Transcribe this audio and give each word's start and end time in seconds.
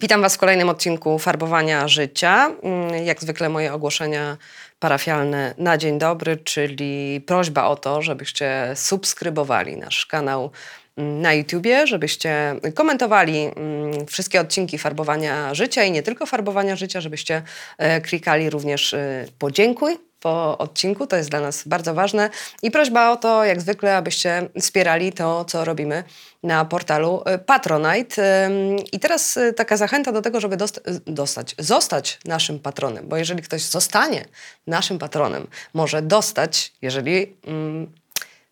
Witam 0.00 0.22
Was 0.22 0.34
w 0.34 0.38
kolejnym 0.38 0.68
odcinku 0.68 1.18
Farbowania 1.18 1.88
Życia. 1.88 2.50
Mm, 2.62 3.04
Jak 3.04 3.20
zwykle 3.20 3.48
moje 3.48 3.72
ogłoszenia 3.72 4.36
parafialne 4.78 5.54
na 5.58 5.78
dzień 5.78 5.98
dobry, 5.98 6.36
czyli 6.36 7.20
prośba 7.26 7.66
o 7.66 7.76
to, 7.76 8.02
żebyście 8.02 8.72
subskrybowali 8.74 9.76
nasz 9.76 10.06
kanał 10.06 10.50
mm, 10.96 11.20
na 11.20 11.34
YouTubie, 11.34 11.86
żebyście 11.86 12.60
komentowali 12.74 13.38
mm, 13.38 14.06
wszystkie 14.06 14.40
odcinki 14.40 14.78
Farbowania 14.78 15.54
Życia 15.54 15.84
i 15.84 15.92
nie 15.92 16.02
tylko 16.02 16.26
Farbowania 16.26 16.76
Życia, 16.76 17.00
żebyście 17.00 17.42
e, 17.78 18.00
klikali 18.00 18.50
również 18.50 18.94
e, 18.94 19.26
podziękuj 19.38 19.98
po 20.20 20.58
odcinku, 20.58 21.06
to 21.06 21.16
jest 21.16 21.30
dla 21.30 21.40
nas 21.40 21.68
bardzo 21.68 21.94
ważne. 21.94 22.30
I 22.62 22.70
prośba 22.70 23.10
o 23.10 23.16
to, 23.16 23.44
jak 23.44 23.60
zwykle, 23.60 23.96
abyście 23.96 24.48
wspierali 24.60 25.12
to, 25.12 25.44
co 25.44 25.64
robimy 25.64 26.04
na 26.46 26.64
portalu 26.64 27.22
e, 27.24 27.38
Patronite. 27.38 28.50
I 28.92 29.00
teraz 29.00 29.36
e, 29.36 29.52
taka 29.52 29.76
zachęta 29.76 30.12
do 30.12 30.22
tego, 30.22 30.40
żeby 30.40 30.56
dost- 30.56 31.00
dostać, 31.06 31.54
zostać 31.58 32.18
naszym 32.24 32.58
patronem, 32.58 33.08
bo 33.08 33.16
jeżeli 33.16 33.42
ktoś 33.42 33.62
zostanie 33.62 34.24
naszym 34.66 34.98
patronem, 34.98 35.46
może 35.74 36.02
dostać, 36.02 36.72
jeżeli 36.82 37.36
ym, 37.48 37.92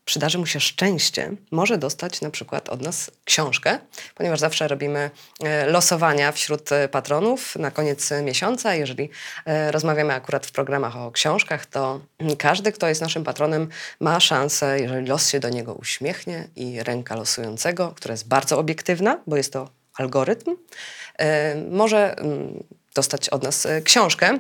przydarzy 0.04 0.38
mu 0.38 0.46
się 0.46 0.60
szczęście, 0.60 1.30
może 1.50 1.78
dostać 1.78 2.20
na 2.20 2.30
przykład 2.30 2.68
od 2.68 2.82
nas 2.82 3.10
książkę, 3.24 3.78
ponieważ 4.14 4.40
zawsze 4.40 4.68
robimy 4.68 5.10
e, 5.40 5.66
losowania 5.66 6.32
wśród 6.32 6.72
e, 6.72 6.88
patronów 6.88 7.56
na 7.56 7.70
koniec 7.70 8.12
e, 8.12 8.22
miesiąca. 8.22 8.74
Jeżeli 8.74 9.10
rozmawiamy 9.70 10.14
akurat 10.14 10.46
w 10.46 10.52
programach 10.52 10.96
o 10.96 11.12
książkach, 11.12 11.66
to 11.66 12.00
mm, 12.18 12.36
każdy, 12.36 12.72
kto 12.72 12.88
jest 12.88 13.00
naszym 13.00 13.24
patronem, 13.24 13.68
ma 14.00 14.20
szansę, 14.20 14.80
jeżeli 14.80 15.06
los 15.06 15.28
się 15.28 15.40
do 15.40 15.48
niego 15.48 15.74
uśmiechnie 15.74 16.48
i 16.56 16.82
ręka 16.82 17.16
losującego, 17.16 17.92
która 17.96 18.12
jest 18.12 18.28
bardzo 18.28 18.58
obiektywna, 18.58 19.20
bo 19.26 19.36
jest 19.36 19.52
to 19.52 19.68
algorytm, 19.94 20.56
może 21.70 22.16
mm, 22.18 22.64
dostać 22.94 23.28
od 23.28 23.42
nas 23.42 23.66
książkę. 23.84 24.38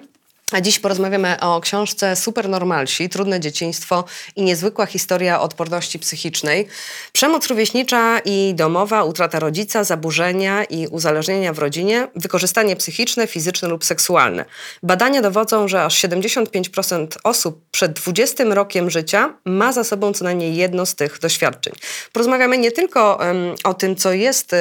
A 0.52 0.60
dziś 0.60 0.78
porozmawiamy 0.78 1.40
o 1.40 1.60
książce 1.60 2.16
Supernormalsi, 2.16 3.08
Trudne 3.08 3.40
dzieciństwo 3.40 4.04
i 4.36 4.42
niezwykła 4.42 4.86
historia 4.86 5.40
odporności 5.40 5.98
psychicznej. 5.98 6.66
Przemoc 7.12 7.46
rówieśnicza 7.46 8.18
i 8.24 8.52
domowa, 8.54 9.04
utrata 9.04 9.38
rodzica, 9.38 9.84
zaburzenia 9.84 10.64
i 10.64 10.86
uzależnienia 10.86 11.52
w 11.52 11.58
rodzinie, 11.58 12.08
wykorzystanie 12.16 12.76
psychiczne, 12.76 13.26
fizyczne 13.26 13.68
lub 13.68 13.84
seksualne. 13.84 14.44
Badania 14.82 15.22
dowodzą, 15.22 15.68
że 15.68 15.84
aż 15.84 16.04
75% 16.04 17.06
osób 17.24 17.64
przed 17.70 17.92
20 17.92 18.44
rokiem 18.44 18.90
życia 18.90 19.34
ma 19.44 19.72
za 19.72 19.84
sobą 19.84 20.12
co 20.12 20.24
najmniej 20.24 20.56
jedno 20.56 20.86
z 20.86 20.94
tych 20.94 21.18
doświadczeń. 21.18 21.74
Porozmawiamy 22.12 22.58
nie 22.58 22.72
tylko 22.72 23.18
o 23.64 23.74
tym, 23.74 23.96
co 23.96 24.12
jest 24.12 24.52
y, 24.52 24.56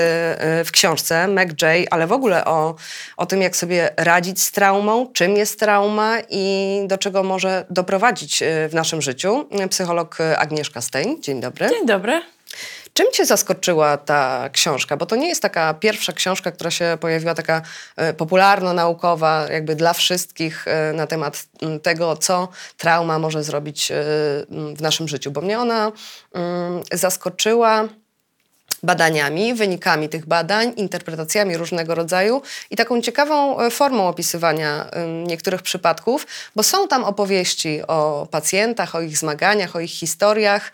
w 0.66 0.70
książce 0.72 1.28
Meg 1.28 1.62
J, 1.62 1.88
ale 1.92 2.08
w 2.08 2.12
ogóle 2.12 2.46
o, 2.46 2.76
o 3.18 3.26
tym, 3.26 3.42
jak 3.42 3.56
sobie 3.56 3.90
radzić 3.98 4.42
z 4.42 4.52
traumą, 4.52 5.12
czym 5.14 5.38
jest 5.38 5.60
trauma 5.60 5.83
i 6.30 6.80
do 6.88 6.98
czego 6.98 7.24
może 7.24 7.66
doprowadzić 7.70 8.42
y, 8.42 8.70
w 8.70 8.74
naszym 8.74 9.02
życiu. 9.02 9.50
Psycholog 9.70 10.18
Agnieszka 10.38 10.82
Stein, 10.82 11.22
dzień 11.22 11.42
dobry. 11.42 11.70
Dzień 11.70 11.86
dobry. 11.86 12.22
Czym 12.94 13.08
cię 13.14 13.26
zaskoczyła 13.26 13.98
ta 13.98 14.50
książka? 14.50 14.98
Bo 14.98 15.06
to 15.06 15.16
nie 15.16 15.28
jest 15.28 15.42
taka 15.42 15.74
pierwsza 15.74 16.14
książka, 16.14 16.52
która 16.52 16.72
się 16.72 16.98
pojawiła, 17.02 17.34
taka 17.34 17.62
popularno-naukowa, 18.18 19.52
jakby 19.52 19.76
dla 19.76 19.94
wszystkich 19.94 20.66
na 20.94 21.08
temat 21.08 21.46
m, 21.62 21.80
tego, 21.80 22.16
co 22.16 22.48
trauma 22.78 23.20
może 23.20 23.44
zrobić 23.44 23.92
e, 23.92 23.96
m, 24.52 24.76
w 24.76 24.82
naszym 24.82 25.08
życiu. 25.08 25.32
Bo 25.32 25.42
mnie 25.42 25.60
ona 25.60 25.92
mm, 26.34 26.84
zaskoczyła 26.92 27.88
badaniami, 28.84 29.54
wynikami 29.54 30.10
tych 30.10 30.26
badań, 30.26 30.74
interpretacjami 30.76 31.58
różnego 31.58 31.96
rodzaju 31.96 32.42
i 32.72 32.76
taką 32.76 33.02
ciekawą 33.02 33.60
e, 33.60 33.70
formą 33.70 34.08
opisywania 34.08 34.86
niektórych 35.28 35.62
przypadków, 35.62 36.28
bo 36.56 36.64
są 36.64 36.88
tam 36.88 37.04
opowieści 37.04 37.82
o 37.88 38.28
pacjentach, 38.32 38.96
o 38.96 39.02
ich 39.02 39.18
zmaganiach, 39.18 39.76
o 39.76 39.80
ich 39.80 39.92
historiach 39.92 40.72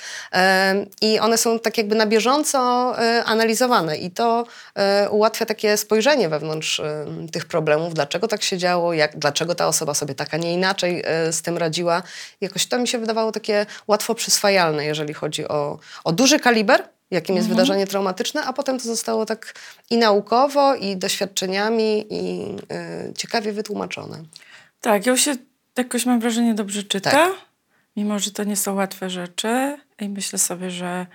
i 1.01 1.19
one 1.19 1.37
są 1.37 1.59
tak 1.59 1.77
jakby 1.77 1.95
na 1.95 2.05
bieżąco 2.05 2.59
e, 2.99 3.23
analizowane. 3.23 3.97
I 3.97 4.11
to 4.11 4.45
e, 4.75 5.09
ułatwia 5.09 5.45
takie 5.45 5.77
spojrzenie 5.77 6.29
wewnątrz 6.29 6.81
tych 7.31 7.45
problemów, 7.45 7.93
dlaczego 7.93 8.27
tak 8.27 8.43
się 8.43 8.57
działo, 8.57 8.93
jak, 8.93 9.19
dlaczego 9.19 9.55
ta 9.55 9.67
osoba 9.67 9.93
sobie 9.93 10.15
tak, 10.15 10.33
a 10.33 10.37
nie 10.37 10.53
inaczej 10.53 11.03
z 11.31 11.41
tym 11.41 11.57
radziła. 11.57 12.03
Jakoś 12.41 12.65
to 12.65 12.77
mi 12.77 12.87
się 12.87 12.97
wydawało 12.97 13.31
takie 13.31 13.65
łatwo 13.87 14.15
przyswajalne, 14.15 14.85
jeżeli 14.85 15.13
chodzi 15.13 15.47
o, 15.47 15.79
o 16.03 16.11
duży 16.11 16.39
kaliber, 16.39 16.83
jakim 17.11 17.35
jest 17.35 17.49
wydarzenie 17.49 17.87
traumatyczne, 17.87 18.43
a 18.43 18.53
potem 18.53 18.77
to 18.77 18.83
zostało 18.83 19.25
tak 19.25 19.53
i 19.89 19.97
naukowo, 19.97 20.75
i 20.75 20.97
doświadczeniami, 20.97 22.05
i 22.13 22.41
y, 23.09 23.13
ciekawie 23.13 23.51
wytłumaczone. 23.53 24.23
Tak, 24.81 25.05
ją 25.05 25.17
się 25.17 25.35
jakoś 25.77 26.05
mam 26.05 26.19
wrażenie 26.19 26.53
dobrze 26.53 26.83
czyta, 26.83 27.11
Tak. 27.11 27.31
mimo 27.95 28.19
że 28.19 28.31
to 28.31 28.43
nie 28.43 28.55
są 28.55 28.75
łatwe 28.75 29.09
rzeczy 29.09 29.77
i 29.99 30.09
myślę 30.09 30.39
sobie, 30.39 30.71
że 30.71 31.05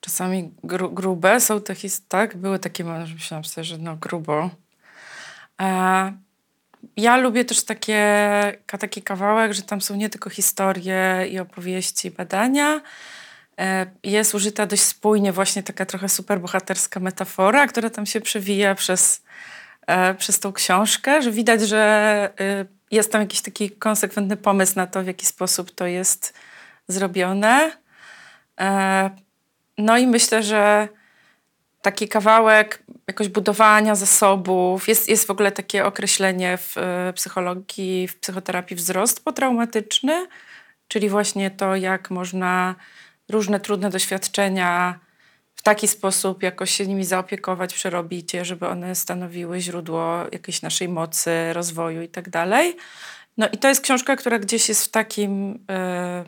czasami 0.00 0.50
gru, 0.64 0.90
grube 0.90 1.40
są 1.40 1.60
te 1.60 1.74
his- 1.74 2.02
tak, 2.08 2.36
były 2.36 2.58
takie 2.58 2.84
że 3.06 3.14
myślałam 3.14 3.44
sobie, 3.44 3.64
że 3.64 3.78
no 3.78 3.96
grubo. 3.96 4.50
A 5.58 6.12
ja 6.96 7.16
lubię 7.16 7.44
też 7.44 7.64
takie, 7.64 7.98
taki 8.78 9.02
kawałek, 9.02 9.52
że 9.54 9.62
tam 9.62 9.80
są 9.80 9.96
nie 9.96 10.08
tylko 10.10 10.30
historie 10.30 11.26
i 11.30 11.38
opowieści, 11.38 12.08
i 12.08 12.10
badania, 12.10 12.74
E, 12.76 12.80
jest 14.02 14.34
użyta 14.34 14.66
dość 14.66 14.82
spójnie 14.82 15.32
właśnie 15.32 15.62
taka 15.62 15.86
trochę 15.86 16.08
superbohaterska 16.08 17.00
metafora, 17.00 17.66
która 17.66 17.90
tam 17.90 18.06
się 18.06 18.20
przewija 18.20 18.74
przez, 18.74 19.22
e, 19.86 20.14
przez 20.14 20.40
tą 20.40 20.52
książkę, 20.52 21.22
że 21.22 21.30
widać, 21.30 21.60
że 21.68 21.78
e, 22.40 22.64
jest 22.90 23.12
tam 23.12 23.20
jakiś 23.20 23.40
taki 23.42 23.70
konsekwentny 23.70 24.36
pomysł 24.36 24.72
na 24.76 24.86
to, 24.86 25.02
w 25.02 25.06
jaki 25.06 25.26
sposób 25.26 25.70
to 25.70 25.86
jest 25.86 26.34
zrobione. 26.88 27.72
E, 28.60 29.10
No 29.78 29.98
i 29.98 30.06
myślę, 30.06 30.42
że 30.42 30.88
taki 31.82 32.08
kawałek 32.08 32.82
jakoś 33.06 33.28
budowania 33.28 33.94
zasobów, 33.94 34.88
jest, 34.88 35.08
jest 35.08 35.26
w 35.26 35.30
ogóle 35.30 35.52
takie 35.52 35.84
określenie 35.84 36.58
w 36.58 36.78
e, 36.78 37.12
psychologii, 37.12 38.08
w 38.08 38.20
psychoterapii 38.20 38.76
wzrost 38.76 39.24
potraumatyczny, 39.24 40.26
czyli 40.88 41.08
właśnie 41.08 41.50
to, 41.50 41.76
jak 41.76 42.10
można 42.10 42.74
różne 43.30 43.60
trudne 43.60 43.90
doświadczenia 43.90 44.98
w 45.54 45.62
taki 45.62 45.88
sposób 45.88 46.42
jakoś 46.42 46.70
się 46.70 46.86
nimi 46.86 47.04
zaopiekować, 47.04 47.74
przerobić 47.74 48.34
je, 48.34 48.44
żeby 48.44 48.68
one 48.68 48.94
stanowiły 48.94 49.60
źródło 49.60 50.24
jakiejś 50.32 50.62
naszej 50.62 50.88
mocy, 50.88 51.52
rozwoju 51.52 52.02
i 52.02 52.08
tak. 52.08 52.30
No 53.36 53.48
i 53.52 53.58
to 53.58 53.68
jest 53.68 53.80
książka, 53.80 54.16
która 54.16 54.38
gdzieś 54.38 54.68
jest 54.68 54.84
w 54.84 54.90
takim, 54.90 55.64
e, 55.70 56.24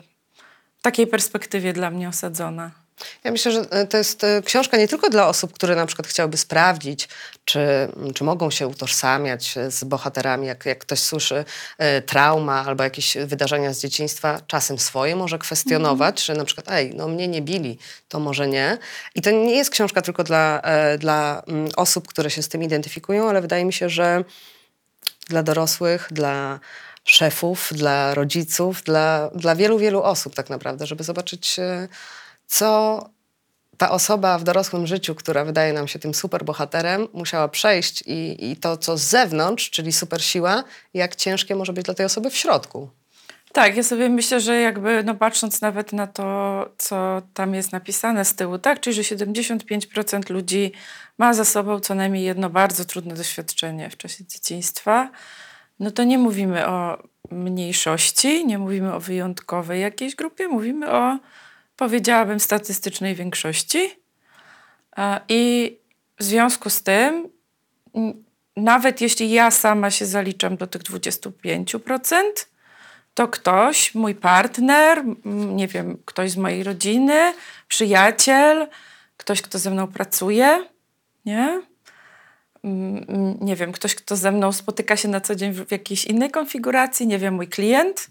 w 0.77 0.81
takiej 0.81 1.07
perspektywie 1.07 1.73
dla 1.73 1.91
mnie 1.91 2.09
osadzona. 2.09 2.82
Ja 3.23 3.31
myślę, 3.31 3.51
że 3.51 3.65
e, 3.69 3.87
to 3.87 3.97
jest 3.97 4.23
e, 4.23 4.41
książka 4.41 4.77
nie 4.77 4.87
tylko 4.87 5.09
dla 5.09 5.27
osób, 5.27 5.53
które 5.53 5.75
na 5.75 5.85
przykład 5.85 6.07
chciałyby 6.07 6.37
sprawdzić, 6.37 7.09
czy, 7.45 7.59
czy 8.15 8.23
mogą 8.23 8.51
się 8.51 8.67
utożsamiać 8.67 9.55
z 9.69 9.83
bohaterami, 9.83 10.47
jak, 10.47 10.65
jak 10.65 10.79
ktoś 10.79 10.99
słyszy 10.99 11.45
e, 11.77 12.01
trauma 12.01 12.65
albo 12.65 12.83
jakieś 12.83 13.17
wydarzenia 13.25 13.73
z 13.73 13.79
dzieciństwa, 13.79 14.41
czasem 14.47 14.79
swoje 14.79 15.15
może 15.15 15.39
kwestionować, 15.39 16.25
że 16.25 16.33
na 16.33 16.45
przykład, 16.45 16.71
ej, 16.71 16.95
no 16.95 17.07
mnie 17.07 17.27
nie 17.27 17.41
bili, 17.41 17.77
to 18.09 18.19
może 18.19 18.47
nie. 18.47 18.77
I 19.15 19.21
to 19.21 19.31
nie 19.31 19.55
jest 19.55 19.69
książka 19.69 20.01
tylko 20.01 20.23
dla, 20.23 20.61
e, 20.61 20.97
dla 20.97 21.43
osób, 21.75 22.07
które 22.07 22.29
się 22.29 22.43
z 22.43 22.49
tym 22.49 22.63
identyfikują, 22.63 23.29
ale 23.29 23.41
wydaje 23.41 23.65
mi 23.65 23.73
się, 23.73 23.89
że 23.89 24.23
dla 25.29 25.43
dorosłych, 25.43 26.07
dla 26.11 26.59
szefów, 27.03 27.69
dla 27.71 28.13
rodziców, 28.13 28.83
dla, 28.83 29.29
dla 29.35 29.55
wielu, 29.55 29.79
wielu 29.79 30.03
osób 30.03 30.35
tak 30.35 30.49
naprawdę, 30.49 30.85
żeby 30.85 31.03
zobaczyć, 31.03 31.59
e, 31.59 31.87
co 32.53 33.09
ta 33.77 33.91
osoba 33.91 34.37
w 34.37 34.43
dorosłym 34.43 34.87
życiu, 34.87 35.15
która 35.15 35.45
wydaje 35.45 35.73
nam 35.73 35.87
się 35.87 35.99
tym 35.99 36.13
super 36.13 36.45
bohaterem, 36.45 37.07
musiała 37.13 37.47
przejść 37.47 38.03
i, 38.05 38.51
i 38.51 38.57
to, 38.57 38.77
co 38.77 38.97
z 38.97 39.01
zewnątrz, 39.01 39.69
czyli 39.69 39.91
super 39.91 40.23
siła, 40.23 40.63
jak 40.93 41.15
ciężkie 41.15 41.55
może 41.55 41.73
być 41.73 41.85
dla 41.85 41.93
tej 41.93 42.05
osoby 42.05 42.29
w 42.29 42.37
środku. 42.37 42.89
Tak, 43.53 43.77
ja 43.77 43.83
sobie 43.83 44.09
myślę, 44.09 44.39
że 44.39 44.55
jakby 44.61 45.03
no 45.03 45.15
patrząc 45.15 45.61
nawet 45.61 45.93
na 45.93 46.07
to, 46.07 46.25
co 46.77 47.21
tam 47.33 47.53
jest 47.53 47.71
napisane 47.71 48.25
z 48.25 48.35
tyłu, 48.35 48.57
tak, 48.57 48.79
czyli 48.79 49.03
że 49.03 49.15
75% 49.15 50.29
ludzi 50.29 50.71
ma 51.17 51.33
za 51.33 51.45
sobą 51.45 51.79
co 51.79 51.95
najmniej 51.95 52.23
jedno 52.23 52.49
bardzo 52.49 52.85
trudne 52.85 53.15
doświadczenie 53.15 53.89
w 53.89 53.97
czasie 53.97 54.25
dzieciństwa, 54.25 55.09
no 55.79 55.91
to 55.91 56.03
nie 56.03 56.17
mówimy 56.17 56.67
o 56.67 56.97
mniejszości, 57.31 58.45
nie 58.45 58.57
mówimy 58.57 58.93
o 58.93 58.99
wyjątkowej 58.99 59.81
jakiejś 59.81 60.15
grupie, 60.15 60.47
mówimy 60.47 60.91
o, 60.91 61.17
powiedziałabym, 61.75 62.39
statystycznej 62.39 63.15
większości. 63.15 63.89
E, 64.97 65.19
I 65.29 65.77
w 66.19 66.23
związku 66.23 66.69
z 66.69 66.83
tym, 66.83 67.29
nawet 68.57 69.01
jeśli 69.01 69.31
ja 69.31 69.51
sama 69.51 69.91
się 69.91 70.05
zaliczam 70.05 70.57
do 70.57 70.67
tych 70.67 70.81
25%, 70.81 72.13
to 73.13 73.27
ktoś, 73.27 73.95
mój 73.95 74.15
partner, 74.15 75.03
nie 75.25 75.67
wiem, 75.67 75.97
ktoś 76.05 76.31
z 76.31 76.37
mojej 76.37 76.63
rodziny, 76.63 77.33
przyjaciel, 77.67 78.67
ktoś, 79.17 79.41
kto 79.41 79.59
ze 79.59 79.71
mną 79.71 79.87
pracuje, 79.87 80.65
nie? 81.25 81.61
Nie 83.41 83.55
wiem, 83.55 83.71
ktoś, 83.71 83.95
kto 83.95 84.15
ze 84.15 84.31
mną 84.31 84.51
spotyka 84.51 84.97
się 84.97 85.07
na 85.07 85.21
co 85.21 85.35
dzień 85.35 85.53
w 85.53 85.65
w 85.65 85.71
jakiejś 85.71 86.05
innej 86.05 86.31
konfiguracji, 86.31 87.07
nie 87.07 87.19
wiem, 87.19 87.33
mój 87.33 87.47
klient. 87.47 88.07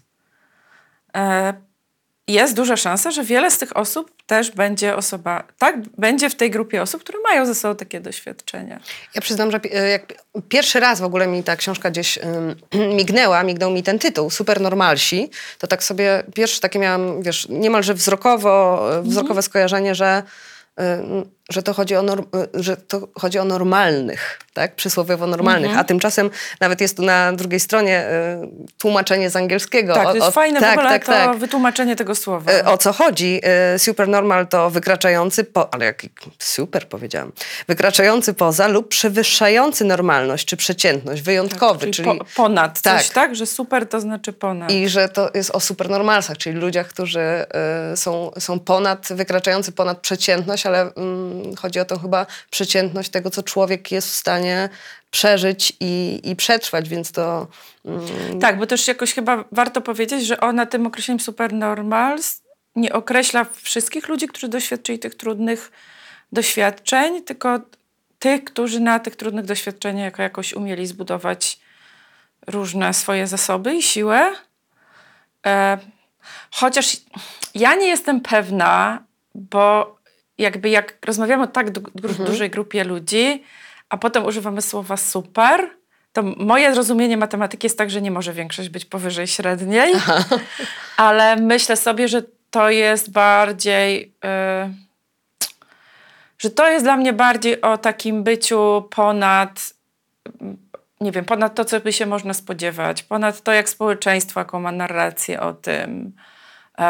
E, 2.29 2.33
Jest 2.33 2.55
duża 2.55 2.77
szansa, 2.77 3.11
że 3.11 3.23
wiele 3.23 3.51
z 3.51 3.57
tych 3.57 3.77
osób 3.77 4.11
też 4.27 4.51
będzie 4.51 4.95
osoba, 4.95 5.43
tak, 5.57 5.75
będzie 5.97 6.29
w 6.29 6.35
tej 6.35 6.51
grupie 6.51 6.81
osób, 6.81 7.03
które 7.03 7.19
mają 7.19 7.45
ze 7.45 7.55
sobą 7.55 7.75
takie 7.75 7.99
doświadczenia. 7.99 8.79
Ja 9.15 9.21
przyznam, 9.21 9.51
że 9.51 9.59
e, 9.71 9.89
jak 9.89 10.13
pierwszy 10.49 10.79
raz 10.79 10.99
w 10.99 11.03
ogóle 11.03 11.27
mi 11.27 11.43
ta 11.43 11.55
książka 11.55 11.91
gdzieś 11.91 12.19
mignęła, 12.97 13.43
mignął 13.43 13.71
mi 13.71 13.83
ten 13.83 13.99
tytuł, 13.99 14.29
Supernormalsi, 14.29 15.29
to 15.59 15.67
tak 15.67 15.83
sobie 15.83 16.23
pierwsze 16.35 16.59
takie 16.59 16.79
miałam, 16.79 17.21
wiesz, 17.21 17.47
niemalże 17.49 17.93
wzrokowo, 17.93 18.79
e, 18.97 19.01
wzrokowe 19.01 19.41
skojarzenie, 19.41 19.95
że, 19.95 20.23
ym, 20.79 21.29
że, 21.49 21.63
to 21.63 21.73
chodzi 21.73 21.95
o 21.95 22.03
że 22.53 22.77
to 22.77 23.07
chodzi 23.19 23.39
o 23.39 23.43
normalnych, 23.45 24.39
tak? 24.53 24.75
Przysłowiowo 24.75 25.27
normalnych, 25.27 25.77
a 25.77 25.83
tymczasem 25.83 26.29
nawet 26.59 26.81
jest 26.81 26.97
tu 26.97 27.03
na 27.03 27.33
drugiej 27.33 27.59
stronie 27.59 28.05
y, 28.07 28.73
tłumaczenie 28.77 29.29
z 29.29 29.35
angielskiego. 29.35 29.93
Tak, 29.93 30.07
o, 30.07 30.09
to 30.09 30.15
jest 30.15 30.27
o- 30.27 30.31
fajne 30.31 30.59
tak, 30.59 30.69
w 30.69 30.77
ogóle 30.77 30.89
tak, 30.89 31.05
to 31.05 31.11
tak. 31.11 31.37
wytłumaczenie 31.37 31.95
tego 31.95 32.15
słowa. 32.15 32.51
E, 32.51 32.65
O 32.65 32.77
co 32.77 32.93
chodzi? 32.93 33.39
E, 33.43 33.79
Supernormal 33.79 34.47
to 34.47 34.69
wykraczający, 34.69 35.43
po, 35.43 35.73
ale 35.73 35.85
jaki 35.85 36.09
super 36.39 36.87
powiedziałam, 36.87 37.31
wykraczający 37.67 38.33
poza 38.33 38.67
lub 38.67 38.87
przewyższający 38.87 39.85
normalność 39.85 40.45
czy 40.45 40.57
przeciętność, 40.57 41.21
wyjątkowy, 41.21 41.79
Tak, 41.85 41.93
czyli, 41.93 42.07
czyli 42.07 42.19
po, 42.19 42.25
ponad 42.35 42.79
coś, 42.79 42.83
tak. 42.83 43.13
tak. 43.13 43.35
Że 43.35 43.45
super 43.45 43.87
to 43.89 44.01
znaczy 44.01 44.33
ponad. 44.33 44.71
i 44.71 44.89
że 44.89 45.09
to 45.09 45.29
jest 45.33 45.51
o 45.51 45.59
supernormalsach, 45.59 46.37
czyli 46.37 46.59
ludziach, 46.59 46.87
którzy 46.87 47.21
są, 47.95 48.31
są 48.39 48.59
ponad, 48.59 49.07
wykraczający 49.11 49.71
ponad 49.71 49.97
przeciętność, 49.97 50.65
ale 50.65 50.81
mm, 50.81 51.32
chodzi 51.57 51.79
o 51.79 51.85
tą 51.85 51.99
chyba 51.99 52.25
przeciętność 52.51 53.09
tego, 53.09 53.29
co 53.29 53.43
człowiek 53.43 53.91
jest 53.91 54.07
w 54.07 54.15
stanie 54.15 54.69
przeżyć 55.11 55.73
i, 55.79 56.21
i 56.23 56.35
przetrwać, 56.35 56.89
więc 56.89 57.11
to 57.11 57.47
mm, 57.85 58.39
Tak, 58.39 58.57
bo 58.57 58.65
też 58.65 58.87
jakoś 58.87 59.13
chyba 59.13 59.43
warto 59.51 59.81
powiedzieć, 59.81 60.25
że 60.25 60.39
ona 60.39 60.65
tym 60.65 60.87
określeniem 60.87 61.19
supernormals 61.19 62.41
nie 62.75 62.93
określa 62.93 63.45
wszystkich 63.61 64.07
ludzi, 64.07 64.27
którzy 64.27 64.47
doświadczyli 64.47 64.99
tych 64.99 65.15
trudnych 65.15 65.71
doświadczeń, 66.31 67.23
tylko 67.23 67.59
tych, 68.19 68.43
którzy 68.43 68.79
na 68.79 68.99
tych 68.99 69.15
trudnych 69.15 69.45
doświadczeniach 69.45 70.05
jako 70.05 70.21
jakoś 70.21 70.53
umieli 70.53 70.87
zbudować 70.87 71.59
różne 72.47 72.93
swoje 72.93 73.27
zasoby 73.27 73.75
i 73.75 73.81
siłę. 73.81 74.33
E, 75.45 75.77
chociaż 76.51 76.97
ja 77.55 77.75
nie 77.75 77.87
jestem 77.87 78.21
pewna, 78.21 79.03
bo 79.35 79.95
jakby 80.37 80.69
jak 80.69 80.97
rozmawiamy 81.05 81.43
o 81.43 81.47
tak 81.47 81.71
du- 81.71 81.81
du- 81.95 82.25
dużej 82.25 82.49
grupie 82.49 82.83
ludzi, 82.83 83.43
a 83.89 83.97
potem 83.97 84.25
używamy 84.25 84.61
słowa 84.61 84.97
super, 84.97 85.69
to 86.13 86.23
moje 86.23 86.73
zrozumienie 86.73 87.17
matematyki 87.17 87.65
jest 87.65 87.77
tak, 87.77 87.89
że 87.89 88.01
nie 88.01 88.11
może 88.11 88.33
większość 88.33 88.69
być 88.69 88.85
powyżej 88.85 89.27
średniej, 89.27 89.93
ale 90.97 91.35
myślę 91.35 91.75
sobie, 91.75 92.07
że 92.07 92.21
to 92.51 92.69
jest 92.69 93.11
bardziej. 93.11 94.13
y, 94.69 94.83
że 96.37 96.49
to 96.49 96.69
jest 96.69 96.85
dla 96.85 96.97
mnie 96.97 97.13
bardziej 97.13 97.61
o 97.61 97.77
takim 97.77 98.23
byciu 98.23 98.87
ponad, 98.89 99.73
nie 101.01 101.11
wiem, 101.11 101.25
ponad 101.25 101.55
to, 101.55 101.65
co 101.65 101.79
by 101.79 101.93
się 101.93 102.05
można 102.05 102.33
spodziewać, 102.33 103.03
ponad 103.03 103.41
to, 103.41 103.51
jak 103.51 103.69
społeczeństwo, 103.69 104.39
jaką 104.39 104.59
ma 104.59 104.71
narrację 104.71 105.41
o 105.41 105.53
tym, 105.53 106.11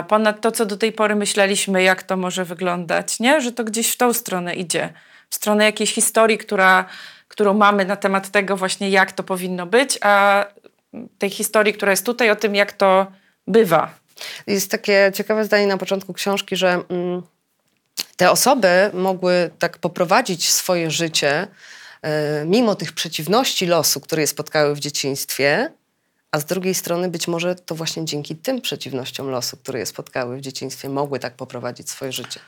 ponad 0.07 0.41
to, 0.41 0.51
co 0.51 0.65
do 0.65 0.77
tej 0.77 0.91
pory 0.91 1.15
myśleliśmy, 1.15 1.83
jak 1.83 2.03
to 2.03 2.17
może 2.17 2.45
wyglądać, 2.45 3.19
nie? 3.19 3.41
Że 3.41 3.51
to 3.51 3.63
gdzieś 3.63 3.91
w 3.91 3.97
tą 3.97 4.13
stronę 4.13 4.55
idzie, 4.55 4.93
w 5.29 5.35
stronę 5.35 5.65
jakiejś 5.65 5.93
historii, 5.93 6.37
która, 6.37 6.85
którą 7.27 7.53
mamy 7.53 7.85
na 7.85 7.95
temat 7.95 8.29
tego 8.29 8.57
właśnie, 8.57 8.89
jak 8.89 9.11
to 9.11 9.23
powinno 9.23 9.65
być, 9.65 9.99
a 10.01 10.45
tej 11.17 11.29
historii, 11.29 11.73
która 11.73 11.91
jest 11.91 12.05
tutaj, 12.05 12.29
o 12.29 12.35
tym, 12.35 12.55
jak 12.55 12.73
to 12.73 13.07
bywa. 13.47 13.93
Jest 14.47 14.71
takie 14.71 15.11
ciekawe 15.15 15.45
zdanie 15.45 15.67
na 15.67 15.77
początku 15.77 16.13
książki, 16.13 16.55
że 16.55 16.83
mm, 16.89 17.21
te 18.15 18.31
osoby 18.31 18.91
mogły 18.93 19.49
tak 19.59 19.77
poprowadzić 19.77 20.51
swoje 20.51 20.91
życie 20.91 21.47
e, 22.01 22.45
mimo 22.45 22.75
tych 22.75 22.91
przeciwności 22.91 23.65
losu, 23.65 24.01
które 24.01 24.21
je 24.21 24.27
spotkały 24.27 24.75
w 24.75 24.79
dzieciństwie, 24.79 25.71
a 26.33 26.39
z 26.39 26.45
drugiej 26.45 26.73
strony 26.73 27.09
być 27.09 27.27
może 27.27 27.55
to 27.55 27.75
właśnie 27.75 28.05
dzięki 28.05 28.35
tym 28.35 28.61
przeciwnościom 28.61 29.29
losu, 29.29 29.57
które 29.57 29.79
je 29.79 29.85
spotkały 29.85 30.37
w 30.37 30.41
dzieciństwie, 30.41 30.89
mogły 30.89 31.19
tak 31.19 31.33
poprowadzić 31.33 31.89
swoje 31.89 32.11
życie. 32.11 32.39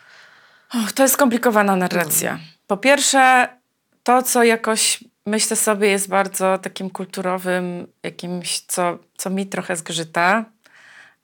Och, 0.73 0.91
to 0.91 1.03
jest 1.03 1.13
skomplikowana 1.13 1.75
narracja. 1.75 2.39
Po 2.67 2.77
pierwsze, 2.77 3.47
to, 4.03 4.23
co 4.23 4.43
jakoś 4.43 5.03
myślę 5.25 5.57
sobie 5.57 5.87
jest 5.89 6.07
bardzo 6.07 6.57
takim 6.57 6.89
kulturowym, 6.89 7.87
jakimś, 8.03 8.59
co, 8.59 8.97
co 9.17 9.29
mi 9.29 9.47
trochę 9.47 9.75
zgrzyta, 9.75 10.45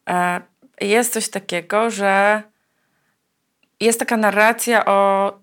e, 0.09 0.41
jest 0.81 1.13
coś 1.13 1.29
takiego, 1.29 1.89
że 1.91 2.43
jest 3.79 3.99
taka 3.99 4.17
narracja 4.17 4.85
o 4.85 5.33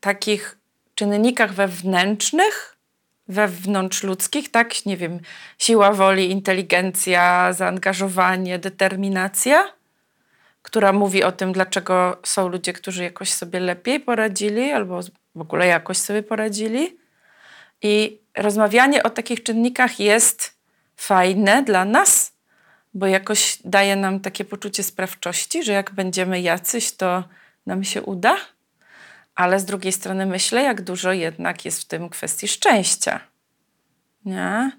takich 0.00 0.58
czynnikach 0.94 1.52
wewnętrznych, 1.52 2.76
wewnątrzludzkich, 3.30 4.50
tak? 4.50 4.86
Nie 4.86 4.96
wiem, 4.96 5.20
siła 5.58 5.92
woli, 5.92 6.30
inteligencja, 6.30 7.52
zaangażowanie, 7.52 8.58
determinacja 8.58 9.80
która 10.62 10.92
mówi 10.92 11.24
o 11.24 11.32
tym, 11.32 11.52
dlaczego 11.52 12.20
są 12.22 12.48
ludzie, 12.48 12.72
którzy 12.72 13.02
jakoś 13.02 13.32
sobie 13.32 13.60
lepiej 13.60 14.00
poradzili 14.00 14.70
albo 14.70 15.00
w 15.34 15.40
ogóle 15.40 15.66
jakoś 15.66 15.98
sobie 15.98 16.22
poradzili. 16.22 16.98
I 17.82 18.20
rozmawianie 18.36 19.02
o 19.02 19.10
takich 19.10 19.42
czynnikach 19.42 20.00
jest 20.00 20.54
fajne 20.96 21.62
dla 21.62 21.84
nas, 21.84 22.32
bo 22.94 23.06
jakoś 23.06 23.58
daje 23.64 23.96
nam 23.96 24.20
takie 24.20 24.44
poczucie 24.44 24.82
sprawczości, 24.82 25.64
że 25.64 25.72
jak 25.72 25.90
będziemy 25.90 26.40
jacyś, 26.40 26.92
to 26.92 27.24
nam 27.66 27.84
się 27.84 28.02
uda. 28.02 28.36
Ale 29.40 29.60
z 29.60 29.64
drugiej 29.64 29.92
strony 29.92 30.26
myślę, 30.26 30.62
jak 30.62 30.82
dużo 30.82 31.12
jednak 31.12 31.64
jest 31.64 31.82
w 31.82 31.84
tym 31.84 32.08
kwestii 32.08 32.48
szczęścia. 32.48 33.20
Nie? 34.24 34.72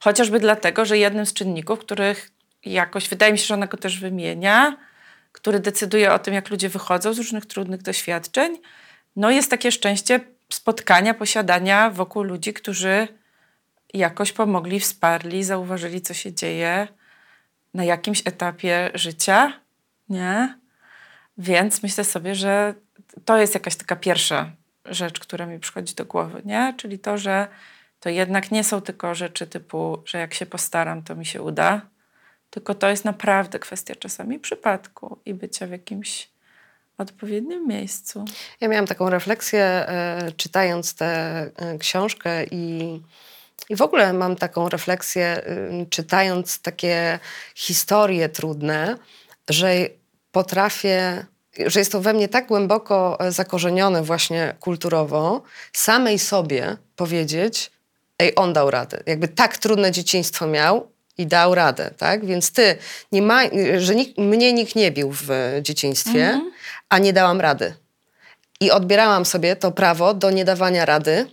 Chociażby 0.00 0.40
dlatego, 0.40 0.84
że 0.84 0.98
jednym 0.98 1.26
z 1.26 1.32
czynników, 1.32 1.78
których 1.78 2.30
jakoś, 2.64 3.08
wydaje 3.08 3.32
mi 3.32 3.38
się, 3.38 3.46
że 3.46 3.54
ona 3.54 3.66
go 3.66 3.76
też 3.76 4.00
wymienia, 4.00 4.76
który 5.32 5.60
decyduje 5.60 6.12
o 6.12 6.18
tym, 6.18 6.34
jak 6.34 6.50
ludzie 6.50 6.68
wychodzą 6.68 7.14
z 7.14 7.18
różnych 7.18 7.46
trudnych 7.46 7.82
doświadczeń, 7.82 8.58
no 9.16 9.30
jest 9.30 9.50
takie 9.50 9.72
szczęście 9.72 10.20
spotkania, 10.48 11.14
posiadania 11.14 11.90
wokół 11.90 12.22
ludzi, 12.22 12.52
którzy 12.52 13.08
jakoś 13.94 14.32
pomogli, 14.32 14.80
wsparli, 14.80 15.44
zauważyli, 15.44 16.00
co 16.00 16.14
się 16.14 16.32
dzieje 16.32 16.88
na 17.74 17.84
jakimś 17.84 18.22
etapie 18.24 18.90
życia, 18.94 19.52
nie? 20.08 20.58
Więc 21.38 21.82
myślę 21.82 22.04
sobie, 22.04 22.34
że 22.34 22.74
to 23.24 23.38
jest 23.38 23.54
jakaś 23.54 23.76
taka 23.76 23.96
pierwsza 23.96 24.50
rzecz, 24.84 25.20
która 25.20 25.46
mi 25.46 25.58
przychodzi 25.58 25.94
do 25.94 26.04
głowy, 26.04 26.42
nie? 26.44 26.74
Czyli 26.76 26.98
to, 26.98 27.18
że 27.18 27.48
to 28.00 28.08
jednak 28.08 28.50
nie 28.50 28.64
są 28.64 28.80
tylko 28.80 29.14
rzeczy 29.14 29.46
typu, 29.46 30.02
że 30.04 30.18
jak 30.18 30.34
się 30.34 30.46
postaram, 30.46 31.02
to 31.02 31.14
mi 31.14 31.26
się 31.26 31.42
uda, 31.42 31.80
tylko 32.50 32.74
to 32.74 32.88
jest 32.88 33.04
naprawdę 33.04 33.58
kwestia 33.58 33.94
czasami 33.94 34.38
przypadku 34.38 35.18
i 35.24 35.34
bycia 35.34 35.66
w 35.66 35.70
jakimś 35.70 36.28
odpowiednim 36.98 37.68
miejscu. 37.68 38.24
Ja 38.60 38.68
miałam 38.68 38.86
taką 38.86 39.10
refleksję, 39.10 39.64
e, 39.64 40.32
czytając 40.36 40.94
tę 40.94 41.06
e, 41.56 41.78
książkę 41.78 42.44
i, 42.44 43.00
i 43.68 43.76
w 43.76 43.82
ogóle 43.82 44.12
mam 44.12 44.36
taką 44.36 44.68
refleksję, 44.68 45.42
czytając 45.90 46.60
takie 46.60 47.18
historie 47.54 48.28
trudne, 48.28 48.98
że 49.50 49.74
potrafię, 50.32 51.26
że 51.66 51.80
jest 51.80 51.92
to 51.92 52.00
we 52.00 52.12
mnie 52.12 52.28
tak 52.28 52.46
głęboko 52.46 53.20
e, 53.20 53.32
zakorzenione 53.32 54.02
właśnie 54.02 54.54
kulturowo, 54.60 55.42
samej 55.72 56.18
sobie 56.18 56.76
powiedzieć, 56.96 57.70
ej, 58.18 58.32
on 58.36 58.52
dał 58.52 58.70
radę. 58.70 59.02
Jakby 59.06 59.28
tak 59.28 59.58
trudne 59.58 59.92
dzieciństwo 59.92 60.46
miał 60.46 60.88
i 61.18 61.26
dał 61.26 61.54
radę, 61.54 61.90
tak? 61.98 62.26
Więc 62.26 62.52
ty, 62.52 62.76
nie 63.12 63.22
ma, 63.22 63.42
że 63.78 63.94
nikt, 63.94 64.18
mnie 64.18 64.52
nikt 64.52 64.76
nie 64.76 64.90
bił 64.92 65.10
w 65.12 65.30
e, 65.30 65.62
dzieciństwie, 65.62 66.40
a 66.88 66.98
nie 66.98 67.12
dałam 67.12 67.40
rady. 67.40 67.74
I 68.60 68.70
odbierałam 68.70 69.24
sobie 69.24 69.56
to 69.56 69.72
prawo 69.72 70.14
do 70.14 70.30
niedawania 70.30 70.84
rady. 70.84 71.26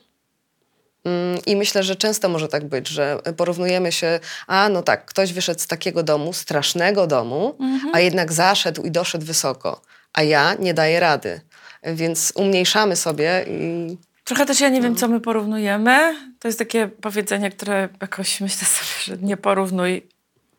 Mm, 1.06 1.40
I 1.46 1.56
myślę, 1.56 1.84
że 1.84 1.96
często 1.96 2.30
może 2.30 2.48
tak 2.48 2.66
być, 2.66 2.88
że 2.88 3.20
porównujemy 3.38 3.92
się, 3.92 4.20
a 4.48 4.70
no 4.70 4.84
tak, 4.84 5.06
ktoś 5.06 5.34
wyszedł 5.34 5.60
z 5.60 5.68
takiego 5.68 6.04
domu, 6.04 6.34
strasznego 6.34 7.08
domu, 7.08 7.58
a 7.94 8.00
jednak 8.00 8.34
zaszedł 8.34 8.84
i 8.84 8.92
doszedł 8.92 9.26
wysoko, 9.26 9.82
a 10.14 10.24
ja 10.24 10.54
nie 10.54 10.74
daję 10.74 11.00
rady. 11.00 11.42
więc 11.84 12.34
umniejszamy 12.36 12.96
sobie 12.96 13.46
i 13.48 13.98
Trochę 14.24 14.46
też 14.46 14.60
ja 14.60 14.70
nie 14.70 14.82
wiem, 14.82 14.96
co 14.96 15.08
my 15.08 15.20
porównujemy. 15.20 16.16
To 16.40 16.48
jest 16.48 16.60
takie 16.60 16.88
powiedzenie, 16.88 17.52
które 17.52 17.90
jakoś 18.02 18.42
myślę 18.42 18.68
sobie, 18.68 19.18
że 19.18 19.26
nie 19.26 19.38
porównuj 19.38 20.08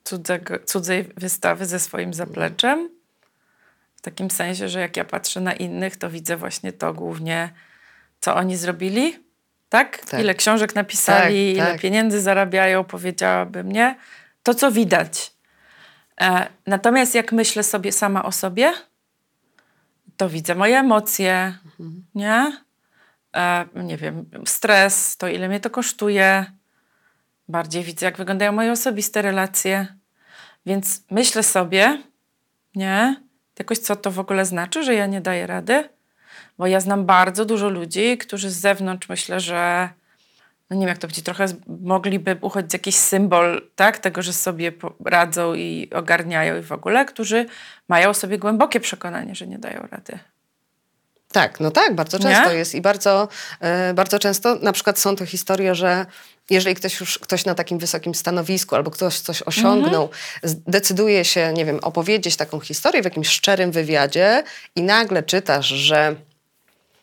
cudzego, 0.04 0.58
cudzej 0.64 1.04
wystawy 1.16 1.66
ze 1.66 1.78
swoim 1.78 2.14
zapleczem. 2.14 2.88
W 3.96 4.00
takim 4.00 4.30
sensie, 4.30 4.68
że 4.68 4.80
jak 4.80 4.96
ja 4.96 5.04
patrzę 5.04 5.40
na 5.40 5.52
innych, 5.52 5.96
to 5.96 6.10
widzę 6.10 6.36
właśnie 6.36 6.72
to 6.72 6.94
głównie, 6.94 7.52
co 8.20 8.34
oni 8.34 8.56
zrobili. 8.56 9.18
Tak? 9.68 9.98
Tak. 9.98 10.20
Ile 10.20 10.34
książek 10.34 10.74
napisali, 10.74 11.54
Tak, 11.54 11.56
ile 11.64 11.72
tak. 11.72 11.80
pieniędzy 11.80 12.20
zarabiają, 12.20 12.84
powiedziałabym, 12.84 13.72
nie? 13.72 13.96
To, 14.42 14.54
co 14.54 14.72
widać. 14.72 15.32
E, 16.20 16.46
natomiast 16.66 17.14
jak 17.14 17.32
myślę 17.32 17.62
sobie 17.62 17.92
sama 17.92 18.22
o 18.22 18.32
sobie, 18.32 18.72
to 20.16 20.28
widzę 20.28 20.54
moje 20.54 20.78
emocje, 20.78 21.58
nie? 22.14 22.62
E, 23.36 23.64
nie 23.74 23.96
wiem, 23.96 24.30
stres, 24.46 25.16
to 25.16 25.28
ile 25.28 25.48
mnie 25.48 25.60
to 25.60 25.70
kosztuje. 25.70 26.46
Bardziej 27.48 27.82
widzę, 27.82 28.06
jak 28.06 28.16
wyglądają 28.16 28.52
moje 28.52 28.72
osobiste 28.72 29.22
relacje. 29.22 29.86
Więc 30.66 31.04
myślę 31.10 31.42
sobie, 31.42 32.02
nie? 32.74 33.22
Jakoś 33.58 33.78
co 33.78 33.96
to 33.96 34.10
w 34.10 34.18
ogóle 34.18 34.44
znaczy, 34.44 34.84
że 34.84 34.94
ja 34.94 35.06
nie 35.06 35.20
daję 35.20 35.46
rady? 35.46 35.88
Bo 36.58 36.66
ja 36.66 36.80
znam 36.80 37.06
bardzo 37.06 37.44
dużo 37.44 37.68
ludzi, 37.68 38.18
którzy 38.18 38.50
z 38.50 38.60
zewnątrz 38.60 39.08
myślę, 39.08 39.40
że 39.40 39.88
no 40.72 40.76
nie 40.76 40.80
wiem 40.80 40.88
jak 40.88 40.98
to 40.98 41.06
powiedzieć, 41.06 41.24
trochę 41.24 41.46
mogliby 41.66 42.36
uchodzić 42.40 42.72
jakiś 42.72 42.94
symbol 42.96 43.62
tak, 43.76 43.98
tego, 43.98 44.22
że 44.22 44.32
sobie 44.32 44.72
radzą 45.04 45.54
i 45.54 45.90
ogarniają 45.94 46.58
i 46.58 46.62
w 46.62 46.72
ogóle, 46.72 47.04
którzy 47.04 47.46
mają 47.88 48.14
sobie 48.14 48.38
głębokie 48.38 48.80
przekonanie, 48.80 49.34
że 49.34 49.46
nie 49.46 49.58
dają 49.58 49.86
rady. 49.90 50.18
Tak, 51.32 51.60
no 51.60 51.70
tak, 51.70 51.94
bardzo 51.94 52.18
często 52.18 52.50
Nie? 52.50 52.56
jest 52.56 52.74
i 52.74 52.80
bardzo, 52.80 53.28
e, 53.60 53.94
bardzo 53.94 54.18
często 54.18 54.54
na 54.54 54.72
przykład 54.72 54.98
są 54.98 55.16
to 55.16 55.26
historie, 55.26 55.74
że 55.74 56.06
jeżeli 56.50 56.76
ktoś 56.76 57.00
już 57.00 57.18
ktoś 57.18 57.44
na 57.44 57.54
takim 57.54 57.78
wysokim 57.78 58.14
stanowisku 58.14 58.76
albo 58.76 58.90
ktoś 58.90 59.18
coś 59.20 59.42
osiągnął, 59.42 60.08
z- 60.42 60.62
decyduje 60.62 61.24
się, 61.24 61.52
nie 61.52 61.64
wiem, 61.64 61.78
opowiedzieć 61.82 62.36
taką 62.36 62.60
historię 62.60 63.02
w 63.02 63.04
jakimś 63.04 63.28
szczerym 63.28 63.70
wywiadzie 63.70 64.42
i 64.76 64.82
nagle 64.82 65.22
czytasz, 65.22 65.66
że 65.66 66.16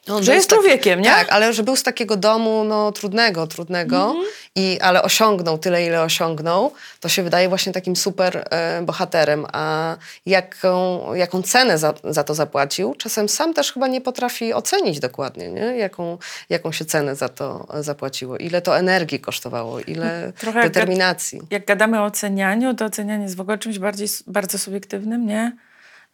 on 0.08 0.24
Że 0.24 0.34
jest 0.34 0.46
z 0.46 0.50
tak- 0.50 0.60
człowiekiem, 0.60 1.02
nie? 1.02 1.10
Tak, 1.10 1.28
ale 1.32 1.54
że 1.54 1.64
był 1.64 1.76
z 1.76 1.84
takiego 1.84 2.18
domu 2.18 2.64
no, 2.64 2.92
trudnego, 2.92 3.48
trudnego, 3.48 3.98
Mhm. 4.06 4.26
i, 4.56 4.80
ale 4.82 5.04
osiągnął 5.04 5.58
tyle, 5.58 5.86
ile 5.86 6.02
osiągnął, 6.02 6.72
to 7.00 7.10
się 7.10 7.24
wydaje 7.24 7.50
właśnie 7.50 7.74
takim 7.74 7.96
super 7.96 8.48
e, 8.52 8.82
bohaterem. 8.82 9.46
A 9.54 9.96
jaką, 10.26 11.00
jaką 11.14 11.42
cenę 11.42 11.78
za, 11.78 11.94
za 12.04 12.24
to 12.24 12.34
zapłacił, 12.36 12.96
czasem 12.96 13.30
sam 13.30 13.54
też 13.54 13.74
chyba 13.74 13.88
nie 13.88 14.02
potrafi 14.02 14.54
ocenić 14.54 15.00
dokładnie, 15.00 15.48
nie? 15.52 15.62
Jaką, 15.62 16.18
jaką 16.50 16.72
się 16.72 16.86
cenę 16.86 17.16
za 17.16 17.30
to 17.30 17.68
zapłaciło, 17.80 18.38
ile 18.38 18.62
to 18.62 18.78
energii 18.78 19.20
kosztowało, 19.20 19.80
ile 19.80 20.34
Trochę 20.40 20.60
jak 20.60 20.68
determinacji. 20.72 21.42
jak 21.50 21.66
gadamy 21.66 22.00
o 22.02 22.06
ocenianiu, 22.06 22.74
to 22.74 22.86
ocenianie 22.86 23.24
jest 23.24 23.36
w 23.36 23.42
ogóle 23.42 23.58
czymś 23.58 23.80
bardziej, 23.80 24.08
bardzo 24.28 24.58
subiektywnym, 24.58 25.26
nie? 25.26 25.56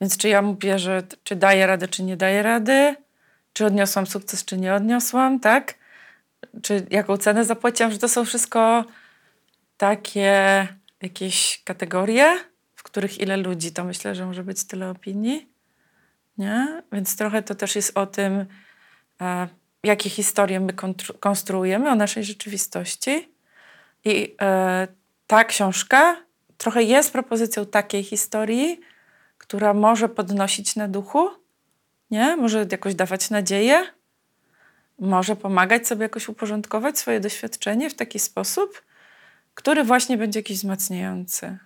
Więc 0.01 0.17
czy 0.17 0.29
ja 0.29 0.41
mówię, 0.41 0.79
że 0.79 1.03
czy 1.23 1.35
daję 1.35 1.67
radę, 1.67 1.87
czy 1.87 2.03
nie 2.03 2.17
daję 2.17 2.43
rady, 2.43 2.95
czy 3.55 3.65
odniosłam 3.65 4.07
sukces, 4.07 4.45
czy 4.45 4.57
nie 4.57 4.73
odniosłam, 4.73 5.39
tak? 5.39 5.75
Czy 6.61 6.87
jaką 6.89 7.17
cenę 7.17 7.45
zapłaciłam, 7.45 7.91
że 7.91 7.97
to 7.97 8.07
są 8.07 8.25
wszystko 8.25 8.85
takie 9.77 10.67
jakieś 11.01 11.61
kategorie, 11.63 12.37
w 12.75 12.83
których 12.83 13.19
ile 13.19 13.37
ludzi, 13.37 13.71
to 13.71 13.83
myślę, 13.83 14.15
że 14.15 14.25
może 14.25 14.43
być 14.43 14.63
tyle 14.63 14.89
opinii, 14.89 15.49
nie? 16.37 16.83
Więc 16.91 17.17
trochę 17.17 17.43
to 17.43 17.55
też 17.55 17.75
jest 17.75 17.97
o 17.97 18.05
tym, 18.05 18.45
e, 19.21 19.47
jakie 19.83 20.09
historie 20.09 20.59
my 20.59 20.73
konstruujemy 21.19 21.89
o 21.89 21.95
naszej 21.95 22.23
rzeczywistości. 22.23 23.29
I 24.05 24.35
e, 24.41 24.87
ta 25.27 25.43
książka 25.43 26.15
trochę 26.57 26.83
jest 26.83 27.13
propozycją 27.13 27.65
takiej 27.65 28.03
historii, 28.03 28.79
która 29.37 29.73
może 29.73 30.09
podnosić 30.09 30.75
na 30.75 30.87
duchu, 30.87 31.44
nie? 32.15 32.35
Może 32.35 32.65
jakoś 32.71 32.95
dawać 32.95 33.29
nadzieję, 33.29 33.83
może 34.99 35.35
pomagać 35.35 35.87
sobie 35.87 36.03
jakoś 36.03 36.29
uporządkować 36.29 36.99
swoje 36.99 37.19
doświadczenie 37.19 37.89
w 37.89 37.95
taki 37.95 38.19
sposób, 38.19 38.81
który 39.53 39.83
właśnie 39.83 40.17
będzie 40.17 40.39
jakiś 40.39 40.57
wzmacniający. 40.57 41.57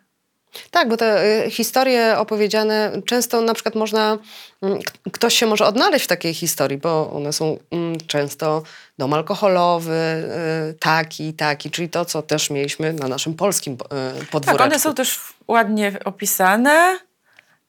Tak, 0.72 0.90
bo 0.90 0.98
te 0.98 1.26
y, 1.46 1.52
historie 1.52 2.18
opowiedziane, 2.18 2.92
często 3.06 3.42
na 3.42 3.54
przykład 3.54 3.76
można, 3.76 4.18
mm, 4.62 4.80
ktoś 5.12 5.34
się 5.34 5.46
może 5.46 5.66
odnaleźć 5.66 6.06
w 6.06 6.08
takiej 6.08 6.34
historii, 6.34 6.78
bo 6.78 7.12
one 7.12 7.34
są 7.34 7.58
mm, 7.72 7.98
często 8.08 8.64
dom 8.98 9.14
alkoholowy, 9.14 10.24
y, 10.72 10.74
taki, 10.74 11.34
taki, 11.34 11.72
czyli 11.72 11.90
to, 11.90 12.06
co 12.06 12.22
też 12.22 12.50
mieliśmy 12.50 12.94
na 12.94 13.08
naszym 13.08 13.34
polskim 13.34 13.74
y, 13.74 13.78
podwórku. 14.26 14.58
Tak, 14.58 14.68
one 14.68 14.80
są 14.80 14.94
też 14.94 15.20
ładnie 15.48 15.92
opisane, 16.06 17.00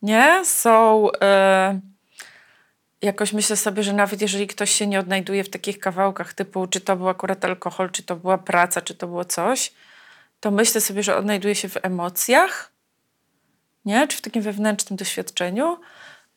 nie? 0.02 0.42
Są 0.44 1.08
jakoś 3.02 3.32
myślę 3.32 3.56
sobie, 3.56 3.82
że 3.82 3.92
nawet 3.92 4.22
jeżeli 4.22 4.46
ktoś 4.46 4.70
się 4.70 4.86
nie 4.86 5.00
odnajduje 5.00 5.44
w 5.44 5.50
takich 5.50 5.78
kawałkach 5.78 6.34
typu, 6.34 6.66
czy 6.66 6.80
to 6.80 6.96
był 6.96 7.08
akurat 7.08 7.44
alkohol, 7.44 7.90
czy 7.90 8.02
to 8.02 8.16
była 8.16 8.38
praca, 8.38 8.80
czy 8.80 8.94
to 8.94 9.06
było 9.06 9.24
coś, 9.24 9.72
to 10.40 10.50
myślę 10.50 10.80
sobie, 10.80 11.02
że 11.02 11.16
odnajduje 11.16 11.54
się 11.54 11.68
w 11.68 11.84
emocjach, 11.84 12.72
nie? 13.84 14.08
Czy 14.08 14.16
w 14.16 14.20
takim 14.20 14.42
wewnętrznym 14.42 14.96
doświadczeniu, 14.96 15.80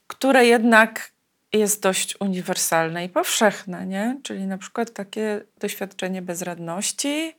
które 0.08 0.46
jednak 0.46 1.12
jest 1.54 1.82
dość 1.82 2.22
uniwersalne 2.22 3.06
i 3.06 3.10
powszechne, 3.10 3.86
nie? 3.86 4.18
Czyli 4.24 4.48
na 4.48 4.58
przykład 4.58 4.94
takie 4.94 5.42
doświadczenie 5.60 6.22
bezradności, 6.22 7.36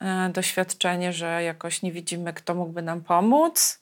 e, 0.00 0.28
doświadczenie, 0.28 1.12
że 1.12 1.42
jakoś 1.42 1.82
nie 1.82 1.92
widzimy, 1.92 2.32
kto 2.32 2.54
mógłby 2.54 2.82
nam 2.82 3.00
pomóc, 3.00 3.80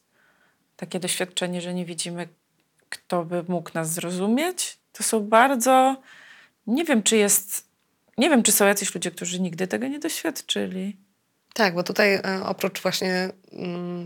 takie 0.76 1.00
doświadczenie, 1.00 1.60
że 1.60 1.74
nie 1.74 1.84
widzimy, 1.84 2.28
kto 2.88 3.24
by 3.24 3.44
mógł 3.48 3.70
nas 3.74 3.92
zrozumieć. 3.92 4.78
To 4.92 5.02
są 5.02 5.20
bardzo. 5.20 6.02
Nie 6.66 6.84
wiem, 6.84 7.02
czy 7.02 7.16
jest. 7.16 7.68
Nie 8.18 8.30
wiem, 8.30 8.42
czy 8.42 8.52
są 8.52 8.66
jacyś 8.66 8.94
ludzie, 8.94 9.10
którzy 9.10 9.40
nigdy 9.40 9.66
tego 9.66 9.88
nie 9.88 9.98
doświadczyli. 9.98 10.96
Tak, 11.54 11.74
bo 11.74 11.82
tutaj 11.82 12.14
e, 12.14 12.40
oprócz 12.44 12.82
właśnie 12.82 13.30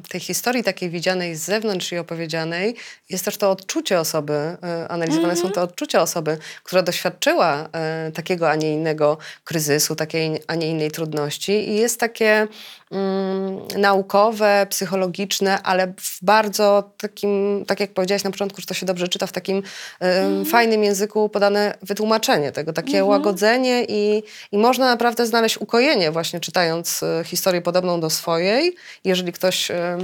tej 0.08 0.20
historii 0.20 0.64
takiej 0.64 0.90
widzianej 0.90 1.37
z 1.37 1.40
zewnątrz 1.40 1.92
i 1.92 1.99
opowiedzianej, 1.99 2.75
jest 3.11 3.25
też 3.25 3.37
to 3.37 3.50
odczucie 3.50 4.00
osoby, 4.00 4.32
e, 4.32 4.88
analizowane 4.88 5.37
są 5.37 5.50
te 5.50 5.62
odczucia 5.62 6.02
osoby, 6.02 6.38
która 6.64 6.82
doświadczyła 6.82 7.68
e, 7.72 8.11
takiego, 8.14 8.50
a 8.50 8.54
nie 8.54 8.72
innego 8.72 9.18
kryzysu, 9.44 9.96
takiej, 9.96 10.42
a 10.46 10.54
nie 10.54 10.68
innej 10.68 10.90
trudności. 10.90 11.52
I 11.52 11.75
jest 11.75 12.00
takie 12.00 12.49
mm, 12.90 13.58
naukowe, 13.78 14.66
psychologiczne, 14.70 15.62
ale 15.62 15.87
w 15.87 16.18
bardzo 16.22 16.90
takim, 16.99 17.64
tak 17.66 17.80
jak 17.80 17.90
powiedziałaś 17.90 18.25
na 18.25 18.30
początku, 18.30 18.61
że 18.61 18.66
to 18.66 18.75
się 18.75 18.87
dobrze 18.87 19.08
czyta, 19.08 19.26
w 19.26 19.32
takim 19.32 19.62
e, 20.00 20.44
fajnym 20.44 20.84
języku 20.84 21.28
podane 21.28 21.75
wytłumaczenie 21.82 22.52
tego, 22.52 22.72
takie 22.72 23.04
łagodzenie 23.04 23.84
i, 23.88 24.22
i 24.52 24.58
można 24.58 24.87
naprawdę 24.87 25.26
znaleźć 25.26 25.58
ukojenie 25.58 26.11
właśnie 26.11 26.40
czytając 26.40 27.00
historię 27.25 27.62
podobną 27.62 28.00
do 28.00 28.11
swojej. 28.11 28.75
Jeżeli 29.04 29.32
ktoś 29.33 29.71
e, 29.71 29.99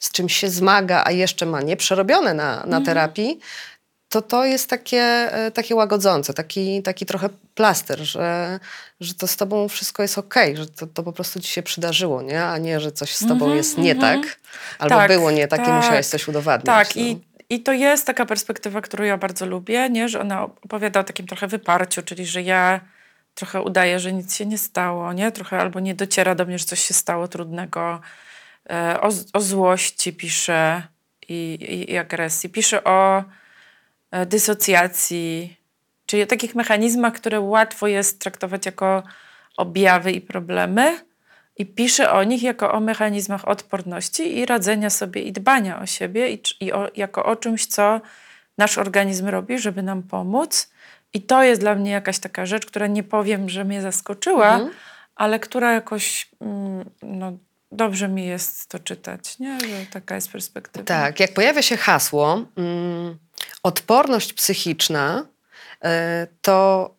z 0.00 0.12
czymś 0.12 0.36
się 0.36 0.50
zmaga, 0.50 1.02
a 1.06 1.10
jeszcze 1.10 1.46
ma 1.46 1.60
nieprzerobione 1.60 2.34
na, 2.34 2.66
na 2.66 2.80
terapii, 2.80 3.40
to 4.14 4.22
to 4.22 4.44
jest 4.44 4.70
takie, 4.70 5.02
e, 5.32 5.50
takie 5.50 5.74
łagodzące, 5.74 6.34
taki, 6.34 6.82
taki 6.82 7.06
trochę 7.06 7.28
plaster, 7.54 8.00
że, 8.00 8.60
że 9.00 9.14
to 9.14 9.26
z 9.26 9.36
tobą 9.36 9.68
wszystko 9.68 10.02
jest 10.02 10.18
okej, 10.18 10.56
że 10.56 10.66
to, 10.66 10.86
to 10.86 11.02
po 11.02 11.12
prostu 11.12 11.40
ci 11.40 11.48
się 11.48 11.62
przydarzyło, 11.62 12.22
nie? 12.22 12.44
a 12.44 12.58
nie, 12.58 12.80
że 12.80 12.92
coś 12.92 13.16
z 13.16 13.28
tobą 13.28 13.54
jest 13.54 13.78
nie 13.78 13.94
tak, 13.94 14.20
albo 14.78 14.96
Tak, 14.96 15.10
było 15.10 15.30
nie 15.30 15.48
tak, 15.48 15.60
i 15.60 15.64
tak. 15.64 15.82
musiałeś 15.84 16.06
coś 16.06 16.28
udowadniać. 16.28 16.88
Tak, 16.88 16.96
no. 16.96 17.02
i, 17.02 17.20
i 17.50 17.60
to 17.60 17.72
jest 17.72 18.06
taka 18.06 18.26
perspektywa, 18.26 18.80
którą 18.80 19.04
ja 19.04 19.16
bardzo 19.16 19.46
lubię, 19.46 19.90
nie? 19.90 20.08
że 20.08 20.20
ona 20.20 20.42
opowiada 20.42 21.00
o 21.00 21.04
takim 21.04 21.26
trochę 21.26 21.46
wyparciu, 21.46 22.02
czyli 22.02 22.26
że 22.26 22.42
ja 22.42 22.80
trochę 23.34 23.62
udaję, 23.62 24.00
że 24.00 24.12
nic 24.12 24.36
się 24.36 24.46
nie 24.46 24.58
stało, 24.58 25.12
nie? 25.12 25.32
Trochę 25.32 25.58
albo 25.58 25.80
nie 25.80 25.94
dociera 25.94 26.34
do 26.34 26.44
mnie, 26.44 26.58
że 26.58 26.64
coś 26.64 26.80
się 26.80 26.94
stało 26.94 27.28
trudnego. 27.28 28.00
E, 28.70 29.00
o, 29.00 29.08
o 29.32 29.40
złości 29.40 30.12
pisze 30.12 30.82
i, 31.28 31.58
i, 31.60 31.92
i 31.92 31.98
agresji. 31.98 32.50
Pisze 32.50 32.84
o 32.84 33.24
e, 34.10 34.26
dysocjacji, 34.26 35.56
czyli 36.06 36.22
o 36.22 36.26
takich 36.26 36.54
mechanizmach, 36.54 37.14
które 37.14 37.40
łatwo 37.40 37.86
jest 37.86 38.20
traktować 38.20 38.66
jako 38.66 39.02
objawy 39.56 40.12
i 40.12 40.20
problemy. 40.20 41.00
I 41.56 41.66
pisze 41.66 42.12
o 42.12 42.24
nich 42.24 42.42
jako 42.42 42.72
o 42.72 42.80
mechanizmach 42.80 43.48
odporności 43.48 44.38
i 44.38 44.46
radzenia 44.46 44.90
sobie 44.90 45.22
i 45.22 45.32
dbania 45.32 45.80
o 45.80 45.86
siebie 45.86 46.30
i, 46.32 46.42
i 46.60 46.72
o, 46.72 46.88
jako 46.96 47.24
o 47.24 47.36
czymś, 47.36 47.66
co 47.66 48.00
nasz 48.58 48.78
organizm 48.78 49.28
robi, 49.28 49.58
żeby 49.58 49.82
nam 49.82 50.02
pomóc. 50.02 50.70
I 51.12 51.22
to 51.22 51.42
jest 51.42 51.60
dla 51.60 51.74
mnie 51.74 51.90
jakaś 51.90 52.18
taka 52.18 52.46
rzecz, 52.46 52.66
która 52.66 52.86
nie 52.86 53.02
powiem, 53.02 53.48
że 53.48 53.64
mnie 53.64 53.82
zaskoczyła, 53.82 54.60
ale 55.16 55.38
która 55.38 55.72
jakoś 55.72 56.28
mm, 56.40 56.90
no, 57.02 57.32
dobrze 57.76 58.08
mi 58.08 58.26
jest 58.26 58.68
to 58.68 58.78
czytać, 58.78 59.38
nie? 59.38 59.60
że 59.60 59.86
taka 59.92 60.14
jest 60.14 60.30
perspektywa. 60.30 60.84
Tak, 60.84 61.20
jak 61.20 61.34
pojawia 61.34 61.62
się 61.62 61.76
hasło 61.76 62.44
mm, 62.56 63.18
odporność 63.62 64.32
psychiczna, 64.32 65.26
e, 65.84 66.26
to 66.42 66.90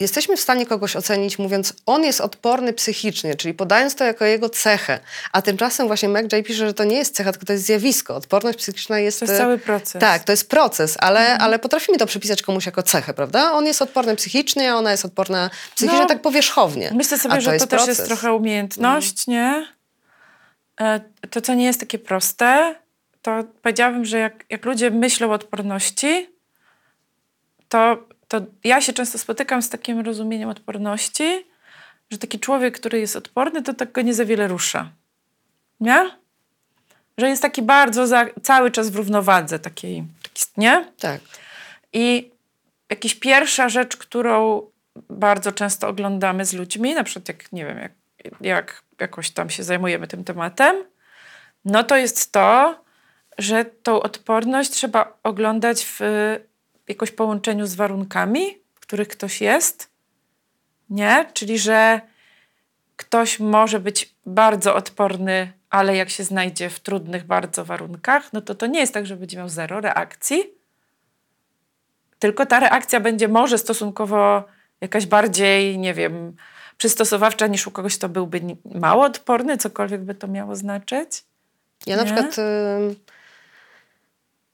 jesteśmy 0.00 0.36
w 0.36 0.40
stanie 0.40 0.66
kogoś 0.66 0.96
ocenić, 0.96 1.38
mówiąc, 1.38 1.74
on 1.86 2.04
jest 2.04 2.20
odporny 2.20 2.72
psychicznie, 2.72 3.34
czyli 3.34 3.54
podając 3.54 3.94
to 3.94 4.04
jako 4.04 4.24
jego 4.24 4.48
cechę. 4.48 5.00
A 5.32 5.42
tymczasem 5.42 5.86
właśnie 5.86 6.08
McJay 6.08 6.42
pisze, 6.42 6.66
że 6.66 6.74
to 6.74 6.84
nie 6.84 6.96
jest 6.96 7.14
cecha, 7.14 7.32
tylko 7.32 7.46
to 7.46 7.52
jest 7.52 7.64
zjawisko. 7.64 8.16
Odporność 8.16 8.58
psychiczna 8.58 8.98
jest... 8.98 9.20
To 9.20 9.24
jest 9.24 9.34
e, 9.34 9.38
cały 9.38 9.58
proces. 9.58 10.00
Tak, 10.00 10.24
to 10.24 10.32
jest 10.32 10.48
proces, 10.48 10.96
ale, 11.00 11.38
ale 11.38 11.58
potrafimy 11.58 11.98
to 11.98 12.06
przypisać 12.06 12.42
komuś 12.42 12.66
jako 12.66 12.82
cechę, 12.82 13.14
prawda? 13.14 13.52
On 13.52 13.66
jest 13.66 13.82
odporny 13.82 14.16
psychicznie, 14.16 14.72
a 14.72 14.76
ona 14.76 14.90
jest 14.90 15.04
odporna 15.04 15.50
psychicznie 15.74 16.00
No, 16.00 16.06
tak 16.06 16.22
powierzchownie. 16.22 16.90
Myślę 16.94 17.18
sobie, 17.18 17.40
że 17.40 17.52
to 17.52 17.66
też 17.66 17.68
proces. 17.68 17.98
jest 17.98 18.06
trochę 18.06 18.32
umiejętność, 18.32 19.26
nie? 19.26 19.73
E, 20.80 21.00
To, 21.30 21.40
co 21.40 21.54
nie 21.54 21.64
jest 21.64 21.80
takie 21.80 21.98
proste, 21.98 22.74
to 23.22 23.44
powiedziałabym, 23.62 24.04
że 24.04 24.18
jak, 24.18 24.44
jak 24.50 24.64
ludzie 24.64 24.90
myślą 24.90 25.30
o 25.30 25.32
odporności, 25.32 26.28
to, 27.68 28.08
to 28.28 28.40
ja 28.64 28.80
się 28.80 28.92
często 28.92 29.18
spotykam 29.18 29.62
z 29.62 29.70
takim 29.70 30.00
rozumieniem 30.00 30.48
odporności, 30.48 31.46
że 32.10 32.18
taki 32.18 32.40
człowiek, 32.40 32.78
który 32.78 33.00
jest 33.00 33.16
odporny, 33.16 33.62
to 33.62 33.74
tak 33.74 33.92
go 33.92 34.00
nie 34.02 34.14
za 34.14 34.24
wiele 34.24 34.48
rusza. 34.48 34.90
Nie? 35.80 36.10
Że 37.18 37.28
jest 37.28 37.42
taki 37.42 37.62
bardzo 37.62 38.06
za, 38.06 38.26
cały 38.42 38.70
czas 38.70 38.90
w 38.90 38.96
równowadze 38.96 39.58
takiej, 39.58 40.04
taki, 40.22 40.44
nie? 40.56 40.84
Tak. 40.98 41.20
I 41.92 42.30
jakaś 42.90 43.14
pierwsza 43.14 43.68
rzecz, 43.68 43.96
którą 43.96 44.62
bardzo 45.10 45.52
często 45.52 45.88
oglądamy 45.88 46.44
z 46.44 46.52
ludźmi, 46.52 46.94
na 46.94 47.04
przykład 47.04 47.28
jak, 47.28 47.52
nie 47.52 47.64
wiem, 47.66 47.78
jak, 47.78 47.92
jak 48.40 48.82
jakoś 49.00 49.30
tam 49.30 49.50
się 49.50 49.62
zajmujemy 49.62 50.06
tym 50.06 50.24
tematem, 50.24 50.76
no 51.64 51.84
to 51.84 51.96
jest 51.96 52.32
to, 52.32 52.80
że 53.38 53.64
tą 53.64 54.02
odporność 54.02 54.70
trzeba 54.70 55.18
oglądać 55.22 55.84
w 55.84 56.00
jakoś 56.88 57.10
połączeniu 57.10 57.66
z 57.66 57.74
warunkami, 57.74 58.58
w 58.74 58.80
których 58.80 59.08
ktoś 59.08 59.40
jest, 59.40 59.90
nie? 60.90 61.26
Czyli, 61.32 61.58
że 61.58 62.00
ktoś 62.96 63.40
może 63.40 63.80
być 63.80 64.14
bardzo 64.26 64.74
odporny, 64.74 65.52
ale 65.70 65.96
jak 65.96 66.10
się 66.10 66.24
znajdzie 66.24 66.70
w 66.70 66.80
trudnych 66.80 67.24
bardzo 67.24 67.64
warunkach, 67.64 68.32
no 68.32 68.40
to 68.40 68.54
to 68.54 68.66
nie 68.66 68.80
jest 68.80 68.94
tak, 68.94 69.06
że 69.06 69.16
będzie 69.16 69.36
miał 69.36 69.48
zero 69.48 69.80
reakcji, 69.80 70.44
tylko 72.18 72.46
ta 72.46 72.60
reakcja 72.60 73.00
będzie 73.00 73.28
może 73.28 73.58
stosunkowo 73.58 74.44
jakaś 74.80 75.06
bardziej, 75.06 75.78
nie 75.78 75.94
wiem, 75.94 76.36
przystosowawcza 76.78 77.46
niż 77.46 77.66
u 77.66 77.70
kogoś, 77.70 77.98
kto 77.98 78.08
byłby 78.08 78.40
mało 78.74 79.04
odporny, 79.04 79.58
cokolwiek 79.58 80.00
by 80.00 80.14
to 80.14 80.28
miało 80.28 80.56
znaczyć. 80.56 81.24
Ja 81.86 81.96
na 81.96 82.02
Nie? 82.02 82.06
przykład 82.06 82.38
y, 82.38 82.94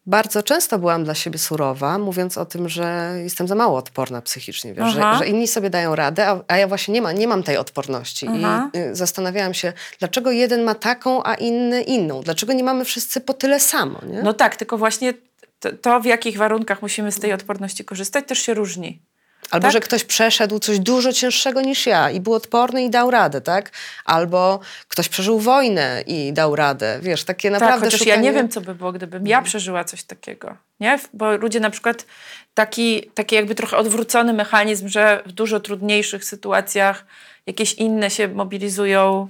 bardzo 0.07 0.43
często 0.43 0.79
byłam 0.79 1.05
dla 1.05 1.15
siebie 1.15 1.39
surowa, 1.39 1.99
mówiąc 1.99 2.39
o 2.39 2.47
tym, 2.47 2.69
że 2.69 3.15
jestem 3.23 3.49
za 3.49 3.55
mało 3.55 3.79
odporna 3.79 4.23
psychicznie, 4.23 4.75
wiesz, 4.75 4.93
że, 4.93 5.15
że 5.19 5.27
inni 5.27 5.49
sobie 5.49 5.71
dają 5.71 5.97
radę, 5.97 6.29
a, 6.29 6.41
a 6.49 6.57
ja 6.57 6.69
właśnie 6.69 6.95
nie, 6.95 7.03
ma, 7.03 7.12
nie 7.12 7.29
mam 7.29 7.43
tej 7.43 7.57
odporności. 7.57 8.27
Aha. 8.29 8.71
I 8.75 8.79
y, 8.79 8.95
zastanawiałam 8.95 9.55
się, 9.55 9.73
dlaczego 9.99 10.31
jeden 10.31 10.62
ma 10.62 10.75
taką, 10.75 11.23
a 11.25 11.35
inny 11.35 11.83
inną? 11.83 12.23
Dlaczego 12.23 12.53
nie 12.53 12.65
mamy 12.65 12.85
wszyscy 12.85 13.21
po 13.21 13.35
tyle 13.35 13.61
samo, 13.61 14.00
nie? 14.07 14.23
No 14.23 14.33
tak, 14.33 14.57
tylko 14.57 14.79
właśnie 14.79 15.15
to, 15.61 15.73
to 15.73 16.00
w 16.00 16.05
jakich 16.05 16.39
warunkach 16.39 16.83
musimy 16.83 17.12
z 17.12 17.21
tej 17.21 17.33
odporności 17.33 17.85
korzystać, 17.85 18.29
też 18.29 18.39
się 18.39 18.55
różni. 18.55 19.03
Albo, 19.50 19.62
tak? 19.62 19.73
że 19.73 19.80
ktoś 19.80 20.04
przeszedł 20.04 20.59
coś 20.59 20.78
dużo 20.78 21.12
cięższego 21.12 21.61
niż 21.61 21.87
ja 21.87 22.11
i 22.11 22.21
był 22.21 22.35
odporny 22.35 22.85
i 22.85 22.90
dał 22.90 23.11
radę, 23.11 23.40
tak? 23.40 23.71
Albo 24.04 24.61
ktoś 24.88 25.09
przeżył 25.09 25.38
wojnę 25.38 26.02
i 26.07 26.33
dał 26.33 26.57
radę. 26.57 26.99
Wiesz, 27.02 27.25
takie 27.25 27.50
naprawdę 27.50 27.75
tak, 27.75 27.85
chociaż 27.85 27.99
szukanie... 28.00 28.16
ja 28.16 28.23
nie 28.23 28.33
wiem, 28.33 28.49
co 28.49 28.61
by 28.61 28.75
było, 28.75 28.92
gdybym 28.92 29.26
ja 29.26 29.42
przeżyła 29.42 29.85
coś 29.85 30.02
takiego. 30.02 30.57
Nie? 30.80 30.99
Bo 31.14 31.37
ludzie 31.37 31.61
na 31.61 31.70
przykład 31.70 32.07
taki, 32.55 33.11
taki 33.14 33.35
jakby 33.35 33.55
trochę 33.55 33.77
odwrócony 33.77 34.33
mechanizm, 34.33 34.88
że 34.88 35.22
w 35.27 35.33
dużo 35.33 35.61
trudniejszych 35.61 36.25
sytuacjach 36.25 37.05
jakieś 37.46 37.75
inne 37.75 38.11
się 38.11 38.29
mobilizują 38.29 39.29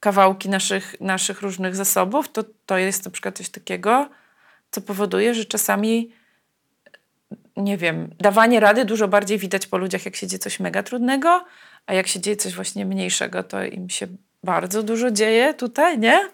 kawałki 0.00 0.48
naszych, 0.48 1.00
naszych 1.00 1.42
różnych 1.42 1.76
zasobów, 1.76 2.32
to, 2.32 2.44
to 2.66 2.78
jest 2.78 3.04
na 3.04 3.10
przykład 3.10 3.36
coś 3.36 3.48
takiego, 3.48 4.08
co 4.70 4.80
powoduje, 4.80 5.34
że 5.34 5.44
czasami 5.44 6.19
nie 7.60 7.76
wiem, 7.76 8.14
dawanie 8.18 8.60
rady 8.60 8.84
dużo 8.84 9.08
bardziej 9.08 9.38
widać 9.38 9.66
po 9.66 9.78
ludziach, 9.78 10.04
jak 10.04 10.16
się 10.16 10.26
dzieje 10.26 10.38
coś 10.38 10.60
mega 10.60 10.82
trudnego, 10.82 11.44
a 11.86 11.94
jak 11.94 12.06
się 12.06 12.20
dzieje 12.20 12.36
coś 12.36 12.54
właśnie 12.54 12.86
mniejszego, 12.86 13.42
to 13.42 13.64
im 13.64 13.90
się 13.90 14.06
bardzo 14.44 14.82
dużo 14.82 15.10
dzieje 15.10 15.54
tutaj, 15.54 15.98
nie? 15.98 16.28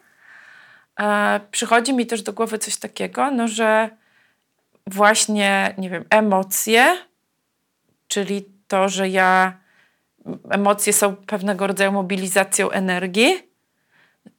E, 1.01 1.41
przychodzi 1.51 1.95
mi 1.95 2.07
też 2.07 2.23
do 2.23 2.33
głowy 2.33 2.59
coś 2.59 2.77
takiego, 2.77 3.31
no 3.31 3.49
że 3.49 3.91
właśnie, 4.87 5.75
nie 5.79 5.91
wiem, 5.91 6.05
emocje, 6.11 6.97
czyli 8.09 8.45
to, 8.69 8.89
że 8.89 9.09
ja, 9.09 9.59
emocje 10.51 10.93
są 10.93 11.17
pewnego 11.17 11.67
rodzaju 11.67 11.93
mobilizacją 11.93 12.71
energii, 12.71 13.46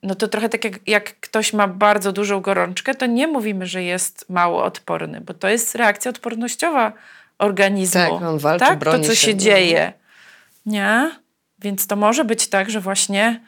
no 0.04 0.16
to 0.16 0.28
trochę 0.28 0.50
tak 0.50 0.64
jak, 0.64 0.74
jak 0.88 1.20
ktoś 1.20 1.54
ma 1.54 1.68
bardzo 1.68 2.12
dużą 2.12 2.42
gorączkę, 2.42 2.96
to 2.96 3.06
nie 3.06 3.28
mówimy, 3.28 3.66
że 3.66 3.84
jest 3.84 4.26
mało 4.30 4.64
odporny, 4.64 5.22
bo 5.22 5.34
to 5.34 5.48
jest 5.50 5.76
reakcja 5.76 6.10
odpornościowa 6.10 6.94
organizmu. 7.38 8.02
Tak, 8.02 8.12
on 8.12 8.38
walczy, 8.38 8.66
tak? 8.66 8.74
To, 8.74 8.80
broni 8.80 9.06
co 9.06 9.16
się, 9.16 9.22
się 9.28 9.34
no. 9.34 9.40
dzieje. 9.40 9.94
Nie? 10.66 11.12
Więc 11.60 11.88
to 11.88 11.96
może 11.96 12.26
być 12.26 12.48
tak, 12.48 12.70
że 12.70 12.80
właśnie 12.80 13.42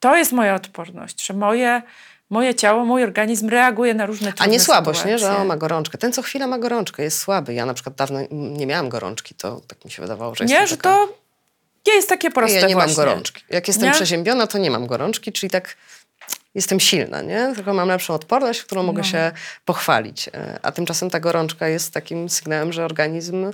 to 0.00 0.16
jest 0.16 0.32
moja 0.32 0.54
odporność, 0.54 1.26
że 1.26 1.34
moje, 1.34 1.82
moje 2.30 2.54
ciało, 2.54 2.84
mój 2.84 3.02
organizm 3.04 3.48
reaguje 3.48 3.94
na 3.94 4.06
różne 4.06 4.28
A 4.28 4.32
trudne 4.32 4.52
nie 4.52 4.60
słabość, 4.60 5.04
nie? 5.04 5.18
Że 5.18 5.18
sytuacje. 5.18 5.42
o, 5.42 5.44
ma 5.44 5.56
gorączkę. 5.56 5.98
Ten 5.98 6.12
co 6.12 6.22
chwila 6.22 6.46
ma 6.46 6.58
gorączkę, 6.58 7.02
jest 7.02 7.18
słaby. 7.18 7.54
Ja 7.54 7.66
na 7.66 7.74
przykład 7.74 7.96
dawno 7.96 8.18
nie 8.30 8.66
miałam 8.66 8.88
gorączki, 8.88 9.34
to 9.34 9.60
tak 9.66 9.84
mi 9.84 9.90
się 9.90 10.02
wydawało, 10.02 10.34
że 10.34 10.44
Nie, 10.44 10.50
jestem 10.50 10.68
że 10.68 10.76
taka... 10.76 10.96
to 10.96 11.23
nie 11.86 11.94
jest 11.94 12.08
takie 12.08 12.30
proste 12.30 12.60
Ja 12.60 12.66
nie 12.66 12.74
właśnie. 12.74 12.88
mam 12.96 12.96
gorączki. 13.06 13.44
Jak 13.50 13.68
jestem 13.68 13.86
Nie? 13.88 13.92
przeziębiona, 13.94 14.46
to 14.46 14.58
nie 14.58 14.70
mam 14.70 14.86
gorączki, 14.86 15.32
czyli 15.32 15.50
tak 15.50 15.76
jestem 16.54 16.80
silna, 16.80 17.22
nie? 17.22 17.52
Tylko 17.54 17.74
mam 17.74 17.88
lepszą 17.88 18.14
odporność, 18.14 18.62
którą 18.62 18.82
mogę 18.82 18.98
No. 19.02 19.08
się 19.08 19.32
pochwalić. 19.64 20.28
E, 20.28 20.58
A 20.62 20.72
tymczasem 20.72 21.10
ta 21.10 21.20
gorączka 21.20 21.68
jest 21.68 21.94
takim 21.94 22.28
sygnałem, 22.28 22.72
że 22.72 22.84
organizm 22.84 23.50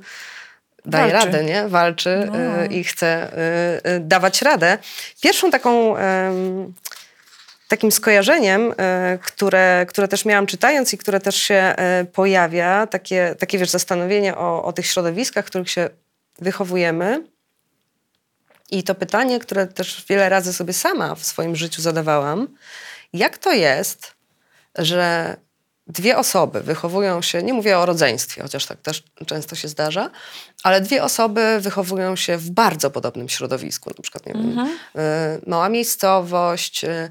daje 0.85 1.12
Walczy. 1.12 1.27
radę, 1.27 1.45
nie? 1.45 1.69
Walczy 1.69 2.29
No. 2.33 2.38
e, 2.38 2.66
i 2.66 2.85
chce 2.85 3.33
e, 3.85 4.01
dawać 4.01 4.43
radę. 4.43 4.79
Pierwszą 5.23 5.51
taką... 5.51 5.97
takim 7.69 7.93
skojarzeniem, 7.93 8.75
które, 9.23 9.87
które 9.88 10.09
też 10.09 10.25
miałam 10.25 10.47
czytając 10.47 10.93
i 10.93 10.99
które 10.99 11.21
też 11.21 11.37
się 11.37 11.75
pojawia, 12.12 12.87
takie, 12.87 13.35
takie 13.38 13.59
wiesz, 13.59 13.71
zastanowienie 13.71 14.37
o, 14.37 14.64
o 14.64 14.73
tych 14.73 14.87
środowiskach, 14.87 15.45
w 15.47 15.49
których 15.49 15.71
się 15.71 15.90
wychowujemy. 16.38 17.25
I 18.70 18.83
to 18.83 18.94
pytanie, 18.94 19.40
które 19.40 19.66
też 19.66 20.04
wiele 20.09 20.28
razy 20.28 20.52
sobie 20.52 20.72
sama 20.72 21.14
w 21.14 21.24
swoim 21.24 21.56
życiu 21.56 21.83
zadawałam, 21.83 22.48
jak 23.12 23.38
to 23.38 23.52
jest, 23.52 24.14
że 24.78 25.37
dwie 25.87 26.18
osoby 26.18 26.61
wychowują 26.61 27.22
się, 27.22 27.42
nie 27.42 27.52
mówię 27.52 27.78
o 27.78 27.87
rodzeństwie, 27.87 28.42
chociaż 28.42 28.66
tak 28.66 28.80
też 28.80 29.02
często 29.26 29.56
się 29.56 29.68
zdarza, 29.68 30.11
ale 30.62 30.80
dwie 30.80 31.04
osoby 31.04 31.61
wychowują 31.61 32.16
się 32.16 32.37
w 32.37 32.50
bardzo 32.50 32.90
podobnym 32.90 33.28
środowisku, 33.28 33.90
na 33.96 34.02
przykład 34.02 34.26
nie 34.26 34.33
wiem, 34.33 34.59
y, 34.59 34.68
mała 35.46 35.68
miejscowość, 35.68 36.85
y, 36.85 36.88
y, 36.88 37.11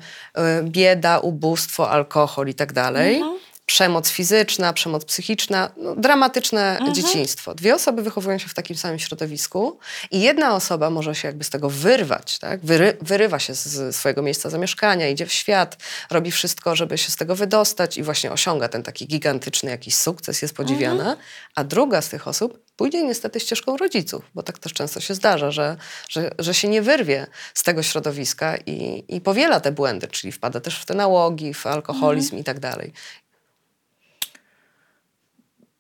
bieda, 0.64 1.20
ubóstwo, 1.20 1.90
alkohol 1.90 2.48
i 2.48 2.54
tak 2.54 2.74
dalej. 2.74 3.22
Przemoc 3.70 4.10
fizyczna, 4.10 4.74
przemoc 4.74 5.06
psychiczna, 5.06 5.72
no, 5.78 5.96
dramatyczne 5.96 6.80
dzieciństwo. 6.92 7.56
Dwie 7.56 7.76
osoby 7.76 8.02
wychowują 8.02 8.38
się 8.38 8.48
w 8.48 8.54
takim 8.54 8.76
samym 8.76 9.00
środowisku 9.00 9.80
i 10.12 10.22
jedna 10.22 10.56
osoba 10.56 10.90
może 10.90 11.16
się 11.16 11.28
jakby 11.28 11.44
z 11.44 11.50
tego 11.50 11.70
wyrwać, 11.70 12.40
tak? 12.40 12.66
Wyry, 12.66 12.98
wyrywa 13.02 13.40
się 13.40 13.54
z, 13.54 13.96
swojego 13.96 14.22
miejsca 14.22 14.50
zamieszkania, 14.50 15.10
idzie 15.10 15.26
w 15.26 15.34
świat, 15.34 15.78
robi 16.10 16.32
wszystko, 16.32 16.76
żeby 16.76 16.98
się 16.98 17.12
z 17.12 17.16
tego 17.16 17.36
wydostać 17.36 17.98
i 17.98 18.04
właśnie 18.04 18.32
osiąga 18.32 18.68
ten 18.68 18.84
taki 18.84 19.08
gigantyczny 19.08 19.72
jakiś 19.72 19.96
sukces, 19.96 20.42
jest 20.42 20.56
podziwiana, 20.56 21.18
a 21.56 21.64
druga 21.64 22.02
z 22.02 22.10
tych 22.10 22.28
osób 22.28 22.60
pójdzie 22.76 23.04
niestety 23.04 23.40
ścieżką 23.40 23.78
rodziców, 23.78 24.26
bo 24.36 24.44
tak 24.44 24.60
też 24.60 24.74
często 24.74 25.00
się 25.00 25.14
zdarza, 25.14 25.52
że, 25.52 25.78
że, 26.10 26.32
że 26.40 26.54
się 26.54 26.68
nie 26.68 26.82
wyrwie 26.82 27.28
z 27.54 27.64
tego 27.64 27.84
środowiska 27.84 28.58
i, 28.58 29.04
i 29.08 29.22
powiela 29.22 29.60
te 29.60 29.72
błędy, 29.72 30.08
czyli 30.08 30.32
wpada 30.32 30.60
też 30.60 30.80
w 30.80 30.86
te 30.86 30.94
nałogi, 30.94 31.54
w 31.54 31.68
alkoholizm 31.68 32.38
i 32.38 32.44
tak 32.44 32.60
dalej. 32.60 32.94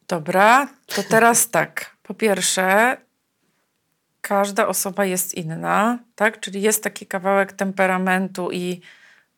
Dobra, 0.10 0.68
to 0.86 1.04
teraz 1.04 1.50
tak. 1.50 1.96
Po 2.04 2.14
pierwsze, 2.14 2.98
każda 4.22 4.68
osoba 4.68 5.06
jest 5.06 5.34
inna, 5.34 6.00
tak? 6.16 6.40
Czyli 6.40 6.62
jest 6.62 6.84
taki 6.84 7.06
kawałek 7.06 7.54
temperamentu 7.54 8.52
i 8.52 8.82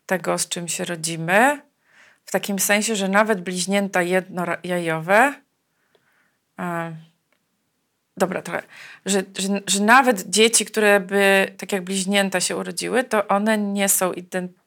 tego, 0.05 0.37
z 0.37 0.47
czym 0.47 0.67
się 0.67 0.85
rodzimy. 0.85 1.61
W 2.25 2.31
takim 2.31 2.59
sensie, 2.59 2.95
że 2.95 3.07
nawet 3.09 3.41
bliźnięta 3.41 4.01
jednojajowe. 4.01 5.33
E, 6.59 6.95
dobra, 8.17 8.41
trochę. 8.41 8.63
Że, 9.05 9.23
że, 9.37 9.61
że 9.67 9.83
nawet 9.83 10.29
dzieci, 10.29 10.65
które 10.65 10.99
by 10.99 11.55
tak 11.57 11.71
jak 11.71 11.83
bliźnięta 11.83 12.39
się 12.39 12.57
urodziły, 12.57 13.03
to 13.03 13.27
one 13.27 13.57
nie 13.57 13.89
są 13.89 14.13
identyczne. 14.13 14.61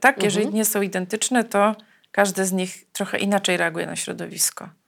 Tak, 0.00 0.22
jeżeli 0.22 0.48
nie 0.48 0.64
są 0.64 0.82
identyczne, 0.82 1.44
to 1.44 1.76
każdy 2.12 2.44
z 2.44 2.52
nich 2.52 2.84
trochę 2.92 3.18
inaczej 3.18 3.56
reaguje 3.56 3.86
na 3.86 3.96
środowisko. 3.96 4.79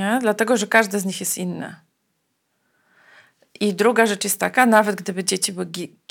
Nie? 0.00 0.18
Dlatego, 0.20 0.56
że 0.56 0.66
każdy 0.66 1.00
z 1.00 1.04
nich 1.04 1.20
jest 1.20 1.38
inny. 1.38 1.74
I 3.60 3.74
druga 3.74 4.06
rzecz 4.06 4.24
jest 4.24 4.40
taka, 4.40 4.66
nawet 4.66 4.96
gdyby 4.96 5.24
dzieci 5.24 5.52
były 5.52 5.66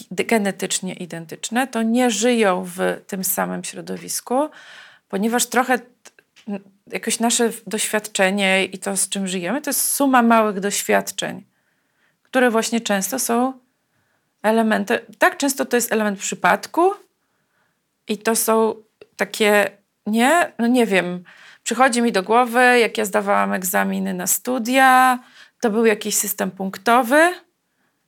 genetycznie 0.10 0.94
identyczne, 0.94 1.68
to 1.68 1.82
nie 1.82 2.12
żyją 2.12 2.64
w 2.76 3.02
tym 3.08 3.24
samym 3.24 3.64
środowisku, 3.64 4.50
ponieważ 5.08 5.46
trochę 5.46 5.80
jakoś 6.88 7.20
nasze 7.20 7.50
doświadczenie 7.68 8.66
i 8.66 8.80
to, 8.80 8.98
z 8.98 9.10
czym 9.10 9.28
żyjemy, 9.28 9.62
to 9.62 9.70
jest 9.70 9.94
suma 9.94 10.22
małych 10.22 10.60
doświadczeń, 10.60 11.46
które 12.24 12.52
właśnie 12.52 12.82
często 12.82 13.20
są 13.20 13.54
elementem, 14.44 15.00
tak 15.18 15.38
często 15.38 15.66
to 15.66 15.78
jest 15.78 15.92
element 15.92 16.20
przypadku 16.20 16.94
i 18.08 18.18
to 18.18 18.36
są 18.36 18.76
takie, 19.16 19.72
nie, 20.06 20.52
no 20.60 20.68
nie 20.68 20.86
wiem, 20.86 21.24
przychodzi 21.70 22.02
mi 22.02 22.12
do 22.12 22.24
głowy, 22.24 22.80
jak 22.80 22.98
ja 22.98 23.06
zdawałam 23.06 23.54
egzaminy 23.54 24.14
na 24.14 24.28
studia, 24.28 25.20
to 25.62 25.70
był 25.70 25.86
jakiś 25.86 26.16
system 26.16 26.52
punktowy, 26.52 27.34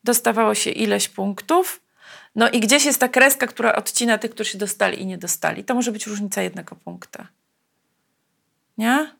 dostawało 0.04 0.56
się 0.56 0.70
ileś 0.70 1.10
punktów, 1.10 1.82
no 2.36 2.50
i 2.50 2.60
gdzieś 2.60 2.86
jest 2.86 3.00
ta 3.00 3.10
kreska, 3.10 3.48
która 3.48 3.76
odcina 3.76 4.18
tych, 4.18 4.32
którzy 4.32 4.50
się 4.50 4.58
dostali 4.58 5.02
i 5.02 5.06
nie 5.06 5.18
dostali. 5.18 5.64
To 5.64 5.76
może 5.76 5.92
być 5.92 6.08
różnica 6.08 6.42
jednego 6.42 6.76
punkta. 6.76 7.28
Nie? 8.78 9.12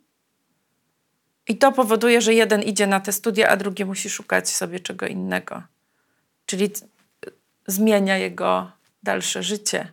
I 1.48 1.58
to 1.58 1.72
powoduje, 1.72 2.22
że 2.22 2.34
jeden 2.34 2.62
idzie 2.62 2.88
na 2.88 3.00
te 3.00 3.12
studia, 3.12 3.50
a 3.50 3.58
drugi 3.58 3.86
musi 3.86 4.10
szukać 4.10 4.50
sobie 4.50 4.80
czego 4.80 5.08
innego. 5.08 5.64
Czyli 6.46 6.70
zmienia 7.68 8.18
jego 8.18 8.72
dalsze 9.04 9.44
życie. 9.44 9.92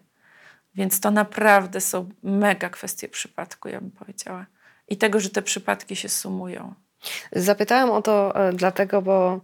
Więc 0.79 1.01
to 1.01 1.11
naprawdę 1.11 1.81
są 1.81 2.09
mega 2.23 2.69
kwestie 2.69 3.09
przypadku, 3.09 3.69
ja 3.69 3.81
bym 3.81 3.91
powiedziała. 3.91 4.47
I 4.89 4.97
tego, 4.97 5.21
że 5.21 5.31
te 5.31 5.43
przypadki 5.43 5.97
się 5.97 6.09
sumują. 6.09 6.75
Zapytałam 7.33 7.91
o 7.91 8.03
to 8.03 8.35
e, 8.49 8.53
dlatego, 8.53 9.03
bo 9.03 9.41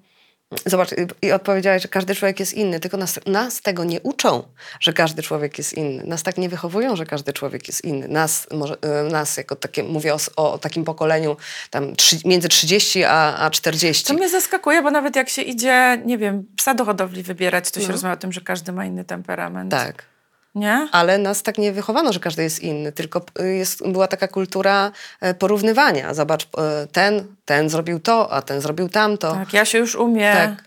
zobacz, 0.66 0.88
i- 1.22 1.32
odpowiedziałaś, 1.32 1.82
że 1.82 1.88
każdy 1.88 2.14
człowiek 2.14 2.40
jest 2.40 2.54
inny, 2.54 2.80
tylko 2.80 2.96
nas, 2.96 3.20
nas 3.26 3.60
tego 3.62 3.84
nie 3.84 4.00
uczą, 4.00 4.42
że 4.80 4.92
każdy 4.92 5.22
człowiek 5.22 5.58
jest 5.58 5.72
inny. 5.72 6.04
Nas 6.06 6.22
tak 6.22 6.38
nie 6.38 6.48
wychowują, 6.48 6.96
że 6.96 7.06
każdy 7.06 7.32
człowiek 7.32 7.68
jest 7.68 7.84
inny. 7.84 8.08
Nas, 8.08 8.46
może, 8.52 8.76
e, 8.82 9.02
nas 9.02 9.36
jako 9.36 9.56
takie, 9.56 9.82
mówię 9.82 10.14
o, 10.14 10.18
o 10.36 10.58
takim 10.58 10.84
pokoleniu 10.84 11.36
tam 11.70 11.96
trzy, 11.96 12.16
między 12.24 12.48
30 12.48 13.04
a, 13.04 13.36
a 13.38 13.50
40. 13.50 14.04
To 14.04 14.14
mnie 14.14 14.28
zaskakuje, 14.28 14.82
bo 14.82 14.90
nawet 14.90 15.16
jak 15.16 15.28
się 15.28 15.42
idzie, 15.42 16.02
nie 16.06 16.18
wiem, 16.18 16.46
psa 16.56 16.74
do 16.74 16.84
hodowli 16.84 17.22
wybierać, 17.22 17.70
to 17.70 17.80
się 17.80 17.86
No. 17.86 17.92
rozmawia 17.92 18.14
o 18.14 18.16
tym, 18.18 18.32
że 18.32 18.40
każdy 18.40 18.72
ma 18.72 18.84
inny 18.86 19.04
temperament. 19.04 19.70
Tak. 19.70 20.13
Nie? 20.54 20.88
Ale 20.92 21.18
nas 21.18 21.42
tak 21.42 21.58
nie 21.58 21.72
wychowano, 21.72 22.12
że 22.12 22.20
każdy 22.20 22.42
jest 22.42 22.60
inny, 22.60 22.92
tylko 22.92 23.24
y, 23.40 23.54
jest, 23.54 23.88
była 23.88 24.08
taka 24.08 24.28
kultura 24.28 24.92
e, 25.20 25.34
porównywania. 25.34 26.14
Zobacz, 26.14 26.48
e, 26.58 26.86
ten, 26.92 27.36
ten 27.44 27.68
zrobił 27.68 28.00
to, 28.00 28.32
a 28.32 28.42
ten 28.42 28.60
zrobił 28.60 28.88
tamto. 28.88 29.32
Tak, 29.32 29.52
ja 29.52 29.64
się 29.64 29.78
już 29.78 29.94
umiem. 29.94 30.36
Tak. 30.36 30.64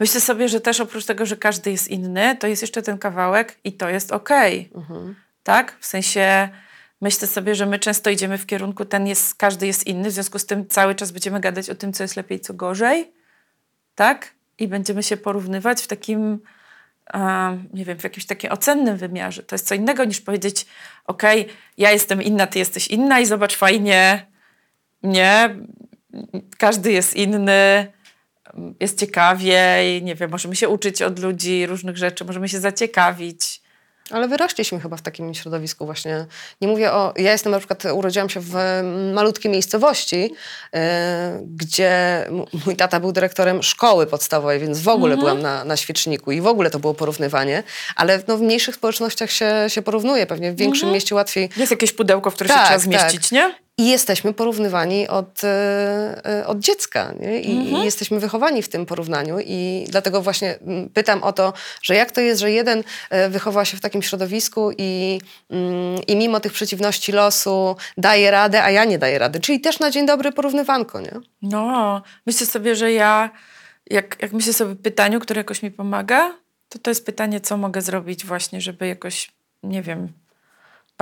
Myślę 0.00 0.20
sobie, 0.20 0.48
że 0.48 0.60
też 0.60 0.80
oprócz 0.80 1.04
tego, 1.04 1.26
że 1.26 1.36
każdy 1.36 1.70
jest 1.70 1.88
inny, 1.88 2.36
to 2.36 2.46
jest 2.46 2.62
jeszcze 2.62 2.82
ten 2.82 2.98
kawałek 2.98 3.58
i 3.64 3.72
to 3.72 3.88
jest 3.88 4.12
okej. 4.12 4.70
Mhm. 4.74 5.14
Tak? 5.42 5.76
W 5.80 5.86
sensie 5.86 6.48
myślę 7.00 7.28
sobie, 7.28 7.54
że 7.54 7.66
my 7.66 7.78
często 7.78 8.10
idziemy 8.10 8.38
w 8.38 8.46
kierunku, 8.46 8.84
ten 8.84 9.06
jest, 9.06 9.34
każdy 9.34 9.66
jest 9.66 9.86
inny, 9.86 10.10
w 10.10 10.12
związku 10.12 10.38
z 10.38 10.46
tym 10.46 10.68
cały 10.68 10.94
czas 10.94 11.10
będziemy 11.10 11.40
gadać 11.40 11.70
o 11.70 11.74
tym, 11.74 11.92
co 11.92 12.04
jest 12.04 12.16
lepiej, 12.16 12.40
co 12.40 12.54
gorzej. 12.54 13.12
Tak? 13.94 14.30
I 14.58 14.68
będziemy 14.68 15.02
się 15.02 15.16
porównywać 15.16 15.82
w 15.82 15.86
takim, 15.86 16.40
nie 17.72 17.84
wiem, 17.84 17.98
w 17.98 18.04
jakimś 18.04 18.26
takim 18.26 18.52
ocennym 18.52 18.96
wymiarze. 18.96 19.42
To 19.42 19.54
jest 19.54 19.68
co 19.68 19.74
innego 19.74 20.04
niż 20.04 20.20
powiedzieć, 20.20 20.66
okej, 21.06 21.48
ja 21.78 21.90
jestem 21.90 22.22
inna, 22.22 22.46
ty 22.46 22.58
jesteś 22.58 22.88
inna 22.88 23.20
i 23.20 23.26
zobacz 23.26 23.56
fajnie, 23.56 24.26
nie, 25.02 25.56
każdy 26.58 26.92
jest 26.92 27.16
inny, 27.16 27.92
jest 28.80 29.00
ciekawiej, 29.00 30.02
nie 30.02 30.14
wiem, 30.14 30.30
możemy 30.30 30.56
się 30.56 30.68
uczyć 30.68 31.02
od 31.02 31.18
ludzi 31.18 31.66
różnych 31.66 31.96
rzeczy, 31.96 32.24
możemy 32.24 32.48
się 32.48 32.60
zaciekawić. 32.60 33.61
Ale 34.10 34.28
wyrośliśmy 34.28 34.80
chyba 34.80 34.96
w 34.96 35.02
takim 35.02 35.34
środowisku 35.34 35.86
właśnie. 35.86 36.26
Nie 36.60 36.68
mówię 36.68 36.92
o... 36.92 37.14
Ja 37.16 37.32
jestem 37.32 37.52
na 37.52 37.58
przykład, 37.58 37.84
urodziłam 37.84 38.28
się 38.28 38.40
w 38.40 38.54
malutkiej 39.14 39.50
miejscowości, 39.50 40.34
e, 40.74 41.40
gdzie 41.46 42.24
mój 42.66 42.76
tata 42.76 43.00
był 43.00 43.12
dyrektorem 43.12 43.62
szkoły 43.62 44.06
podstawowej, 44.06 44.60
więc 44.60 44.80
w 44.80 44.88
ogóle 44.88 45.16
byłam 45.16 45.42
na, 45.42 45.64
na 45.64 45.76
świeczniku 45.76 46.32
i 46.32 46.40
w 46.40 46.46
ogóle 46.46 46.70
to 46.70 46.78
było 46.78 46.94
porównywanie. 46.94 47.62
Ale 47.96 48.22
no, 48.28 48.36
w 48.36 48.40
mniejszych 48.40 48.74
społecznościach 48.74 49.30
się, 49.30 49.54
się 49.68 49.82
porównuje. 49.82 50.26
Pewnie 50.26 50.52
w 50.52 50.56
większym 50.56 50.90
mieście 50.90 51.14
łatwiej 51.14 51.50
Jest 51.56 51.70
jakieś 51.70 51.92
pudełko, 51.92 52.30
w 52.30 52.34
które 52.34 52.48
Tak, 52.48 52.58
się 52.58 52.64
trzeba 52.64 52.78
tak. 52.78 53.08
zmieścić, 53.10 53.32
nie? 53.32 53.54
I 53.78 53.88
jesteśmy 53.88 54.32
porównywani 54.34 55.08
od, 55.08 55.44
e, 55.44 56.26
e, 56.26 56.46
od 56.46 56.58
dziecka. 56.58 57.14
Nie? 57.20 57.40
I, 57.40 57.72
I 57.72 57.84
jesteśmy 57.84 58.20
wychowani 58.20 58.62
w 58.62 58.68
tym 58.68 58.86
porównaniu. 58.86 59.38
I 59.40 59.86
dlatego 59.88 60.22
właśnie 60.22 60.58
mm, 60.58 60.88
pytam 60.88 61.22
o 61.22 61.32
to, 61.32 61.52
że 61.82 61.94
jak 61.94 62.12
to 62.12 62.20
jest, 62.20 62.40
że 62.40 62.50
jeden 62.50 62.84
e, 63.10 63.28
wychował 63.28 63.64
się 63.64 63.76
w 63.76 63.80
takim 63.80 64.02
środowisku 64.02 64.70
i, 64.78 65.20
mm, 65.50 66.02
i 66.06 66.16
mimo 66.16 66.40
tych 66.40 66.52
przeciwności 66.52 67.12
losu 67.12 67.76
daje 67.96 68.30
radę, 68.30 68.62
a 68.62 68.70
ja 68.70 68.84
nie 68.84 68.98
daję 68.98 69.18
rady. 69.18 69.40
Czyli 69.40 69.60
też 69.60 69.78
na 69.78 69.90
dzień 69.90 70.06
dobry 70.06 70.32
porównywanko, 70.32 71.00
nie? 71.00 71.12
No, 71.42 72.02
myślę 72.26 72.46
sobie, 72.46 72.76
że 72.76 72.92
ja, 72.92 73.30
jak, 73.90 74.16
jak 74.22 74.32
myślę 74.32 74.52
sobie 74.52 74.76
pytaniu, 74.76 75.20
które 75.20 75.40
jakoś 75.40 75.62
mi 75.62 75.70
pomaga, 75.70 76.34
to 76.68 76.78
to 76.78 76.90
jest 76.90 77.06
pytanie, 77.06 77.40
co 77.40 77.56
mogę 77.56 77.82
zrobić 77.82 78.26
właśnie, 78.26 78.60
żeby 78.60 78.86
jakoś, 78.86 79.30
nie 79.62 79.82
wiem, 79.82 80.21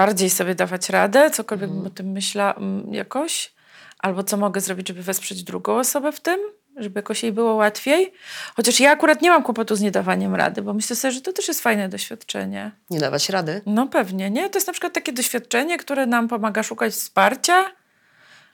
bardziej 0.00 0.30
sobie 0.30 0.54
dawać 0.54 0.88
radę, 0.88 1.30
cokolwiek 1.30 1.70
bym 1.70 1.86
o 1.86 1.90
tym 1.90 2.06
myślała 2.06 2.54
mm, 2.54 2.94
jakoś, 2.94 3.52
albo 3.98 4.22
co 4.22 4.36
mogę 4.36 4.60
zrobić, 4.60 4.88
żeby 4.88 5.02
wesprzeć 5.02 5.42
drugą 5.42 5.78
osobę 5.78 6.12
w 6.12 6.20
tym, 6.20 6.40
żeby 6.76 6.98
jakoś 6.98 7.22
jej 7.22 7.32
było 7.32 7.54
łatwiej. 7.54 8.12
Chociaż 8.56 8.80
ja 8.80 8.90
akurat 8.90 9.22
nie 9.22 9.30
mam 9.30 9.42
kłopotu 9.42 9.76
z 9.76 9.80
niedawaniem 9.80 10.34
rady, 10.34 10.62
bo 10.62 10.74
myślę 10.74 10.96
sobie, 10.96 11.12
że 11.12 11.20
to 11.20 11.32
też 11.32 11.48
jest 11.48 11.60
fajne 11.60 11.88
doświadczenie. 11.88 12.70
Nie 12.90 12.98
dawać 12.98 13.28
rady. 13.28 13.60
No 13.66 13.86
pewnie, 13.86 14.30
nie? 14.30 14.50
To 14.50 14.56
jest 14.56 14.66
na 14.66 14.72
przykład 14.72 14.92
takie 14.92 15.12
doświadczenie, 15.12 15.78
które 15.78 16.06
nam 16.06 16.28
pomaga 16.28 16.62
szukać 16.62 16.92
wsparcia, 16.92 17.64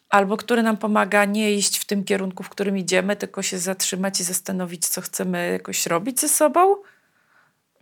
albo 0.09 0.37
które 0.37 0.63
nam 0.63 0.77
pomaga 0.77 1.25
nie 1.25 1.53
iść 1.53 1.79
w 1.79 1.85
tym 1.85 2.05
kierunku, 2.05 2.43
w 2.43 2.49
którym 2.49 2.79
idziemy, 2.79 3.17
tylko 3.17 3.43
się 3.43 3.59
zatrzymać 3.59 4.21
i 4.21 4.25
zastanowić, 4.25 4.89
co 4.89 5.01
chcemy 5.01 5.53
jakoś 5.53 5.87
robić 5.87 6.21
ze 6.21 6.29
sobą. 6.29 6.77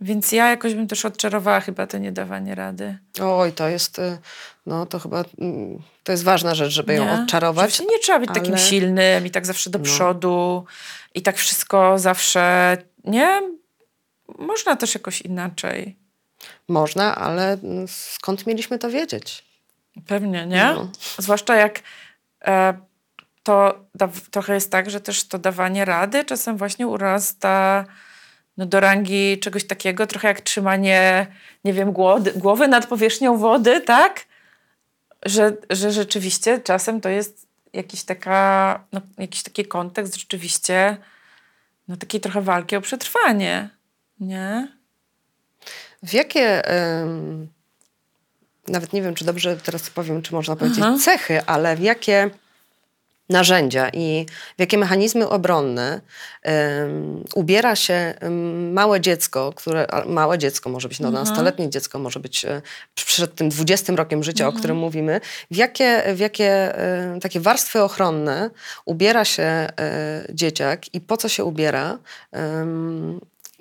Więc 0.01 0.31
ja 0.31 0.49
jakoś 0.49 0.73
bym 0.75 0.87
też 0.87 1.05
odczarowała 1.05 1.59
chyba 1.59 1.87
to 1.87 1.97
niedawanie 1.97 2.55
rady. 2.55 2.97
Oj, 3.21 3.51
to 3.51 3.67
jest, 3.67 3.99
y, 3.99 4.17
no 4.65 4.85
to 4.85 4.99
chyba, 4.99 5.23
mm, 5.39 5.79
to 6.03 6.11
jest 6.11 6.23
ważna 6.23 6.55
rzecz, 6.55 6.71
żeby 6.73 6.93
ją 6.93 7.05
Nie? 7.05 7.11
odczarować. 7.11 7.65
Oczywiście 7.65 7.93
nie 7.95 7.99
trzeba 7.99 8.19
być 8.19 8.29
takim 8.33 8.53
ale- 8.53 8.61
silnym 8.63 9.25
i 9.25 9.31
tak 9.31 9.45
zawsze 9.45 9.69
do 9.69 9.79
No. 9.79 9.85
przodu 9.85 10.65
i 11.15 11.21
tak 11.21 11.37
wszystko 11.37 11.99
zawsze, 11.99 12.77
nie? 13.03 13.41
Można 14.39 14.75
też 14.75 14.93
jakoś 14.93 15.21
inaczej. 15.21 15.95
Można, 16.67 17.15
ale 17.15 17.53
mm, 17.53 17.85
skąd 17.87 18.47
mieliśmy 18.47 18.79
to 18.79 18.89
wiedzieć? 18.89 19.45
Pewnie, 20.07 20.45
nie? 20.45 20.63
No. 20.75 20.89
Zwłaszcza 21.17 21.55
jak 21.55 21.79
e, 22.45 22.73
to 23.43 23.79
da, 23.95 24.09
trochę 24.31 24.53
jest 24.53 24.71
tak, 24.71 24.89
że 24.89 25.01
też 25.01 25.27
to 25.27 25.39
dawanie 25.39 25.85
rady 25.85 26.25
czasem 26.25 26.57
właśnie 26.57 26.87
urasta 26.87 27.85
no, 28.57 28.65
do 28.65 28.79
rangi 28.79 29.39
czegoś 29.39 29.63
takiego, 29.63 30.07
trochę 30.07 30.27
jak 30.27 30.41
trzymanie, 30.41 31.27
nie 31.63 31.73
wiem, 31.73 31.91
głody, 31.91 32.31
głowy 32.35 32.67
nad 32.67 32.87
powierzchnią 32.87 33.37
wody, 33.37 33.81
tak? 33.81 34.25
Że, 35.25 35.57
że 35.69 35.91
rzeczywiście 35.91 36.59
czasem 36.59 37.01
to 37.01 37.09
jest 37.09 37.47
jakiś, 37.73 38.03
taka, 38.03 38.83
no, 38.91 39.01
jakiś 39.17 39.43
taki 39.43 39.65
kontekst 39.65 40.15
rzeczywiście 40.15 40.97
no, 41.87 41.97
takiej 41.97 42.21
trochę 42.21 42.41
walki 42.41 42.75
o 42.75 42.81
przetrwanie, 42.81 43.69
nie? 44.19 44.67
W 46.03 46.13
jakie, 46.13 46.67
em, 46.67 47.47
nawet 48.67 48.93
nie 48.93 49.01
wiem, 49.01 49.15
czy 49.15 49.25
dobrze 49.25 49.57
teraz 49.57 49.89
powiem, 49.89 50.21
czy 50.21 50.33
można 50.33 50.55
powiedzieć 50.55 50.79
Aha. 50.83 50.97
cechy, 51.01 51.45
ale 51.45 51.75
w 51.75 51.79
jakie 51.79 52.29
narzędzia 53.29 53.89
i 53.93 54.25
w 54.57 54.59
jakie 54.59 54.77
mechanizmy 54.77 55.29
obronne 55.29 56.01
em, 56.41 57.23
ubiera 57.35 57.75
się 57.75 58.13
małe 58.71 59.01
dziecko, 59.01 59.53
które, 59.55 59.87
małe 60.05 60.37
dziecko 60.37 60.69
może 60.69 60.87
być 60.87 60.99
no, 60.99 61.11
nastoletnie 61.11 61.69
dziecko, 61.69 61.99
może 61.99 62.19
być 62.19 62.45
e, 62.45 62.61
przed 62.95 63.35
tym 63.35 63.49
20 63.49 63.95
rokiem 63.95 64.23
życia, 64.23 64.47
o 64.47 64.51
którym 64.51 64.77
mówimy, 64.77 65.21
w 65.51 65.55
jakie, 65.55 66.03
w 66.15 66.19
jakie 66.19 66.79
e, 66.79 67.19
takie 67.21 67.39
warstwy 67.39 67.83
ochronne 67.83 68.49
ubiera 68.85 69.25
się 69.25 69.43
e, 69.43 69.67
dzieciak 70.29 70.93
i 70.93 71.01
po 71.01 71.17
co 71.17 71.29
się 71.29 71.43
ubiera, 71.43 71.97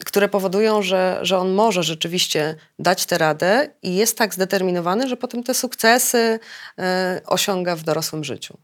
które 0.05 0.29
powodują, 0.29 0.83
że, 0.83 1.19
że 1.23 1.39
on 1.39 1.53
może 1.53 1.83
rzeczywiście 1.83 2.55
dać 2.79 3.07
tę 3.07 3.19
radę 3.19 3.69
i 3.83 3.95
jest 3.95 4.19
tak 4.19 4.35
zdeterminowany, 4.35 5.09
że 5.09 5.17
potem 5.17 5.43
te 5.43 5.55
sukcesy 5.55 6.39
osiąga 7.27 7.77
w 7.77 7.83
dorosłym 7.83 8.25
życiu. 8.25 8.59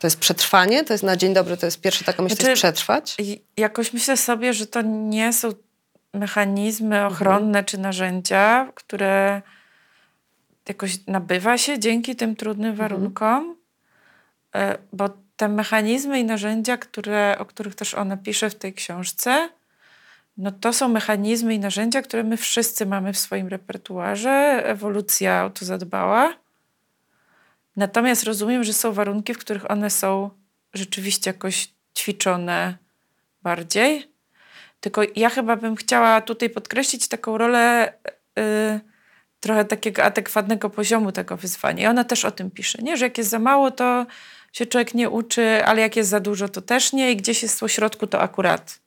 To 0.00 0.06
jest 0.06 0.18
przetrwanie, 0.20 0.84
to 0.84 0.94
jest 0.94 1.04
na 1.04 1.16
dzień 1.16 1.34
dobry, 1.34 1.56
to 1.56 1.66
jest 1.66 1.80
pierwsza 1.80 2.04
taka 2.04 2.22
myśl, 2.22 2.36
Znaczy- 2.36 2.54
przetrwać. 2.54 3.16
Jakoś 3.56 3.92
myślę 3.92 4.16
sobie, 4.16 4.52
że 4.54 4.66
to 4.66 4.82
nie 4.82 5.32
są 5.32 5.48
mechanizmy 6.14 6.96
Mhm. 6.96 7.12
ochronne 7.12 7.64
czy 7.64 7.78
narzędzia, 7.78 8.72
które 8.74 9.42
jakoś 10.68 11.06
nabywa 11.06 11.58
się 11.58 11.78
dzięki 11.78 12.16
tym 12.16 12.36
trudnym 12.36 12.70
Mhm. 12.70 12.88
warunkom, 12.88 13.56
e, 14.54 14.78
bo 14.92 15.08
te 15.36 15.48
mechanizmy 15.48 16.20
i 16.20 16.24
narzędzia, 16.24 16.76
które, 16.76 17.36
o 17.38 17.44
których 17.44 17.74
też 17.74 17.94
ona 17.94 18.16
pisze 18.16 18.50
w 18.50 18.54
tej 18.54 18.74
książce, 18.74 19.48
no 20.36 20.52
to 20.52 20.72
są 20.72 20.88
mechanizmy 20.88 21.54
i 21.54 21.58
narzędzia, 21.58 22.02
które 22.02 22.24
my 22.24 22.36
wszyscy 22.36 22.86
mamy 22.86 23.12
w 23.12 23.18
swoim 23.18 23.48
repertuarze. 23.48 24.62
Ewolucja 24.64 25.44
o 25.44 25.50
to 25.50 25.64
zadbała. 25.64 26.34
Natomiast 27.78 28.24
rozumiem, 28.24 28.64
że 28.64 28.72
są 28.72 28.92
warunki, 28.92 29.34
w 29.34 29.38
których 29.38 29.70
one 29.70 29.90
są 29.90 30.30
rzeczywiście 30.74 31.30
jakoś 31.30 31.68
ćwiczone 31.98 32.78
bardziej. 33.42 34.12
Tylko 34.80 35.02
ja 35.16 35.30
chyba 35.30 35.56
bym 35.56 35.76
chciała 35.76 36.20
tutaj 36.20 36.50
podkreślić 36.50 37.08
taką 37.08 37.38
rolę 37.38 37.92
yy, 38.36 38.80
trochę 39.40 39.64
takiego 39.64 40.04
adekwatnego 40.04 40.70
poziomu 40.70 41.12
tego 41.12 41.36
wyzwania. 41.36 41.84
I 41.84 41.86
ona 41.86 42.04
też 42.04 42.24
o 42.24 42.30
tym 42.30 42.50
pisze, 42.50 42.78
nie? 42.82 42.96
że 42.96 43.04
jak 43.04 43.18
jest 43.18 43.30
za 43.30 43.38
mało, 43.38 43.70
to 43.70 44.06
się 44.52 44.66
człowiek 44.66 44.94
nie 44.94 45.10
uczy, 45.10 45.64
ale 45.64 45.80
jak 45.80 45.96
jest 45.96 46.10
za 46.10 46.20
dużo, 46.20 46.48
to 46.48 46.62
też 46.62 46.92
nie 46.92 47.12
i 47.12 47.16
gdzieś 47.16 47.42
jest 47.42 47.60
po 47.60 47.68
środku, 47.68 48.06
to 48.06 48.20
akurat. 48.20 48.78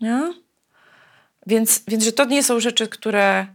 Nie? 0.00 0.32
Więc, 1.46 1.82
więc 1.88 2.04
że 2.04 2.12
to 2.12 2.24
nie 2.24 2.42
są 2.42 2.60
rzeczy, 2.60 2.88
które, 2.88 3.46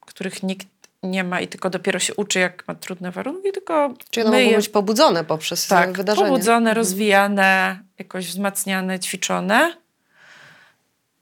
których 0.00 0.42
nikt 0.42 0.73
nie 1.04 1.24
ma 1.24 1.40
i 1.40 1.48
tylko 1.48 1.70
dopiero 1.70 1.98
się 1.98 2.14
uczy, 2.14 2.38
jak 2.38 2.68
ma 2.68 2.74
trudne 2.74 3.10
warunki, 3.10 3.52
tylko 3.52 3.94
Czyli 4.10 4.26
one 4.26 4.36
my 4.38 4.44
mogą 4.44 4.56
być 4.56 4.68
pobudzone 4.68 5.24
poprzez 5.24 5.66
tak, 5.66 5.96
wydarzenie. 5.96 6.26
pobudzone, 6.28 6.56
Mhm. 6.56 6.76
rozwijane, 6.76 7.80
jakoś 7.98 8.26
wzmacniane, 8.26 9.00
ćwiczone. 9.00 9.76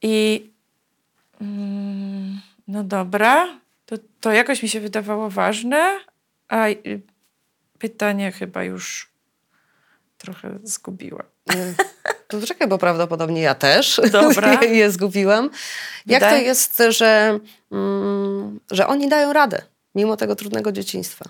I 0.03 0.47
mm, 1.41 2.41
no 2.69 2.85
dobra, 2.85 3.49
to, 3.87 3.97
to 4.21 4.33
jakoś 4.33 4.63
mi 4.63 4.69
się 4.69 4.81
wydawało 4.81 5.31
ważne, 5.31 5.99
a 6.49 6.67
pytanie 7.79 8.33
chyba 8.33 8.65
już 8.65 9.11
trochę 10.19 10.59
zgubiła. 10.63 11.23
Nie. 11.47 11.75
To 12.29 12.47
czekaj, 12.47 12.69
bo 12.69 12.79
prawdopodobnie 12.79 13.41
ja 13.41 13.55
też 13.55 14.01
Dobra. 14.13 14.59
je, 14.63 14.69
je 14.69 14.91
zgubiłam. 14.91 15.51
Jak 16.07 16.23
to 16.23 16.37
jest, 16.37 16.83
że, 16.89 17.39
mm, 17.73 18.61
że 18.71 18.87
oni 18.87 19.09
dają 19.09 19.33
radę, 19.33 19.63
mimo 19.95 20.17
tego 20.17 20.37
trudnego 20.37 20.73
dzieciństwa? 20.73 21.25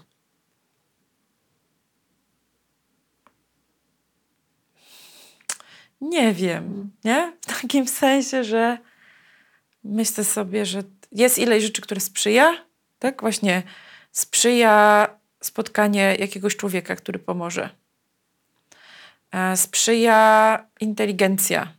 Nie 6.01 6.33
wiem, 6.33 6.91
nie? 7.05 7.33
W 7.41 7.61
takim 7.61 7.89
sensie, 7.89 8.45
że 8.45 8.79
myślę 9.85 10.25
sobie, 10.25 10.67
że 10.67 10.83
jest 11.13 11.39
ileś 11.39 11.63
rzeczy, 11.63 11.83
które 11.83 12.01
sprzyja, 12.01 12.67
tak? 12.99 13.21
Właśnie 13.21 13.63
sprzyja 14.13 15.07
spotkanie 15.41 16.17
jakiegoś 16.19 16.57
człowieka, 16.57 16.97
który 16.97 17.19
pomoże. 17.19 17.71
E, 19.33 19.57
Sprzyja 19.57 20.67
inteligencja. 20.81 21.73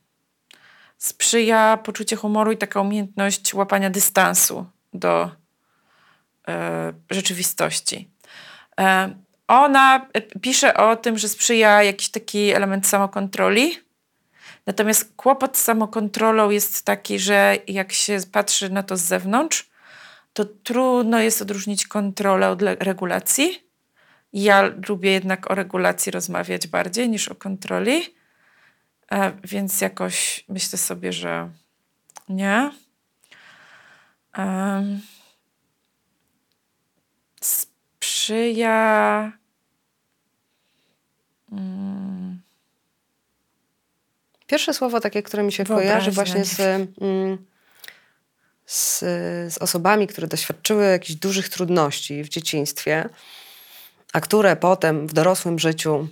Sprzyja 0.97 1.77
poczucie 1.77 2.15
humoru 2.15 2.51
i 2.51 2.57
taka 2.57 2.81
umiejętność 2.81 3.53
łapania 3.53 3.89
dystansu 3.89 4.65
do 4.93 5.31
rzeczywistości. 7.09 8.09
E, 8.79 9.15
ona 9.47 10.07
e, 10.13 10.21
pisze 10.21 10.73
o 10.73 10.95
tym, 10.95 11.17
że 11.17 11.29
sprzyja 11.29 11.83
jakiś 11.83 12.09
taki 12.09 12.51
element 12.51 12.87
samokontroli. 12.87 13.77
Natomiast 14.65 15.13
kłopot 15.15 15.57
z 15.57 15.61
samokontrolą 15.61 16.49
jest 16.49 16.85
taki, 16.85 17.19
że 17.19 17.57
jak 17.67 17.93
się 17.93 18.17
patrzy 18.31 18.69
na 18.69 18.83
to 18.83 18.97
z 18.97 19.01
zewnątrz, 19.01 19.69
to 20.33 20.45
trudno 20.45 21.19
jest 21.19 21.41
odróżnić 21.41 21.87
kontrolę 21.87 22.49
od 22.49 22.61
regulacji. 22.61 23.63
Ja 24.33 24.71
lubię 24.87 25.11
jednak 25.11 25.51
o 25.51 25.55
regulacji 25.55 26.11
rozmawiać 26.11 26.67
bardziej 26.67 27.09
niż 27.09 27.29
o 27.29 27.35
kontroli, 27.35 28.15
e, 29.11 29.31
więc 29.43 29.81
jakoś 29.81 30.45
myślę 30.49 30.79
sobie, 30.79 31.13
że 31.13 31.49
nie. 32.29 32.71
Em, 34.33 35.01
sprzyja. 38.23 39.31
Mm, 41.51 42.41
Pierwsze 44.47 44.73
słowo 44.73 44.99
takie, 44.99 45.23
które 45.23 45.43
mi 45.43 45.51
się 45.51 45.63
Wyobraźnia, 45.63 45.91
kojarzy 45.91 46.11
właśnie 46.11 46.45
z, 46.45 46.59
mm, 47.01 47.45
z, 48.65 48.99
z 49.53 49.57
osobami, 49.57 50.07
które 50.07 50.27
doświadczyły 50.27 50.85
jakichś 50.85 51.19
dużych 51.19 51.49
trudności 51.49 52.23
w 52.23 52.29
dzieciństwie, 52.29 53.09
a 54.13 54.21
które 54.21 54.55
potem 54.55 55.07
w 55.07 55.13
dorosłym 55.13 55.59
życiu 55.59 56.07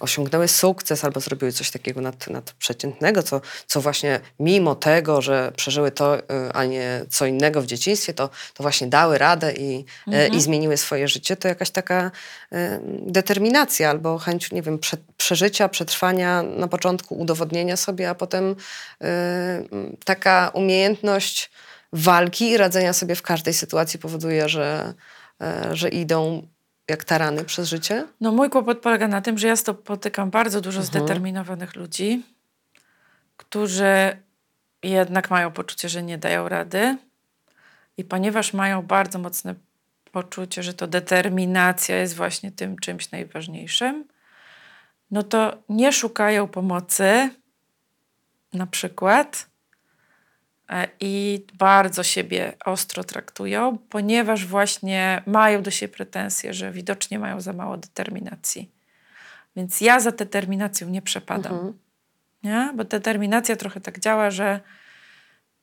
osiągnęły 0.00 0.48
sukces 0.48 1.04
albo 1.04 1.20
zrobiły 1.20 1.52
coś 1.52 1.70
takiego 1.70 2.00
nad, 2.00 2.28
nadprzeciętnego, 2.28 3.22
co, 3.22 3.40
co 3.66 3.80
właśnie 3.80 4.20
mimo 4.40 4.74
tego, 4.74 5.22
że 5.22 5.52
przeżyły 5.56 5.90
to, 5.90 6.18
y, 6.18 6.22
a 6.54 6.64
nie 6.64 7.04
co 7.08 7.26
innego 7.26 7.62
w 7.62 7.66
dzieciństwie, 7.66 8.14
to, 8.14 8.30
to 8.54 8.62
właśnie 8.62 8.86
dały 8.86 9.18
radę 9.18 9.52
i, 9.52 9.84
e, 10.12 10.28
i 10.28 10.40
zmieniły 10.40 10.76
swoje 10.76 11.08
życie, 11.08 11.36
to 11.36 11.48
jakaś 11.48 11.70
taka 11.70 12.10
y, 12.52 12.56
determinacja 13.06 13.90
albo 13.90 14.18
chęć, 14.18 14.52
nie 14.52 14.62
wiem, 14.62 14.78
prze, 14.78 14.96
przeżycia, 15.16 15.68
przetrwania 15.68 16.42
na 16.42 16.68
początku, 16.68 17.14
udowodnienia 17.14 17.76
sobie, 17.76 18.10
a 18.10 18.14
potem 18.14 18.50
y, 18.50 19.06
mm, 19.06 19.96
taka 20.04 20.50
umiejętność 20.54 21.50
walki 21.92 22.50
i 22.50 22.56
radzenia 22.56 22.92
sobie 22.92 23.14
w 23.14 23.22
każdej 23.22 23.54
sytuacji 23.54 23.98
powoduje, 23.98 24.48
że, 24.48 24.94
że 25.72 25.88
idą 25.88 26.46
jak 26.90 27.04
tarany 27.04 27.44
przez 27.44 27.68
życie. 27.68 28.06
No 28.20 28.32
mój 28.32 28.50
kłopot 28.50 28.78
polega 28.78 29.08
na 29.08 29.20
tym, 29.20 29.38
że 29.38 29.48
ja 29.48 29.56
spotykam 29.56 30.30
bardzo 30.30 30.60
dużo 30.60 30.82
zdeterminowanych 30.82 31.76
ludzi, 31.76 32.22
którzy 33.36 34.16
jednak 34.82 35.30
mają 35.30 35.50
poczucie, 35.50 35.88
że 35.88 36.02
nie 36.02 36.18
dają 36.18 36.48
rady 36.48 36.98
i 37.96 38.04
ponieważ 38.04 38.52
mają 38.52 38.82
bardzo 38.82 39.18
mocne 39.18 39.54
poczucie, 40.12 40.62
że 40.62 40.74
to 40.74 40.86
determinacja 40.86 41.96
jest 41.96 42.14
właśnie 42.16 42.52
tym 42.52 42.78
czymś 42.78 43.10
najważniejszym, 43.10 44.04
no 45.10 45.22
to 45.22 45.62
nie 45.68 45.92
szukają 45.92 46.48
pomocy 46.48 47.30
na 48.52 48.66
przykład 48.66 49.49
i 51.00 51.46
bardzo 51.54 52.02
siebie 52.02 52.52
ostro 52.64 53.04
traktują, 53.04 53.78
ponieważ 53.78 54.46
właśnie 54.46 55.22
mają 55.26 55.62
do 55.62 55.70
siebie 55.70 55.94
pretensje, 55.94 56.54
że 56.54 56.72
widocznie 56.72 57.18
mają 57.18 57.40
za 57.40 57.52
mało 57.52 57.76
determinacji. 57.76 58.70
Więc 59.56 59.80
ja 59.80 60.00
za 60.00 60.10
determinacją 60.10 60.88
nie 60.88 61.02
przepadam. 61.02 61.72
Nie? 62.42 62.72
Bo 62.74 62.84
determinacja 62.84 63.56
trochę 63.56 63.80
tak 63.80 64.00
działa, 64.00 64.30
że 64.30 64.60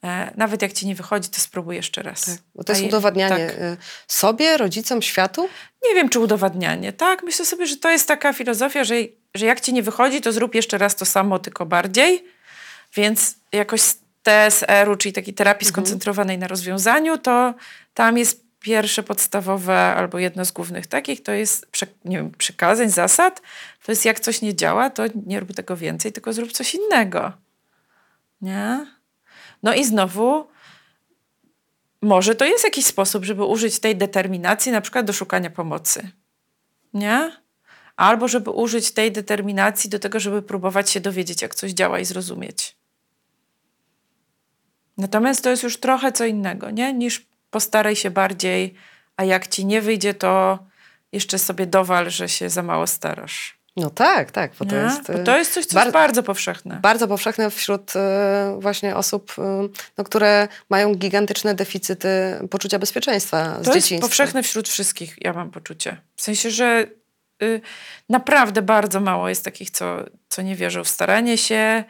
e, 0.03 0.31
nawet 0.37 0.61
jak 0.61 0.73
ci 0.73 0.87
nie 0.87 0.95
wychodzi, 0.95 1.29
to 1.29 1.41
spróbuj 1.41 1.75
jeszcze 1.75 2.03
raz. 2.03 2.39
Bo 2.55 2.63
to 2.63 2.71
jest 2.71 2.83
A 2.83 2.87
udowadnianie 2.87 3.47
tak. 3.47 3.57
y, 3.57 3.77
sobie, 4.07 4.57
rodzicom, 4.57 5.01
światu. 5.01 5.49
Nie 5.89 5.95
wiem, 5.95 6.09
czy 6.09 6.19
udowadnianie. 6.19 6.93
Tak, 6.93 7.23
myślę 7.23 7.45
sobie, 7.45 7.67
że 7.67 7.77
to 7.77 7.91
jest 7.91 8.07
taka 8.07 8.33
filozofia, 8.33 8.83
że, 8.83 8.95
że 9.35 9.45
jak 9.45 9.61
ci 9.61 9.73
nie 9.73 9.83
wychodzi, 9.83 10.21
to 10.21 10.31
zrób 10.31 10.55
jeszcze 10.55 10.77
raz 10.77 10.95
to 10.95 11.05
samo, 11.05 11.39
tylko 11.39 11.65
bardziej. 11.65 12.25
Więc 12.93 13.35
jakoś 13.51 13.81
TSR-u, 14.27 14.95
czyli 14.95 15.13
takiej 15.13 15.33
terapii 15.33 15.67
skoncentrowanej 15.67 16.37
na 16.37 16.47
rozwiązaniu, 16.47 17.17
to 17.17 17.53
tam 17.93 18.17
jest 18.17 18.43
pierwsze 18.59 19.03
podstawowe 19.03 19.77
albo 19.77 20.19
jedno 20.19 20.45
z 20.45 20.51
głównych 20.51 20.87
takich, 20.87 21.23
to 21.23 21.31
jest 21.31 21.67
nie 22.05 22.17
wiem, 22.17 22.31
przykazań, 22.37 22.89
zasad. 22.89 23.41
To 23.85 23.91
jest 23.91 24.05
jak 24.05 24.19
coś 24.19 24.41
nie 24.41 24.55
działa, 24.55 24.89
to 24.89 25.03
nie 25.25 25.39
rób 25.39 25.53
tego 25.53 25.77
więcej, 25.77 26.11
tylko 26.11 26.33
zrób 26.33 26.51
coś 26.51 26.75
innego. 26.75 27.31
Nie? 28.41 28.85
No 29.63 29.73
i 29.73 29.85
znowu 29.85 30.47
może 32.01 32.35
to 32.35 32.45
jest 32.45 32.63
jakiś 32.63 32.85
sposób, 32.85 33.25
żeby 33.25 33.45
użyć 33.45 33.79
tej 33.79 33.95
determinacji 33.95 34.71
na 34.71 34.81
przykład 34.81 35.05
do 35.05 35.13
szukania 35.13 35.49
pomocy. 35.49 36.11
Nie? 36.93 37.31
Albo 37.95 38.27
żeby 38.27 38.49
użyć 38.49 38.91
tej 38.91 39.11
determinacji 39.11 39.89
do 39.89 39.99
tego, 39.99 40.19
żeby 40.19 40.41
próbować 40.41 40.89
się 40.89 40.99
dowiedzieć, 40.99 41.41
jak 41.41 41.55
coś 41.55 41.71
działa 41.71 41.99
i 41.99 42.05
zrozumieć. 42.05 42.76
Natomiast 44.97 45.43
to 45.43 45.49
jest 45.49 45.63
już 45.63 45.79
trochę 45.79 46.11
co 46.11 46.25
innego, 46.25 46.69
nie? 46.71 46.93
Niż 46.93 47.25
postaraj 47.51 47.95
się 47.95 48.11
bardziej, 48.11 48.73
a 49.17 49.23
jak 49.23 49.47
ci 49.47 49.65
nie 49.65 49.81
wyjdzie, 49.81 50.13
to 50.13 50.59
jeszcze 51.11 51.39
sobie 51.39 51.65
dowal, 51.65 52.09
że 52.09 52.29
się 52.29 52.49
za 52.49 52.63
mało 52.63 52.87
starasz. 52.87 53.57
No 53.77 53.89
tak, 53.89 54.31
tak, 54.31 54.51
bo 54.59 54.65
to 54.65 54.75
nie? 54.75 54.81
jest, 54.81 55.11
Bo 55.11 55.19
y, 55.19 55.23
to 55.23 55.37
jest 55.37 55.53
coś, 55.53 55.65
co 55.65 55.75
bar- 55.75 55.85
jest 55.85 55.93
bardzo 55.93 56.23
powszechne. 56.23 56.79
bardzo 56.81 57.07
powszechne 57.07 57.49
wśród 57.49 57.93
y, 57.95 57.99
właśnie 58.59 58.95
osób, 58.95 59.31
y, 59.37 59.41
no, 59.97 60.03
które 60.03 60.47
mają 60.69 60.95
gigantyczne 60.95 61.53
deficyty 61.55 62.09
poczucia 62.49 62.79
bezpieczeństwa 62.79 63.45
z 63.61 63.65
To 63.65 63.73
jest 63.75 63.85
dzieciństwa. 63.87 64.07
powszechne 64.07 64.43
wśród 64.43 64.69
wszystkich, 64.69 65.15
ja 65.21 65.33
mam 65.33 65.51
poczucie. 65.51 65.97
W 66.15 66.21
sensie, 66.21 66.51
że 66.51 66.87
y, 67.43 67.61
naprawdę 68.09 68.61
bardzo 68.61 68.99
mało 68.99 69.29
jest 69.29 69.45
takich, 69.45 69.69
co, 69.69 69.97
co 70.29 70.41
nie 70.41 70.55
wierzą 70.55 70.83
w 70.83 70.87
staranie 70.89 71.37
się, 71.37 71.83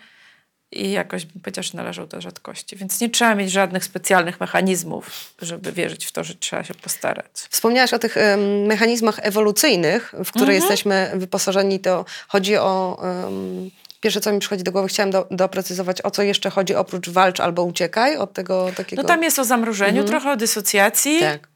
i 0.71 0.91
jakoś 0.91 1.25
bym 1.25 1.41
powiedziała, 1.41 1.63
że 1.63 1.77
należał 1.77 2.07
do 2.07 2.21
rzadkości. 2.21 2.75
Więc 2.75 3.01
nie 3.01 3.09
trzeba 3.09 3.35
mieć 3.35 3.51
żadnych 3.51 3.83
specjalnych 3.83 4.39
mechanizmów, 4.39 5.33
żeby 5.41 5.71
wierzyć 5.71 6.05
w 6.05 6.11
to, 6.11 6.23
że 6.23 6.35
trzeba 6.35 6.63
się 6.63 6.73
postarać. 6.73 7.25
Wspomniałaś 7.49 7.93
o 7.93 7.99
tych 7.99 8.17
em, 8.17 8.61
mechanizmach 8.65 9.19
ewolucyjnych, 9.21 10.13
w 10.25 10.31
które 10.31 10.53
jesteśmy 10.53 11.11
wyposażeni. 11.15 11.79
To 11.79 12.05
chodzi 12.27 12.57
o. 12.57 12.99
em, 13.03 13.71
Pierwsze, 14.01 14.21
co 14.21 14.31
mi 14.33 14.39
przychodzi 14.39 14.63
do 14.63 14.71
głowy, 14.71 14.87
chciałam 14.87 15.11
do, 15.11 15.27
doprecyzować, 15.31 16.01
o 16.01 16.11
co 16.11 16.21
jeszcze 16.23 16.49
chodzi 16.49 16.75
oprócz 16.75 17.09
walcz 17.09 17.39
albo 17.39 17.63
uciekaj 17.63 18.17
od 18.17 18.33
tego 18.33 18.71
takiego. 18.75 19.01
No 19.01 19.07
tam 19.07 19.23
jest 19.23 19.39
o 19.39 19.43
zamrożeniu, 19.45 20.03
trochę 20.03 20.31
o 20.31 20.35
dysocjacji, 20.37 21.19
Tak. 21.19 21.47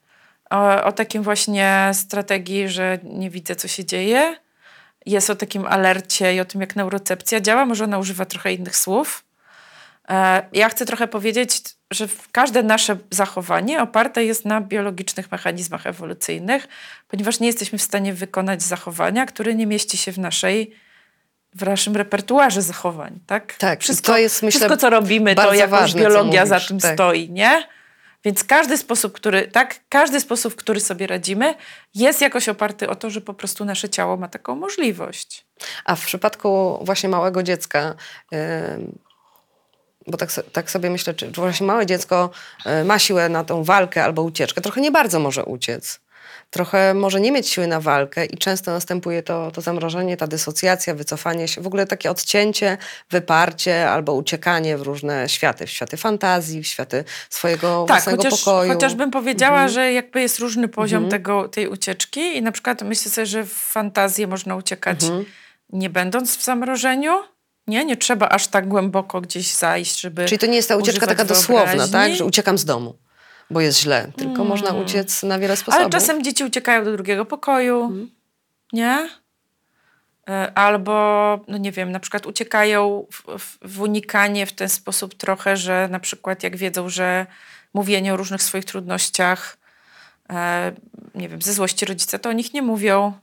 o, 0.50 0.84
o 0.84 0.92
takim 0.92 1.24
właśnie 1.24 1.92
strategii, 1.94 2.70
że 2.70 3.00
nie 3.04 3.30
widzę, 3.30 3.56
co 3.56 3.68
się 3.68 3.86
dzieje. 3.86 4.36
Jest 5.06 5.30
o 5.30 5.36
takim 5.36 5.66
alercie 5.66 6.36
i 6.36 6.40
o 6.40 6.46
tym, 6.46 6.62
jak 6.62 6.76
neurocepcja 6.76 7.42
działa. 7.42 7.66
Może 7.66 7.84
ona 7.84 7.98
używa 7.98 8.26
trochę 8.26 8.54
innych 8.54 8.78
słów. 8.78 9.24
E, 10.10 10.46
Ja 10.54 10.70
chcę 10.70 10.86
trochę 10.86 11.08
powiedzieć, 11.08 11.62
że 11.92 12.08
każde 12.32 12.64
nasze 12.64 12.98
zachowanie 13.10 13.82
oparte 13.82 14.26
jest 14.26 14.46
na 14.46 14.62
biologicznych 14.62 15.32
mechanizmach 15.32 15.88
ewolucyjnych, 15.88 16.68
ponieważ 17.08 17.40
nie 17.40 17.48
jesteśmy 17.48 17.78
w 17.78 17.82
stanie 17.82 18.14
wykonać 18.14 18.64
zachowania, 18.64 19.26
które 19.26 19.56
nie 19.56 19.68
mieści 19.68 19.98
się 19.98 20.12
w 20.12 20.18
naszej 20.18 20.76
w 21.56 21.66
naszym 21.66 21.96
repertuarze 21.96 22.62
zachowań, 22.62 23.20
tak? 23.28 23.56
Tak, 23.56 23.82
wszystko, 23.82 24.12
to 24.12 24.18
jest, 24.18 24.44
myślę, 24.44 24.60
wszystko 24.60 24.78
co 24.78 24.90
robimy, 24.90 25.36
to 25.36 25.54
jakoś 25.54 25.70
ważne, 25.70 26.02
biologia 26.02 26.46
za 26.46 26.60
tym 26.60 26.80
tak. 26.80 26.94
stoi, 26.94 27.30
nie? 27.30 27.64
Więc 28.24 28.44
każdy 28.44 28.78
sposób, 28.78 29.14
który, 29.14 29.48
tak, 29.48 29.80
każdy 29.90 30.20
sposób, 30.20 30.56
który 30.56 30.80
sobie 30.80 31.08
radzimy, 31.08 31.56
jest 31.96 32.22
jakoś 32.22 32.50
oparty 32.50 32.90
o 32.90 32.96
to, 32.96 33.10
że 33.10 33.22
po 33.22 33.34
prostu 33.34 33.66
nasze 33.66 33.90
ciało 33.90 34.18
ma 34.18 34.28
taką 34.28 34.56
możliwość. 34.56 35.46
A 35.86 35.96
w 35.96 36.06
przypadku 36.06 36.80
właśnie 36.82 37.10
małego 37.10 37.44
dziecka, 37.44 37.96
bo 40.08 40.18
tak, 40.18 40.30
tak 40.52 40.72
sobie 40.72 40.90
myślę, 40.90 41.14
czy 41.14 41.32
właśnie 41.32 41.68
małe 41.68 41.86
dziecko 41.86 42.30
y, 42.82 42.84
ma 42.84 43.00
siłę 43.00 43.30
na 43.30 43.44
tą 43.44 43.64
walkę 43.64 44.04
albo 44.04 44.22
ucieczkę, 44.22 44.62
trochę 44.62 44.82
nie 44.82 44.92
bardzo 44.92 45.20
może 45.20 45.46
uciec. 45.46 46.00
Trochę 46.54 46.94
może 46.94 47.22
nie 47.22 47.32
mieć 47.32 47.50
siły 47.50 47.68
na 47.68 47.80
walkę 47.80 48.26
i 48.26 48.38
często 48.38 48.72
następuje 48.72 49.24
to, 49.24 49.52
to 49.52 49.62
zamrożenie, 49.62 50.18
ta 50.18 50.28
dysocjacja, 50.28 50.96
wycofanie 50.96 51.48
się, 51.48 51.62
w 51.62 51.68
ogóle 51.68 51.88
takie 51.88 52.12
odcięcie, 52.12 52.78
wyparcie 53.10 53.90
albo 53.90 54.14
uciekanie 54.14 54.78
w 54.78 54.82
różne 54.82 55.30
światy, 55.30 55.66
w 55.66 55.70
światy 55.70 55.98
fantazji, 55.98 56.64
w 56.64 56.68
światy 56.68 57.04
swojego 57.30 57.86
Tak, 57.88 57.96
własnego 57.98 58.24
chociaż, 58.24 58.40
pokoju. 58.44 58.74
chociaż 58.74 58.96
bym 58.96 59.12
powiedziała, 59.12 59.54
Mhm. 59.64 59.70
że 59.70 59.94
jakby 59.94 60.22
jest 60.22 60.40
różny 60.40 60.68
poziom 60.68 61.10
tego, 61.10 61.48
tej 61.48 61.68
ucieczki 61.68 62.38
i 62.38 62.42
na 62.42 62.52
przykład 62.52 62.82
myślę 62.82 63.12
sobie, 63.12 63.26
że 63.26 63.44
w 63.44 63.54
fantazję 63.54 64.28
można 64.28 64.56
uciekać 64.56 65.04
Mhm. 65.04 65.26
nie 65.70 65.90
będąc 65.90 66.38
w 66.38 66.44
zamrożeniu. 66.44 67.12
Nie, 67.68 67.86
nie 67.86 67.98
trzeba 67.98 68.30
aż 68.30 68.48
tak 68.48 68.68
głęboko 68.68 69.22
gdzieś 69.22 69.54
zajść, 69.54 70.00
żeby 70.02 70.26
Czyli 70.26 70.40
to 70.40 70.46
nie 70.46 70.56
jest 70.56 70.70
ta 70.70 70.76
ucieczka 70.76 71.08
taka 71.08 71.26
dosłowna, 71.26 71.88
tak? 71.88 72.16
Że 72.16 72.26
uciekam 72.26 72.58
z 72.58 72.66
domu, 72.66 72.96
bo 73.52 73.62
jest 73.62 73.80
źle. 73.80 74.12
Tylko 74.18 74.44
można 74.44 74.74
uciec 74.74 75.24
na 75.24 75.40
wiele 75.40 75.56
sposobów. 75.58 75.82
Ale 75.82 75.90
czasem 75.90 76.24
dzieci 76.24 76.44
uciekają 76.44 76.86
do 76.86 76.92
drugiego 76.92 77.26
pokoju, 77.26 77.84
Mhm. 77.84 78.10
nie? 78.74 79.10
E, 80.30 80.52
Albo, 80.58 81.40
no 81.48 81.58
nie 81.58 81.72
wiem, 81.72 81.92
na 81.92 82.00
przykład 82.00 82.26
uciekają 82.26 83.06
w, 83.12 83.40
w, 83.40 83.58
w 83.76 83.82
unikanie 83.82 84.46
w 84.46 84.54
ten 84.54 84.70
sposób 84.70 85.16
trochę, 85.16 85.58
że 85.58 85.88
na 85.92 86.00
przykład 86.00 86.44
jak 86.44 86.58
wiedzą, 86.58 86.90
że 86.90 87.26
mówienie 87.74 88.14
o 88.14 88.18
różnych 88.18 88.44
swoich 88.44 88.66
trudnościach, 88.66 89.58
e, 90.30 90.72
nie 91.16 91.30
wiem, 91.30 91.42
ze 91.42 91.54
złości 91.54 91.86
rodzica, 91.86 92.20
to 92.20 92.30
o 92.30 92.34
nich 92.34 92.54
nie 92.54 92.62
mówią. 92.62 93.14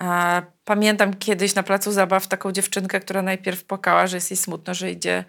E, 0.00 0.42
Pamiętam 0.64 1.14
kiedyś 1.14 1.54
na 1.54 1.62
placu 1.62 1.92
zabaw 1.92 2.26
taką 2.26 2.52
dziewczynkę, 2.52 3.00
która 3.00 3.22
najpierw 3.22 3.64
płakała, 3.64 4.06
że 4.06 4.16
jest 4.16 4.30
jej 4.30 4.36
smutno, 4.36 4.74
że 4.74 4.90
idzie 4.90 5.24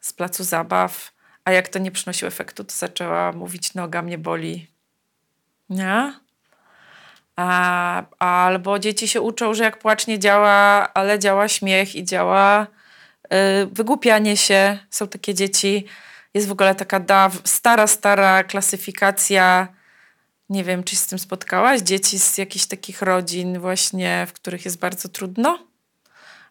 z 0.00 0.12
placu 0.12 0.44
zabaw, 0.44 1.11
a 1.44 1.52
jak 1.52 1.68
to 1.68 1.78
nie 1.78 1.90
przynosiło 1.90 2.28
efektu, 2.28 2.64
to 2.64 2.74
zaczęła 2.74 3.32
mówić, 3.32 3.74
noga 3.74 4.02
mnie 4.02 4.18
boli. 4.18 4.66
Nie? 5.70 6.14
A, 7.36 8.02
albo 8.18 8.78
dzieci 8.78 9.08
się 9.08 9.20
uczą, 9.20 9.54
że 9.54 9.64
jak 9.64 9.78
płacz 9.78 10.06
nie 10.06 10.18
działa, 10.18 10.88
ale 10.94 11.18
działa 11.18 11.48
śmiech 11.48 11.94
i 11.96 12.04
działa 12.04 12.66
y, 13.24 13.28
wygłupianie 13.66 14.36
się. 14.36 14.78
Są 14.90 15.08
takie 15.08 15.34
dzieci. 15.34 15.86
Jest 16.34 16.48
w 16.48 16.52
ogóle 16.52 16.74
taka 16.74 17.30
stara, 17.44 17.86
stara 17.86 18.44
klasyfikacja. 18.44 19.68
Nie 20.48 20.64
wiem, 20.64 20.84
czy 20.84 20.96
się 20.96 21.00
z 21.00 21.06
tym 21.06 21.18
spotkałaś. 21.18 21.80
Dzieci 21.80 22.18
z 22.18 22.38
jakichś 22.38 22.66
takich 22.66 23.02
rodzin 23.02 23.58
właśnie, 23.58 24.26
w 24.28 24.32
których 24.32 24.64
jest 24.64 24.78
bardzo 24.78 25.08
trudno, 25.08 25.58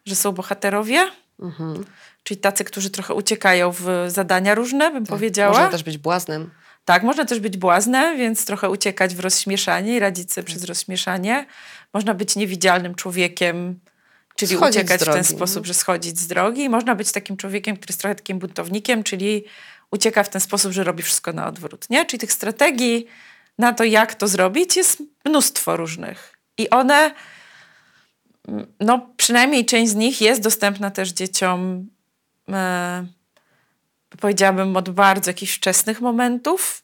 że 0.06 0.14
są 0.14 0.32
bohaterowie. 0.32 1.10
Mhm. 1.40 1.84
Czyli 2.22 2.40
tacy, 2.40 2.64
którzy 2.64 2.90
trochę 2.90 3.14
uciekają 3.14 3.72
w 3.72 3.86
zadania 4.08 4.54
różne, 4.54 4.90
bym 4.90 5.06
powiedziała. 5.06 5.52
Można 5.52 5.68
też 5.68 5.82
być 5.82 5.98
błaznem. 5.98 6.50
Tak, 6.84 7.02
można 7.02 7.24
też 7.24 7.40
być 7.40 7.56
błaznem, 7.56 8.18
więc 8.18 8.44
trochę 8.44 8.70
uciekać 8.70 9.14
w 9.14 9.20
rozśmieszanie 9.20 9.96
i 9.96 9.98
radzić 9.98 10.32
sobie 10.32 10.44
przez 10.44 10.64
rozśmieszanie. 10.64 11.46
Można 11.94 12.14
być 12.14 12.36
niewidzialnym 12.36 12.94
człowiekiem, 12.94 13.80
czyli 14.36 14.56
Schodzić 14.56 14.76
uciekać 14.76 15.00
w 15.00 15.04
ten 15.04 15.12
drogi, 15.12 15.28
sposób, 15.28 15.56
no. 15.56 15.64
że 15.64 15.74
schodzić 15.74 16.18
z 16.18 16.26
drogi. 16.26 16.68
Można 16.68 16.94
być 16.94 17.12
takim 17.12 17.36
człowiekiem, 17.36 17.76
który 17.76 17.92
jest 17.92 18.00
trochę 18.00 18.14
takim 18.14 18.38
buntownikiem, 18.38 19.04
czyli 19.04 19.44
ucieka 19.90 20.22
w 20.22 20.28
ten 20.28 20.40
sposób, 20.40 20.72
że 20.72 20.84
robi 20.84 21.02
wszystko 21.02 21.32
na 21.32 21.46
odwrót. 21.46 21.90
Nie? 21.90 22.06
Czyli 22.06 22.20
tych 22.20 22.32
strategii 22.32 23.06
na 23.58 23.72
to, 23.72 23.84
jak 23.84 24.14
to 24.14 24.28
zrobić, 24.28 24.76
jest 24.76 25.02
mnóstwo 25.24 25.76
różnych. 25.76 26.38
I 26.58 26.70
one, 26.70 27.14
mm, 28.48 28.66
no 28.80 29.10
przynajmniej 29.16 29.66
część 29.66 29.92
z 29.92 29.94
nich 29.94 30.20
jest 30.20 30.42
dostępna 30.42 30.90
też 30.90 31.12
dzieciom 31.12 31.86
powiedziałabym, 34.20 34.76
od 34.76 34.90
bardzo 34.90 35.30
jakichś 35.30 35.56
wczesnych 35.56 36.00
momentów. 36.00 36.82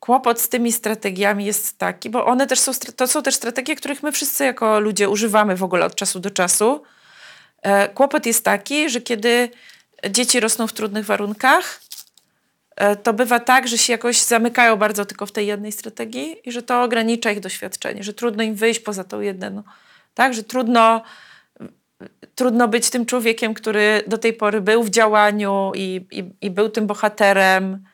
Kłopot 0.00 0.40
z 0.40 0.48
tymi 0.48 0.72
strategiami 0.72 1.44
jest 1.44 1.78
taki, 1.78 2.10
bo 2.10 2.26
one 2.26 2.46
też 2.46 2.58
są, 2.60 2.72
to 2.96 3.06
są 3.06 3.22
też 3.22 3.34
strategie, 3.34 3.76
których 3.76 4.02
my 4.02 4.12
wszyscy 4.12 4.44
jako 4.44 4.80
ludzie 4.80 5.08
używamy 5.08 5.56
w 5.56 5.62
ogóle 5.62 5.86
od 5.86 5.94
czasu 5.94 6.20
do 6.20 6.30
czasu. 6.30 6.82
E, 7.62 7.88
Kłopot 7.88 8.26
jest 8.26 8.44
taki, 8.44 8.90
że 8.90 9.00
kiedy 9.00 9.50
dzieci 10.10 10.40
rosną 10.40 10.66
w 10.66 10.72
trudnych 10.72 11.06
warunkach, 11.06 11.80
e, 12.76 12.96
to 12.96 13.12
bywa 13.12 13.40
tak, 13.40 13.68
że 13.68 13.78
się 13.78 13.92
jakoś 13.92 14.20
zamykają 14.20 14.76
bardzo 14.76 15.04
tylko 15.04 15.26
w 15.26 15.32
tej 15.32 15.46
jednej 15.46 15.72
strategii 15.72 16.36
i 16.44 16.52
że 16.52 16.62
to 16.62 16.82
ogranicza 16.82 17.30
ich 17.30 17.40
doświadczenie, 17.40 18.02
że 18.02 18.14
trudno 18.14 18.42
im 18.42 18.54
wyjść 18.54 18.80
poza 18.80 19.04
tą 19.04 19.20
jedną. 19.20 19.62
Tak, 20.14 20.34
że 20.34 20.42
trudno 20.42 21.02
trudno 22.34 22.68
być 22.68 22.90
tym 22.90 23.06
człowiekiem, 23.06 23.54
który 23.54 24.02
do 24.06 24.18
tej 24.18 24.32
pory 24.32 24.60
był 24.60 24.82
w 24.82 24.90
działaniu 24.90 25.72
i, 25.74 26.06
i, 26.10 26.46
i 26.46 26.50
był 26.50 26.68
tym 26.68 26.86
bohaterem. 26.86 27.84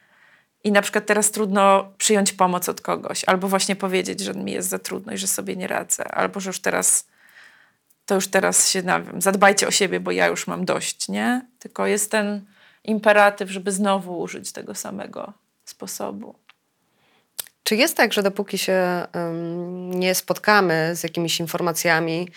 I 0.64 0.72
na 0.72 0.82
przykład 0.82 1.06
teraz 1.06 1.30
trudno 1.30 1.92
przyjąć 1.98 2.32
pomoc 2.32 2.68
od 2.68 2.80
kogoś, 2.80 3.24
albo 3.24 3.48
właśnie 3.48 3.76
powiedzieć, 3.76 4.20
że 4.20 4.34
mi 4.34 4.52
jest 4.52 4.68
za 4.68 4.78
trudno 4.78 5.12
i 5.12 5.18
że 5.18 5.26
sobie 5.26 5.56
nie 5.56 5.66
radzę, 5.66 6.04
albo 6.14 6.40
że 6.40 6.50
już 6.50 6.60
teraz 6.60 7.06
to 8.06 8.14
już 8.14 8.28
teraz 8.28 8.70
się, 8.70 8.82
nie 8.82 9.02
wiem, 9.02 9.20
zadbajcie 9.20 9.68
o 9.68 9.70
siebie, 9.70 10.00
bo 10.00 10.10
ja 10.10 10.26
już 10.26 10.46
mam 10.46 10.64
dość, 10.64 11.08
nie? 11.08 11.46
Tylko 11.58 11.86
jest 11.86 12.10
ten 12.10 12.44
imperatyw, 12.84 13.50
żeby 13.50 13.72
znowu 13.72 14.20
użyć 14.20 14.52
tego 14.52 14.74
samego 14.74 15.32
sposobu. 15.64 16.34
Czy 17.62 17.76
jest 17.76 17.96
tak, 17.96 18.12
że 18.12 18.22
dopóki 18.22 18.58
się 18.58 19.06
ym, 19.16 19.90
nie 19.90 20.14
spotkamy 20.14 20.90
z 20.96 21.02
jakimiś 21.02 21.40
informacjami 21.40 22.28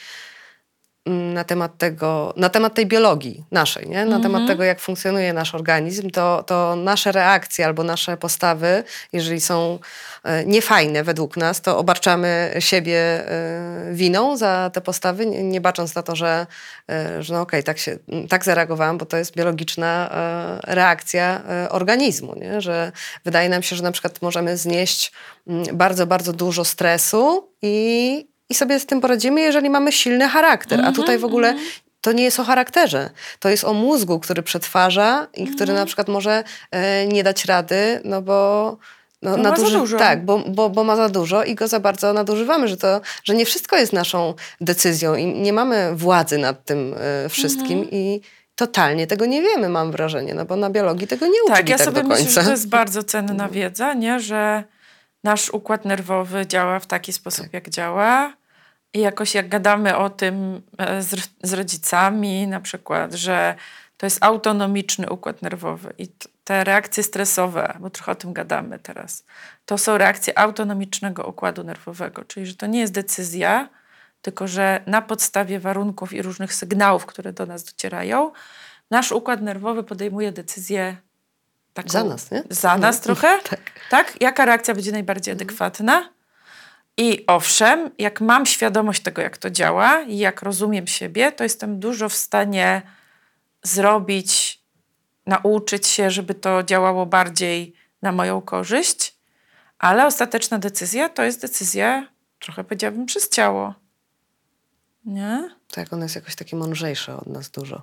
na 1.06 1.44
temat 1.44 1.78
tego, 1.78 2.34
na 2.38 2.50
temat 2.50 2.74
tej 2.74 2.86
biologii 2.86 3.46
naszej, 3.52 3.90
nie? 3.90 4.06
na 4.06 4.20
temat 4.20 4.48
tego, 4.48 4.64
jak 4.64 4.80
funkcjonuje 4.80 5.34
nasz 5.34 5.56
organizm, 5.56 6.10
to, 6.10 6.44
to 6.44 6.76
nasze 6.76 7.12
reakcje 7.12 7.66
albo 7.66 7.84
nasze 7.84 8.18
postawy, 8.18 8.84
jeżeli 9.14 9.42
są 9.42 9.80
e, 10.24 10.46
niefajne 10.46 11.04
według 11.04 11.38
nas, 11.38 11.62
to 11.62 11.78
obarczamy 11.78 12.54
siebie 12.60 13.00
e, 13.00 13.94
winą 13.94 14.38
za 14.38 14.70
te 14.74 14.82
postawy, 14.82 15.26
nie, 15.26 15.62
bacząc 15.62 15.96
na 15.96 16.04
to, 16.04 16.16
że, 16.16 16.48
e, 16.90 17.24
że 17.24 17.34
no 17.34 17.42
okej, 17.42 17.64
tak, 17.64 17.78
się, 17.78 17.98
tak 18.30 18.46
zareagowałam, 18.46 18.98
bo 18.98 19.06
to 19.06 19.18
jest 19.18 19.36
biologiczna 19.36 20.10
reakcja 20.64 21.42
organizmu, 21.70 22.36
nie? 22.36 22.62
że 22.62 22.92
wydaje 23.26 23.50
nam 23.50 23.64
się, 23.64 23.76
że 23.76 23.84
na 23.84 23.92
przykład 23.92 24.22
możemy 24.22 24.58
znieść 24.58 25.12
bardzo, 25.74 26.08
bardzo 26.08 26.34
dużo 26.34 26.66
stresu 26.66 27.50
i, 27.62 28.31
i 28.52 28.54
sobie 28.54 28.80
z 28.80 28.86
tym 28.86 29.02
poradzimy, 29.02 29.42
jeżeli 29.42 29.70
mamy 29.70 29.92
silny 29.92 30.28
charakter. 30.28 30.82
A 30.86 30.92
tutaj 30.92 31.18
w 31.18 31.26
ogóle 31.26 31.56
to 32.02 32.12
nie 32.12 32.24
jest 32.24 32.40
o 32.40 32.44
charakterze. 32.44 33.10
To 33.40 33.50
jest 33.50 33.64
o 33.64 33.74
mózgu, 33.74 34.20
który 34.20 34.44
przetwarza 34.44 35.28
i 35.34 35.48
który 35.48 35.74
na 35.74 35.86
przykład 35.86 36.08
może 36.08 36.44
e, 36.72 37.08
nie 37.08 37.24
dać 37.24 37.46
rady, 37.46 38.02
no 38.06 38.22
bo... 38.22 38.78
No, 39.24 39.38
ma 39.38 39.56
za 39.56 39.70
dużo. 39.70 39.98
Tak, 39.98 40.26
bo, 40.26 40.40
bo, 40.48 40.70
bo 40.70 40.84
ma 40.84 40.96
za 40.96 41.10
dużo 41.10 41.44
i 41.44 41.56
go 41.56 41.68
za 41.68 41.80
bardzo 41.80 42.14
nadużywamy, 42.14 42.68
że, 42.68 42.78
to, 42.78 43.02
że 43.24 43.34
nie 43.36 43.46
wszystko 43.46 43.78
jest 43.78 43.94
naszą 43.94 44.34
decyzją 44.62 45.16
i 45.16 45.26
nie 45.26 45.54
mamy 45.54 45.96
władzy 45.96 46.38
nad 46.38 46.66
tym 46.66 46.96
e, 47.26 47.30
wszystkim 47.30 47.80
Mhm. 47.80 47.90
i 47.92 48.22
totalnie 48.56 49.08
tego 49.08 49.26
nie 49.26 49.42
wiemy, 49.42 49.70
mam 49.70 49.92
wrażenie, 49.92 50.34
no 50.34 50.46
bo 50.46 50.56
na 50.56 50.70
biologii 50.70 51.08
tego 51.08 51.26
nie 51.26 51.44
uczyli 51.44 51.58
Tak, 51.58 51.70
ja 51.70 51.78
tak 51.78 51.86
sobie 51.86 52.02
do 52.02 52.08
myślę, 52.08 52.26
końca. 52.26 52.42
że 52.42 52.46
to 52.46 52.52
jest 52.52 52.70
bardzo 52.70 53.04
cenna 53.04 53.50
wiedza, 53.60 53.94
nie? 53.94 54.20
że 54.20 54.64
nasz 55.24 55.50
układ 55.50 55.86
nerwowy 55.86 56.48
działa 56.48 56.80
w 56.80 56.86
taki 56.86 57.14
sposób, 57.14 57.46
Tak. 57.46 57.54
jak 57.54 57.70
działa. 57.70 58.34
I 58.94 59.00
jakoś 59.00 59.36
jak 59.36 59.50
gadamy 59.50 59.98
o 59.98 60.10
tym 60.10 60.62
e, 60.78 61.02
z, 61.02 61.30
z 61.44 61.54
rodzicami, 61.54 62.48
na 62.48 62.60
przykład, 62.60 63.14
że 63.14 63.56
to 63.98 64.06
jest 64.06 64.24
autonomiczny 64.24 65.10
układ 65.10 65.42
nerwowy. 65.42 65.94
I 65.98 66.08
te 66.44 66.64
reakcje 66.64 67.04
stresowe, 67.04 67.78
bo 67.80 67.90
trochę 67.90 68.12
o 68.12 68.16
tym 68.16 68.34
gadamy 68.34 68.80
teraz, 68.80 69.24
to 69.66 69.78
są 69.78 69.98
reakcje 69.98 70.40
autonomicznego 70.40 71.24
układu 71.24 71.64
nerwowego, 71.64 72.26
czyli 72.26 72.46
że 72.46 72.56
to 72.56 72.66
nie 72.66 72.80
jest 72.80 72.94
decyzja, 72.94 73.70
tylko 74.22 74.48
że 74.48 74.82
na 74.88 75.02
podstawie 75.02 75.60
warunków 75.60 76.14
i 76.14 76.22
różnych 76.22 76.54
sygnałów, 76.54 77.06
które 77.06 77.34
do 77.34 77.46
nas 77.46 77.64
docierają, 77.64 78.32
nasz 78.92 79.12
układ 79.12 79.42
nerwowy 79.42 79.84
podejmuje 79.84 80.32
decyzję 80.32 80.98
taką, 81.74 81.90
Za 81.90 82.04
nas, 82.04 82.32
nie? 82.32 82.44
Za 82.50 82.78
nas 82.78 82.98
No. 82.98 83.04
trochę. 83.04 83.40
Tak. 83.50 83.60
tak? 83.90 84.22
Jaka 84.22 84.46
reakcja 84.46 84.74
będzie 84.74 84.92
najbardziej 84.92 85.32
adekwatna? 85.32 86.10
I 86.98 87.24
owszem, 87.28 87.92
jak 87.98 88.22
mam 88.22 88.46
świadomość 88.46 89.02
tego, 89.04 89.22
jak 89.22 89.38
to 89.38 89.50
działa 89.50 90.02
i 90.02 90.18
jak 90.18 90.42
rozumiem 90.42 90.88
siebie, 90.88 91.32
to 91.32 91.44
jestem 91.44 91.80
dużo 91.80 92.10
w 92.10 92.14
stanie 92.14 92.82
zrobić, 93.64 94.62
nauczyć 95.26 95.88
się, 95.88 96.12
żeby 96.12 96.34
to 96.34 96.64
działało 96.64 97.06
bardziej 97.06 97.74
na 98.02 98.12
moją 98.12 98.42
korzyść, 98.42 99.16
ale 99.80 100.06
ostateczna 100.06 100.60
decyzja 100.60 101.10
to 101.10 101.24
jest 101.24 101.42
decyzja, 101.42 102.08
trochę 102.40 102.64
powiedziałabym, 102.64 103.06
przez 103.06 103.30
ciało. 103.30 103.74
Nie? 105.06 105.50
Tak, 105.72 105.94
on 105.94 106.02
jest 106.02 106.16
jakoś 106.16 106.36
taki 106.36 106.56
mądrzejszy 106.56 107.14
od 107.14 107.28
nas 107.28 107.50
dużo. 107.50 107.82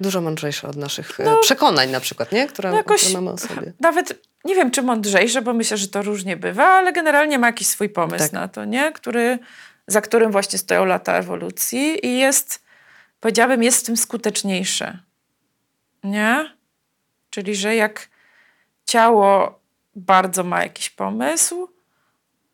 Dużo 0.00 0.20
mądrzejszy 0.20 0.66
od 0.66 0.76
naszych 0.76 1.20
e, 1.20 1.36
przekonań 1.42 1.90
na 1.90 2.00
przykład, 2.00 2.32
nie? 2.32 2.46
Które, 2.46 2.70
No 2.70 2.76
jakoś 2.76 3.00
które 3.00 3.14
mamy 3.14 3.30
o 3.30 3.38
sobie. 3.38 3.72
nawet 3.80 4.26
nie 4.44 4.54
wiem, 4.54 4.70
czy 4.70 4.82
mądrzejsze, 4.82 5.42
bo 5.42 5.52
myślę, 5.52 5.76
że 5.76 5.88
to 5.88 6.02
różnie 6.02 6.36
bywa, 6.36 6.64
ale 6.64 6.92
generalnie 6.92 7.38
ma 7.38 7.46
jakiś 7.46 7.66
swój 7.66 7.88
pomysł 7.88 8.24
Tak. 8.24 8.32
na 8.32 8.48
to, 8.48 8.64
nie? 8.64 8.92
Który, 8.92 9.38
za 9.86 10.00
którym 10.00 10.32
właśnie 10.32 10.58
stoją 10.58 10.84
lata 10.84 11.14
ewolucji 11.14 12.06
i 12.06 12.18
jest, 12.18 12.64
powiedziałabym, 13.20 13.62
jest 13.62 13.80
w 13.82 13.86
tym 13.86 13.96
skuteczniejsze. 13.96 14.98
Nie? 16.04 16.54
Czyli, 17.30 17.54
że 17.54 17.76
jak 17.76 18.08
ciało 18.86 19.60
bardzo 19.96 20.44
ma 20.44 20.62
jakiś 20.62 20.90
pomysł, 20.90 21.68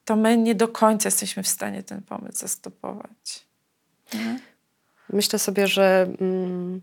to 0.04 0.16
my 0.16 0.36
nie 0.36 0.54
do 0.54 0.68
końca 0.68 1.06
jesteśmy 1.06 1.42
w 1.42 1.48
stanie 1.48 1.82
ten 1.82 2.02
pomysł 2.02 2.38
zastopować. 2.38 3.46
Nie? 4.14 4.40
Myślę 5.12 5.38
sobie, 5.38 5.66
że 5.66 6.08
mm, 6.20 6.80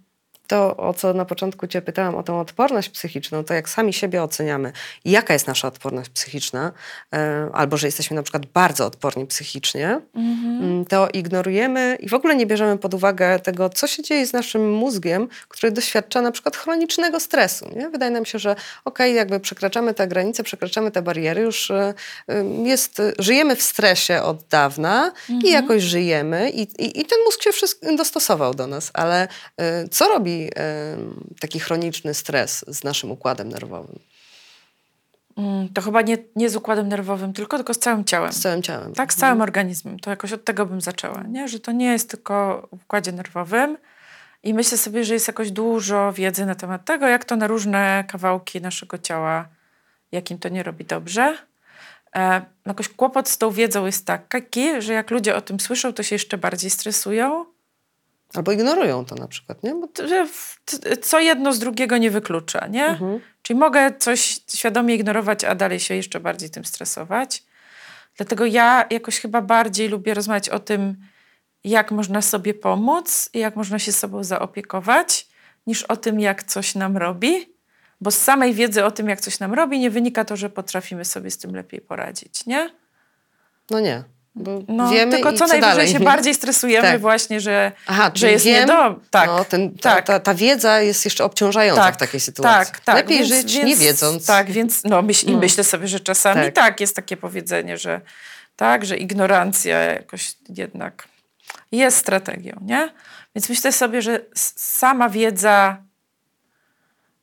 to, 0.48 0.78
o 0.78 0.94
co 0.94 1.14
na 1.14 1.26
początku 1.26 1.68
Cię 1.68 1.82
pytałam, 1.82 2.16
o 2.16 2.24
tą 2.24 2.40
odporność 2.40 2.90
psychiczną, 2.90 3.44
to 3.44 3.54
jak 3.54 3.70
sami 3.70 3.94
siebie 3.94 4.24
oceniamy, 4.24 4.72
jaka 5.06 5.34
jest 5.34 5.48
nasza 5.48 5.68
odporność 5.68 6.10
psychiczna, 6.10 6.72
e, 7.14 7.50
albo 7.54 7.78
że 7.78 7.88
jesteśmy 7.88 8.16
na 8.16 8.24
przykład 8.24 8.46
bardzo 8.46 8.86
odporni 8.86 9.28
psychicznie, 9.28 10.00
mm, 10.16 10.86
to 10.86 11.08
ignorujemy 11.14 11.98
i 12.00 12.10
w 12.10 12.14
ogóle 12.14 12.36
nie 12.36 12.46
bierzemy 12.46 12.78
pod 12.78 12.94
uwagę 12.94 13.40
tego, 13.40 13.70
co 13.70 13.88
się 13.88 14.04
dzieje 14.04 14.28
z 14.28 14.34
naszym 14.34 14.72
mózgiem, 14.72 15.28
który 15.48 15.72
doświadcza 15.72 16.22
na 16.22 16.32
przykład 16.32 16.58
chronicznego 16.58 17.20
stresu. 17.20 17.70
Nie? 17.76 17.90
Wydaje 17.90 18.12
nam 18.12 18.26
się, 18.26 18.40
że 18.40 18.56
okej, 18.86 19.16
jakby 19.16 19.40
przekraczamy 19.40 19.94
te 19.94 20.08
granice, 20.08 20.44
przekraczamy 20.44 20.92
te 20.92 21.02
bariery, 21.02 21.42
już 21.42 21.72
e, 21.72 21.94
jest, 22.64 23.02
żyjemy 23.20 23.56
w 23.56 23.62
stresie 23.62 24.22
od 24.22 24.44
dawna 24.50 25.12
i 25.44 25.52
jakoś 25.52 25.84
żyjemy 25.84 26.50
i, 26.50 26.62
i, 26.62 27.02
i 27.02 27.06
ten 27.06 27.20
mózg 27.26 27.44
się 27.44 27.52
wszystko 27.52 27.96
dostosował 27.96 28.54
do 28.54 28.68
nas, 28.68 28.92
ale 28.94 29.28
e, 29.58 29.88
co 29.88 30.08
robi 30.08 30.33
taki 31.40 31.60
chroniczny 31.60 32.14
stres 32.14 32.66
z 32.68 32.84
naszym 32.84 33.12
układem 33.12 33.50
nerwowym, 33.50 34.00
Mm, 35.38 35.70
To 35.70 35.82
chyba 35.82 36.02
nie, 36.02 36.18
nie 36.36 36.50
z 36.50 36.56
układem 36.56 36.88
nerwowym 36.88 37.34
tylko, 37.34 37.58
tylko 37.58 37.74
z 37.74 37.80
całym 37.80 38.06
ciałem. 38.06 38.34
z 38.34 38.40
całym 38.42 38.62
ciałem? 38.62 38.94
Tak, 38.94 39.14
z 39.14 39.16
całym 39.16 39.42
organizmem. 39.42 40.00
To 40.00 40.10
jakoś 40.10 40.34
od 40.34 40.46
tego 40.46 40.66
bym 40.66 40.82
zaczęła, 40.82 41.24
nie? 41.24 41.48
że 41.48 41.60
to 41.60 41.72
nie 41.72 41.86
jest 41.86 42.10
tylko 42.10 42.68
w 42.72 42.84
układzie 42.84 43.12
nerwowym. 43.12 43.78
I 44.44 44.54
myślę 44.54 44.78
sobie, 44.78 45.04
że 45.04 45.14
jest 45.14 45.28
jakoś 45.28 45.52
dużo 45.52 46.14
wiedzy 46.14 46.46
na 46.46 46.56
temat 46.56 46.86
tego, 46.86 47.08
jak 47.08 47.26
to 47.26 47.36
na 47.36 47.48
różne 47.48 48.04
kawałki 48.08 48.62
naszego 48.62 48.98
ciała, 48.98 49.48
jakim 50.12 50.38
to 50.40 50.50
nie 50.50 50.64
robi 50.64 50.86
dobrze. 50.86 51.38
E, 52.16 52.42
jakoś 52.66 52.90
kłopot 52.90 53.30
z 53.30 53.38
tą 53.38 53.52
wiedzą 53.52 53.86
jest 53.86 54.06
taki, 54.30 54.82
że 54.82 54.94
jak 54.94 55.12
ludzie 55.12 55.36
o 55.36 55.42
tym 55.42 55.60
słyszą, 55.60 55.94
to 55.94 56.04
się 56.04 56.16
jeszcze 56.16 56.38
bardziej 56.38 56.70
stresują. 56.70 57.46
Albo 58.34 58.52
ignorują 58.52 59.06
to 59.06 59.16
na 59.16 59.28
przykład, 59.28 59.64
nie? 59.64 59.76
Bo 59.76 59.88
Co 61.02 61.20
jedno 61.20 61.54
z 61.54 61.60
drugiego 61.60 61.98
nie 61.98 62.12
wyklucza, 62.12 62.68
nie? 62.68 62.86
Mhm. 62.86 63.20
Czyli 63.42 63.60
mogę 63.60 63.92
coś 63.98 64.40
świadomie 64.56 64.96
ignorować, 64.96 65.44
a 65.44 65.56
dalej 65.56 65.80
się 65.80 65.96
jeszcze 65.96 66.20
bardziej 66.20 66.50
tym 66.50 66.66
stresować. 66.66 67.44
Dlatego 68.18 68.46
ja 68.46 68.86
jakoś 68.90 69.20
chyba 69.20 69.42
bardziej 69.42 69.90
lubię 69.90 70.14
rozmawiać 70.14 70.50
o 70.50 70.60
tym, 70.60 70.98
jak 71.64 71.92
można 71.92 72.22
sobie 72.22 72.54
pomóc 72.54 73.30
i 73.34 73.40
jak 73.40 73.56
można 73.56 73.80
się 73.80 73.92
sobą 73.92 74.24
zaopiekować, 74.24 75.28
niż 75.68 75.84
o 75.84 75.98
tym, 75.98 76.20
jak 76.20 76.44
coś 76.44 76.76
nam 76.76 76.98
robi. 76.98 77.54
Bo 78.02 78.12
z 78.12 78.18
samej 78.18 78.54
wiedzy 78.54 78.86
o 78.86 78.92
tym, 78.92 79.10
jak 79.10 79.22
coś 79.22 79.40
nam 79.40 79.54
robi, 79.54 79.80
nie 79.80 79.90
wynika 79.90 80.26
to, 80.26 80.36
że 80.36 80.50
potrafimy 80.50 81.06
sobie 81.06 81.32
z 81.32 81.38
tym 81.38 81.56
lepiej 81.56 81.82
poradzić, 81.82 82.46
nie? 82.46 82.70
no 83.70 83.80
nie. 83.80 84.04
Bo 84.36 84.62
No, 84.68 84.90
wiemy 84.90 85.12
tylko 85.12 85.32
co 85.32 85.38
co 85.38 85.48
najwyżej 85.48 85.76
dalej, 85.76 85.88
się 85.88 86.00
bardziej 86.00 86.34
stresujemy 86.34 86.88
Tak. 86.88 87.02
właśnie, 87.02 87.42
że, 87.42 87.72
Aha, 87.88 88.12
że 88.14 88.32
jest 88.32 88.46
wiem, 88.46 88.56
niedo... 88.62 89.00
Tak, 89.10 89.28
no, 89.28 89.46
ten, 89.46 89.72
ta, 89.78 89.96
tak. 89.96 90.06
ta, 90.06 90.20
ta 90.20 90.34
wiedza 90.34 90.82
jest 90.82 91.06
jeszcze 91.06 91.24
obciążająca 91.24 91.92
w 91.92 91.98
takiej 91.98 92.20
sytuacji. 92.20 92.74
Tak, 92.74 92.80
tak. 92.80 92.96
Lepiej 92.96 93.18
więc, 93.18 93.30
żyć 93.30 93.54
więc, 93.54 93.68
nie 93.68 93.76
wiedząc. 93.76 94.26
Tak, 94.26 94.52
więc 94.52 94.84
no, 94.84 95.02
myśl, 95.02 95.28
i 95.28 95.32
No. 95.32 95.40
myślę 95.40 95.64
sobie, 95.64 95.88
że 95.88 96.00
czasami 96.00 96.46
Tak. 96.46 96.54
tak. 96.54 96.80
jest 96.80 96.96
takie 96.96 97.18
powiedzenie, 97.18 97.78
że 97.78 98.02
tak, 98.56 98.86
że 98.86 98.98
ignorancja 98.98 99.78
jakoś 99.78 100.34
jednak 100.50 101.08
jest 101.72 101.98
strategią, 101.98 102.58
nie? 102.62 102.90
Więc 103.36 103.50
myślę 103.50 103.72
sobie, 103.72 104.02
że 104.02 104.20
sama 104.56 105.10
wiedza, 105.10 105.78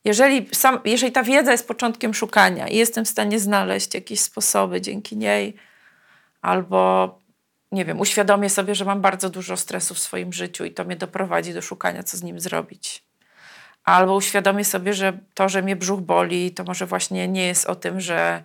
jeżeli, 0.04 0.48
sam, 0.52 0.80
jeżeli 0.84 1.12
ta 1.12 1.22
wiedza 1.22 1.52
jest 1.52 1.68
początkiem 1.68 2.14
szukania 2.14 2.68
i 2.68 2.76
jestem 2.76 3.04
w 3.04 3.08
stanie 3.08 3.38
znaleźć 3.40 3.94
jakieś 3.94 4.20
sposoby 4.20 4.80
dzięki 4.80 5.16
niej, 5.16 5.56
albo 6.42 7.18
nie 7.72 7.84
wiem, 7.84 8.00
uświadomię 8.00 8.50
sobie, 8.50 8.74
że 8.74 8.84
mam 8.84 9.00
bardzo 9.00 9.30
dużo 9.30 9.56
stresu 9.56 9.94
w 9.94 9.98
swoim 9.98 10.32
życiu 10.32 10.64
i 10.64 10.70
to 10.70 10.84
mnie 10.84 10.96
doprowadzi 10.96 11.54
do 11.54 11.62
szukania, 11.62 12.02
co 12.02 12.16
z 12.16 12.22
nim 12.22 12.40
zrobić. 12.40 13.04
Albo 13.84 14.14
uświadomię 14.14 14.64
sobie, 14.64 14.94
że 14.94 15.18
to, 15.34 15.48
że 15.48 15.62
mnie 15.62 15.76
brzuch 15.76 16.00
boli, 16.00 16.50
to 16.50 16.64
może 16.64 16.86
właśnie 16.86 17.28
nie 17.28 17.46
jest 17.46 17.66
o 17.66 17.74
tym, 17.74 18.00
że 18.00 18.42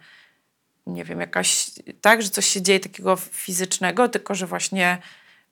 nie 0.87 1.03
wiem, 1.03 1.19
jakaś, 1.19 1.71
tak, 2.01 2.21
że 2.21 2.29
coś 2.29 2.45
się 2.45 2.61
dzieje 2.61 2.79
takiego 2.79 3.15
fizycznego, 3.15 4.09
tylko 4.09 4.35
że 4.35 4.47
właśnie 4.47 4.97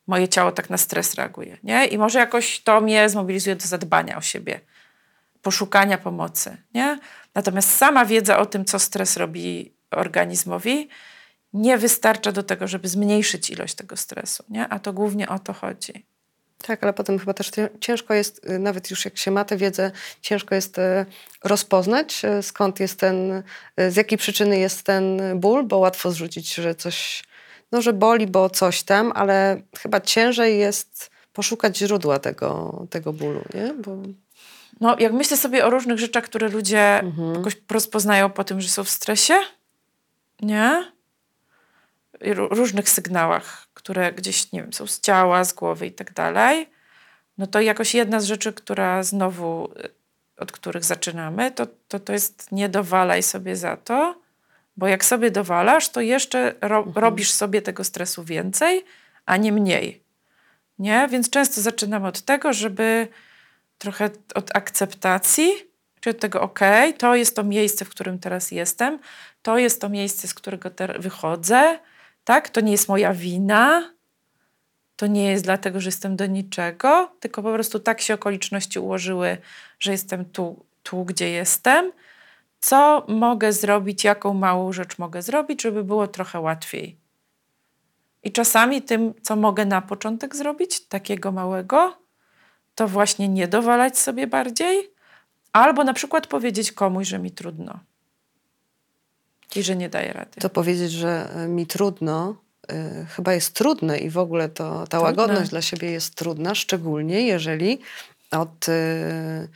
moje 0.08 0.28
ciało 0.28 0.52
tak 0.52 0.70
na 0.70 0.78
stres 0.78 1.14
reaguje, 1.14 1.58
nie? 1.64 1.86
I 1.86 1.98
może 1.98 2.20
jakoś 2.20 2.60
to 2.60 2.82
mnie 2.82 3.10
zmobilizuje 3.10 3.56
do 3.56 3.66
zadbania 3.66 4.18
o 4.18 4.22
siebie, 4.22 4.60
poszukania 5.42 5.98
pomocy, 5.98 6.58
nie? 6.74 7.00
Natomiast 7.36 7.78
sama 7.78 8.06
wiedza 8.06 8.38
o 8.38 8.46
tym, 8.46 8.66
co 8.66 8.80
stres 8.80 9.18
robi 9.18 9.74
organizmowi, 9.92 10.90
nie 11.54 11.78
wystarcza 11.78 12.32
do 12.32 12.44
tego, 12.44 12.68
żeby 12.68 12.88
zmniejszyć 12.88 13.50
ilość 13.50 13.74
tego 13.76 13.98
stresu, 13.98 14.44
nie? 14.50 14.68
A 14.68 14.80
to 14.80 14.94
głównie 14.94 15.30
o 15.30 15.40
to 15.40 15.54
chodzi. 15.54 16.06
Tak, 16.68 16.84
ale 16.84 16.94
potem 16.94 17.20
chyba 17.20 17.34
też 17.34 17.50
cię- 17.50 17.70
ciężko 17.82 18.14
jest, 18.14 18.46
y, 18.50 18.60
nawet 18.60 18.92
już 18.92 19.06
jak 19.06 19.18
się 19.18 19.32
ma 19.32 19.46
tę 19.46 19.58
wiedzę, 19.58 19.92
ciężko 20.22 20.56
jest 20.56 20.78
y, 20.78 20.82
rozpoznać, 21.44 22.22
y, 22.40 22.44
skąd 22.44 22.80
jest 22.80 23.00
ten, 23.00 23.44
z 23.90 23.96
jakiej 23.96 24.18
przyczyny 24.18 24.60
jest 24.60 24.84
ten 24.84 25.22
ból, 25.40 25.64
bo 25.64 25.78
łatwo 25.78 26.12
zrzucić, 26.12 26.54
że 26.54 26.76
coś, 26.76 27.24
no 27.72 27.82
że 27.82 27.94
boli, 27.94 28.28
bo 28.28 28.50
coś 28.50 28.84
tam, 28.84 29.12
ale 29.16 29.62
chyba 29.80 30.02
ciężej 30.02 30.60
jest 30.60 31.12
poszukać 31.34 31.78
źródła 31.78 32.20
tego, 32.20 32.86
tego 32.90 33.14
bólu, 33.14 33.42
nie? 33.54 33.74
Bo 33.74 33.98
No, 34.82 34.96
jak 35.00 35.14
myślę 35.14 35.38
sobie 35.38 35.66
o 35.66 35.70
różnych 35.70 36.00
rzeczach, 36.00 36.24
które 36.24 36.50
ludzie 36.50 37.02
jakoś 37.36 37.58
rozpoznają 37.72 38.30
po 38.30 38.44
tym, 38.44 38.62
że 38.62 38.70
są 38.70 38.84
w 38.84 38.90
stresie, 38.90 39.34
nie? 40.42 40.93
Różnych 42.32 42.90
sygnałach, 42.90 43.68
które 43.74 44.14
gdzieś, 44.14 44.52
nie 44.52 44.62
wiem, 44.62 44.74
są 44.74 44.88
z 44.88 45.00
ciała, 45.00 45.44
z 45.44 45.54
głowy 45.54 45.88
i 45.88 45.92
tak 45.92 46.14
dalej, 46.14 46.70
no 47.38 47.48
to 47.48 47.62
jakoś 47.62 47.96
jedna 47.96 48.20
z 48.20 48.26
rzeczy, 48.26 48.54
która 48.54 49.04
znowu, 49.04 49.70
y, 49.86 49.90
od 50.38 50.52
których 50.52 50.84
zaczynamy, 50.84 51.52
to, 51.52 51.68
to, 51.88 52.00
to 52.00 52.14
jest 52.14 52.52
nie 52.52 52.70
dowalaj 52.70 53.24
sobie 53.24 53.56
za 53.56 53.78
to, 53.78 54.22
bo 54.78 54.88
jak 54.88 55.06
sobie 55.06 55.32
dowalasz, 55.32 55.90
to 55.90 56.02
jeszcze 56.02 56.56
ro, 56.62 56.92
robisz 56.96 57.32
sobie 57.32 57.62
tego 57.62 57.84
stresu 57.84 58.24
więcej, 58.24 58.86
a 59.26 59.38
nie 59.38 59.52
mniej. 59.52 60.04
Nie? 60.80 61.08
Więc 61.12 61.30
często 61.30 61.62
zaczynamy 61.62 62.08
od 62.08 62.22
tego, 62.22 62.54
żeby 62.54 63.08
trochę 63.78 64.10
od 64.36 64.56
akceptacji, 64.56 65.52
czyli 66.00 66.16
od 66.16 66.22
tego, 66.22 66.42
ok, 66.42 66.60
to 66.98 67.16
jest 67.16 67.36
to 67.36 67.44
miejsce, 67.44 67.86
w 67.86 67.90
którym 67.90 68.20
teraz 68.20 68.52
jestem, 68.52 69.00
to 69.42 69.58
jest 69.58 69.82
to 69.82 69.90
miejsce, 69.90 70.28
z 70.28 70.34
którego 70.34 70.70
wychodzę, 71.00 71.80
tak? 72.24 72.50
To 72.50 72.62
nie 72.62 72.72
jest 72.72 72.90
moja 72.90 73.14
wina, 73.14 73.94
to 74.96 75.08
nie 75.08 75.32
jest 75.32 75.44
dlatego, 75.44 75.80
że 75.80 75.88
jestem 75.88 76.16
do 76.16 76.26
niczego, 76.26 77.16
tylko 77.20 77.44
po 77.44 77.54
prostu 77.54 77.80
tak 77.80 78.02
się 78.02 78.14
okoliczności 78.14 78.80
ułożyły, 78.80 79.38
że 79.80 79.92
jestem 79.92 80.26
tu, 80.26 80.66
tu 80.84 81.06
gdzie 81.06 81.30
jestem. 81.30 81.92
Co 82.60 83.06
mogę 83.08 83.54
zrobić, 83.54 84.04
jaką 84.04 84.34
małą 84.34 84.74
rzecz 84.74 84.98
mogę 84.98 85.22
zrobić, 85.22 85.62
żeby 85.62 85.84
było 85.84 86.08
trochę 86.08 86.40
łatwiej. 86.40 86.98
I 88.24 88.32
czasami 88.32 88.82
tym, 88.82 89.14
co 89.22 89.36
mogę 89.36 89.66
na 89.66 89.82
początek 89.82 90.36
zrobić, 90.36 90.88
takiego 90.88 91.32
małego, 91.32 91.98
to 92.76 92.88
właśnie 92.88 93.28
nie 93.28 93.48
dowalać 93.48 93.98
sobie 93.98 94.28
bardziej, 94.28 94.94
Albo 95.54 95.84
na 95.84 95.94
przykład 95.94 96.28
powiedzieć 96.28 96.72
komuś, 96.72 97.08
że 97.08 97.20
mi 97.20 97.32
trudno. 97.32 97.80
I 99.56 99.64
że 99.64 99.76
nie 99.76 99.90
daje 99.90 100.14
rady. 100.14 100.42
To 100.42 100.50
powiedzieć, 100.50 100.92
że 100.92 101.30
e, 101.36 101.48
mi 101.48 101.68
trudno, 101.68 102.36
y, 102.72 103.06
chyba 103.06 103.34
jest 103.34 103.54
trudne 103.54 103.98
i 103.98 104.10
w 104.10 104.18
ogóle 104.18 104.50
to, 104.50 104.88
ta 104.88 105.00
łagodność 105.00 105.50
dla 105.50 105.62
siebie 105.62 105.92
jest 105.92 106.16
trudna, 106.16 106.56
szczególnie 106.56 107.22
jeżeli 107.22 107.80
od, 108.32 108.70
y, 108.70 109.48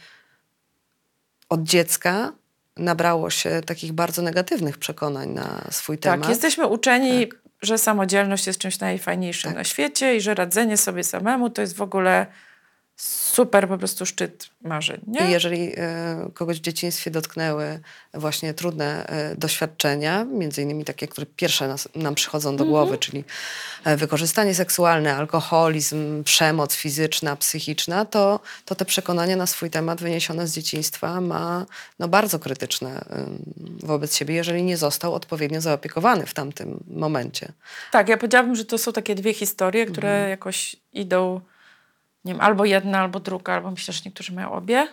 od 1.49 1.63
dziecka 1.63 2.33
nabrało 2.77 3.29
się 3.29 3.61
takich 3.65 3.93
bardzo 3.93 4.21
negatywnych 4.21 4.77
przekonań 4.77 5.29
na 5.29 5.67
swój 5.71 5.97
tak, 5.97 6.13
temat. 6.13 6.29
jesteśmy 6.29 6.67
uczeni, 6.67 7.27
że 7.61 7.77
samodzielność 7.77 8.47
jest 8.47 8.59
czymś 8.59 8.79
najfajniejszym 8.79 9.51
Tak. 9.51 9.57
na 9.57 9.63
świecie 9.63 10.15
i 10.15 10.21
że 10.21 10.33
radzenie 10.33 10.77
sobie 10.77 11.03
samemu 11.03 11.49
to 11.49 11.61
jest 11.61 11.75
w 11.75 11.81
ogóle 11.81 12.25
super 13.01 13.67
po 13.67 13.77
prostu 13.77 14.05
szczyt 14.05 14.49
marzeń. 14.61 15.01
Nie? 15.07 15.27
I 15.27 15.31
jeżeli 15.31 15.73
e, 15.77 16.29
kogoś 16.33 16.57
w 16.57 16.61
dzieciństwie 16.61 17.11
dotknęły 17.11 17.79
właśnie 18.13 18.53
trudne 18.53 19.07
e, 19.07 19.35
doświadczenia, 19.35 20.25
między 20.25 20.61
innymi 20.61 20.85
takie, 20.85 21.07
które 21.07 21.27
pierwsze 21.35 21.67
nas, 21.67 21.89
nam 21.95 22.15
przychodzą 22.15 22.55
do 22.55 22.65
głowy, 22.65 22.97
czyli 22.97 23.23
e, 23.83 23.97
wykorzystanie 23.97 24.55
seksualne, 24.55 25.15
alkoholizm, 25.15 26.23
przemoc 26.23 26.75
fizyczna, 26.75 27.35
psychiczna, 27.35 28.05
to, 28.05 28.39
to 28.65 28.75
te 28.75 28.85
przekonania 28.85 29.35
na 29.35 29.47
swój 29.47 29.69
temat 29.69 30.01
wyniesione 30.01 30.47
z 30.47 30.53
dzieciństwa 30.53 31.21
ma 31.21 31.65
no, 31.99 32.07
bardzo 32.07 32.39
krytyczne 32.39 33.05
wobec 33.83 34.15
siebie, 34.15 34.35
jeżeli 34.35 34.63
nie 34.63 34.77
został 34.77 35.13
odpowiednio 35.13 35.61
zaopiekowany 35.61 36.25
w 36.25 36.33
tamtym 36.33 36.83
momencie. 36.87 37.51
Tak, 37.91 38.09
ja 38.09 38.17
powiedziałabym, 38.17 38.55
że 38.55 38.65
to 38.65 38.77
są 38.77 38.93
takie 38.93 39.15
dwie 39.15 39.33
historie, 39.33 39.85
które 39.85 40.09
Mhm. 40.09 40.29
jakoś 40.29 40.75
idą, 40.93 41.41
nie 42.27 42.33
wiem, 42.33 42.41
albo 42.41 42.65
jedna, 42.65 42.99
albo 42.99 43.19
druga, 43.19 43.53
albo 43.53 43.71
myślę, 43.71 43.93
że 43.93 44.01
niektórzy 44.05 44.33
mają 44.33 44.51
obie. 44.51 44.87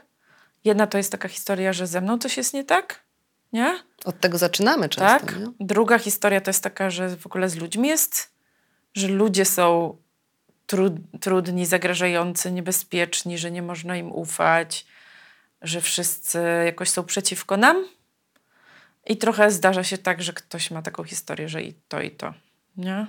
Jedna 0.65 0.87
to 0.87 0.99
jest 0.99 1.13
taka 1.13 1.29
historia, 1.29 1.73
że 1.73 1.87
ze 1.87 2.01
mną 2.01 2.19
coś 2.19 2.37
jest 2.37 2.55
nie 2.55 2.65
tak, 2.65 3.05
nie? 3.53 3.79
Od 4.05 4.21
tego 4.21 4.39
zaczynamy 4.39 4.89
często. 4.89 5.27
tak. 5.27 5.39
Nie? 5.39 5.47
Druga 5.61 5.99
historia 5.99 6.41
to 6.41 6.51
jest 6.51 6.63
taka, 6.63 6.91
że 6.91 7.17
w 7.17 7.27
ogóle 7.27 7.49
z 7.49 7.57
ludźmi 7.57 7.89
jest, 7.89 8.31
że 8.95 9.09
ludzie 9.09 9.45
są 9.45 9.97
trud, 10.67 10.93
trudni, 11.21 11.67
zagrażający, 11.67 12.53
niebezpieczni, 12.53 13.39
że 13.39 13.51
nie 13.51 13.63
można 13.63 13.97
im 13.97 14.13
ufać, 14.13 14.87
że 15.63 15.81
wszyscy 15.81 16.39
jakoś 16.65 16.91
są 16.91 17.05
przeciwko 17.05 17.57
nam. 17.57 17.85
I 19.07 19.17
trochę 19.17 19.51
zdarza 19.51 19.85
się 19.85 19.99
tak, 19.99 20.23
że 20.23 20.33
ktoś 20.33 20.71
ma 20.71 20.83
taką 20.83 21.05
historię, 21.05 21.49
że 21.49 21.63
i 21.63 21.75
to, 21.89 22.01
i 22.01 22.11
to. 22.11 22.35
Nie? 22.77 23.07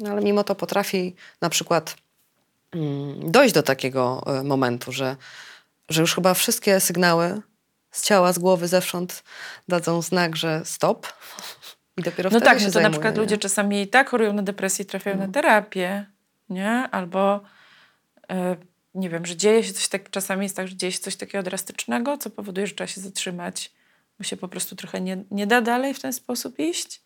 No, 0.00 0.10
ale 0.10 0.20
mimo 0.22 0.44
to 0.44 0.54
potrafi 0.54 1.14
na 1.40 1.48
przykład 1.48 1.96
mm, 2.72 3.30
dojść 3.30 3.54
do 3.54 3.62
takiego 3.62 4.22
e, 4.26 4.42
momentu, 4.42 4.92
że, 4.92 5.16
że 5.88 6.00
już 6.00 6.14
chyba 6.14 6.34
wszystkie 6.34 6.80
sygnały 6.80 7.42
z 7.90 8.04
ciała, 8.04 8.32
z 8.32 8.38
głowy, 8.38 8.68
zewsząd 8.68 9.22
dadzą 9.68 10.02
znak, 10.02 10.36
że 10.36 10.62
stop. 10.64 11.06
I 11.96 12.02
dopiero 12.02 12.30
No 12.30 12.38
wtedy 12.38 12.44
tak, 12.44 12.58
się 12.58 12.64
no 12.64 12.68
to 12.68 12.72
zajmuje, 12.72 12.88
na 12.88 12.90
przykład 12.90 13.14
nie? 13.14 13.20
ludzie 13.20 13.38
czasami 13.38 13.82
i 13.82 13.88
tak 13.88 14.10
chorują 14.10 14.32
na 14.32 14.42
depresję 14.42 14.82
i 14.82 14.86
trafiają 14.86 15.16
na 15.16 15.28
terapię, 15.28 16.06
nie? 16.48 16.70
Albo 16.70 17.40
e, 18.30 18.56
nie 18.94 19.10
wiem, 19.10 19.26
że 19.26 19.36
dzieje 19.36 19.64
się 19.64 19.72
coś 19.72 19.88
tak, 19.88 20.10
czasami 20.10 20.42
jest 20.42 20.56
tak, 20.56 20.68
że 20.68 20.76
dzieje 20.76 20.92
się 20.92 20.98
coś 20.98 21.16
takiego 21.16 21.42
drastycznego, 21.42 22.18
co 22.18 22.30
powoduje, 22.30 22.66
że 22.66 22.74
trzeba 22.74 22.88
się 22.88 23.00
zatrzymać, 23.00 23.72
bo 24.18 24.24
się 24.24 24.36
po 24.36 24.48
prostu 24.48 24.76
trochę 24.76 25.00
nie, 25.00 25.24
nie 25.30 25.46
da 25.46 25.60
dalej 25.60 25.94
w 25.94 26.00
ten 26.00 26.12
sposób 26.12 26.58
iść. 26.58 27.02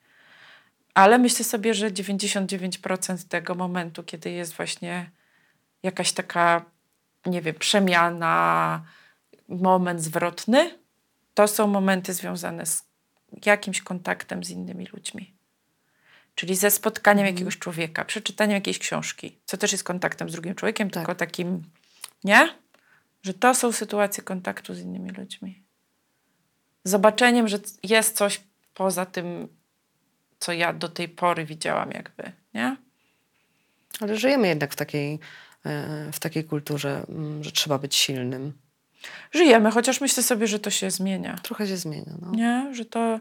Ale 0.94 1.18
myślę 1.18 1.44
sobie, 1.44 1.74
że 1.74 1.90
99% 1.90 3.28
tego 3.28 3.54
momentu, 3.54 4.02
kiedy 4.02 4.30
jest 4.30 4.52
właśnie 4.52 5.10
jakaś 5.82 6.12
taka, 6.12 6.64
nie 7.26 7.42
wiem, 7.42 7.54
przemiana, 7.54 8.84
moment 9.48 10.02
zwrotny, 10.02 10.78
to 11.34 11.48
są 11.48 11.66
momenty 11.66 12.14
związane 12.14 12.66
z 12.66 12.84
jakimś 13.46 13.80
kontaktem 13.80 14.44
z 14.44 14.50
innymi 14.50 14.86
ludźmi. 14.92 15.34
Czyli 16.34 16.56
ze 16.56 16.70
spotkaniem 16.70 17.26
jakiegoś 17.26 17.58
człowieka, 17.58 18.04
przeczytaniem 18.04 18.54
jakiejś 18.54 18.78
książki, 18.78 19.38
co 19.44 19.56
też 19.56 19.72
jest 19.72 19.84
kontaktem 19.84 20.30
z 20.30 20.32
drugim 20.32 20.54
człowiekiem, 20.54 20.90
Tak. 20.90 21.02
tylko 21.02 21.14
takim, 21.14 21.62
nie? 22.24 22.54
Że 23.22 23.34
to 23.34 23.54
są 23.54 23.72
sytuacje 23.72 24.22
kontaktu 24.22 24.74
z 24.74 24.80
innymi 24.80 25.10
ludźmi. 25.10 25.62
Zobaczeniem, 26.84 27.48
że 27.48 27.58
jest 27.82 28.16
coś 28.16 28.40
poza 28.74 29.06
tym, 29.06 29.48
co 30.44 30.52
ja 30.52 30.72
do 30.72 30.88
tej 30.88 31.08
pory 31.08 31.44
widziałam, 31.44 31.90
jakby, 31.90 32.32
nie? 32.54 32.76
Ale 34.00 34.16
żyjemy 34.16 34.48
jednak 34.48 34.72
w 34.72 34.76
takiej, 34.76 35.18
e, 35.66 36.12
w 36.12 36.20
takiej 36.20 36.44
kulturze, 36.44 37.04
mm, 37.08 37.44
że 37.44 37.52
trzeba 37.52 37.78
być 37.78 37.94
silnym. 37.94 38.52
Żyjemy, 39.32 39.70
chociaż 39.70 40.00
myślę 40.00 40.22
sobie, 40.22 40.46
że 40.46 40.58
to 40.58 40.70
się 40.70 40.90
zmienia. 40.90 41.38
Trochę 41.42 41.66
się 41.66 41.76
zmienia. 41.76 42.12
No. 42.20 42.30
Nie? 42.30 42.74
Że 42.74 42.84
to 42.84 43.20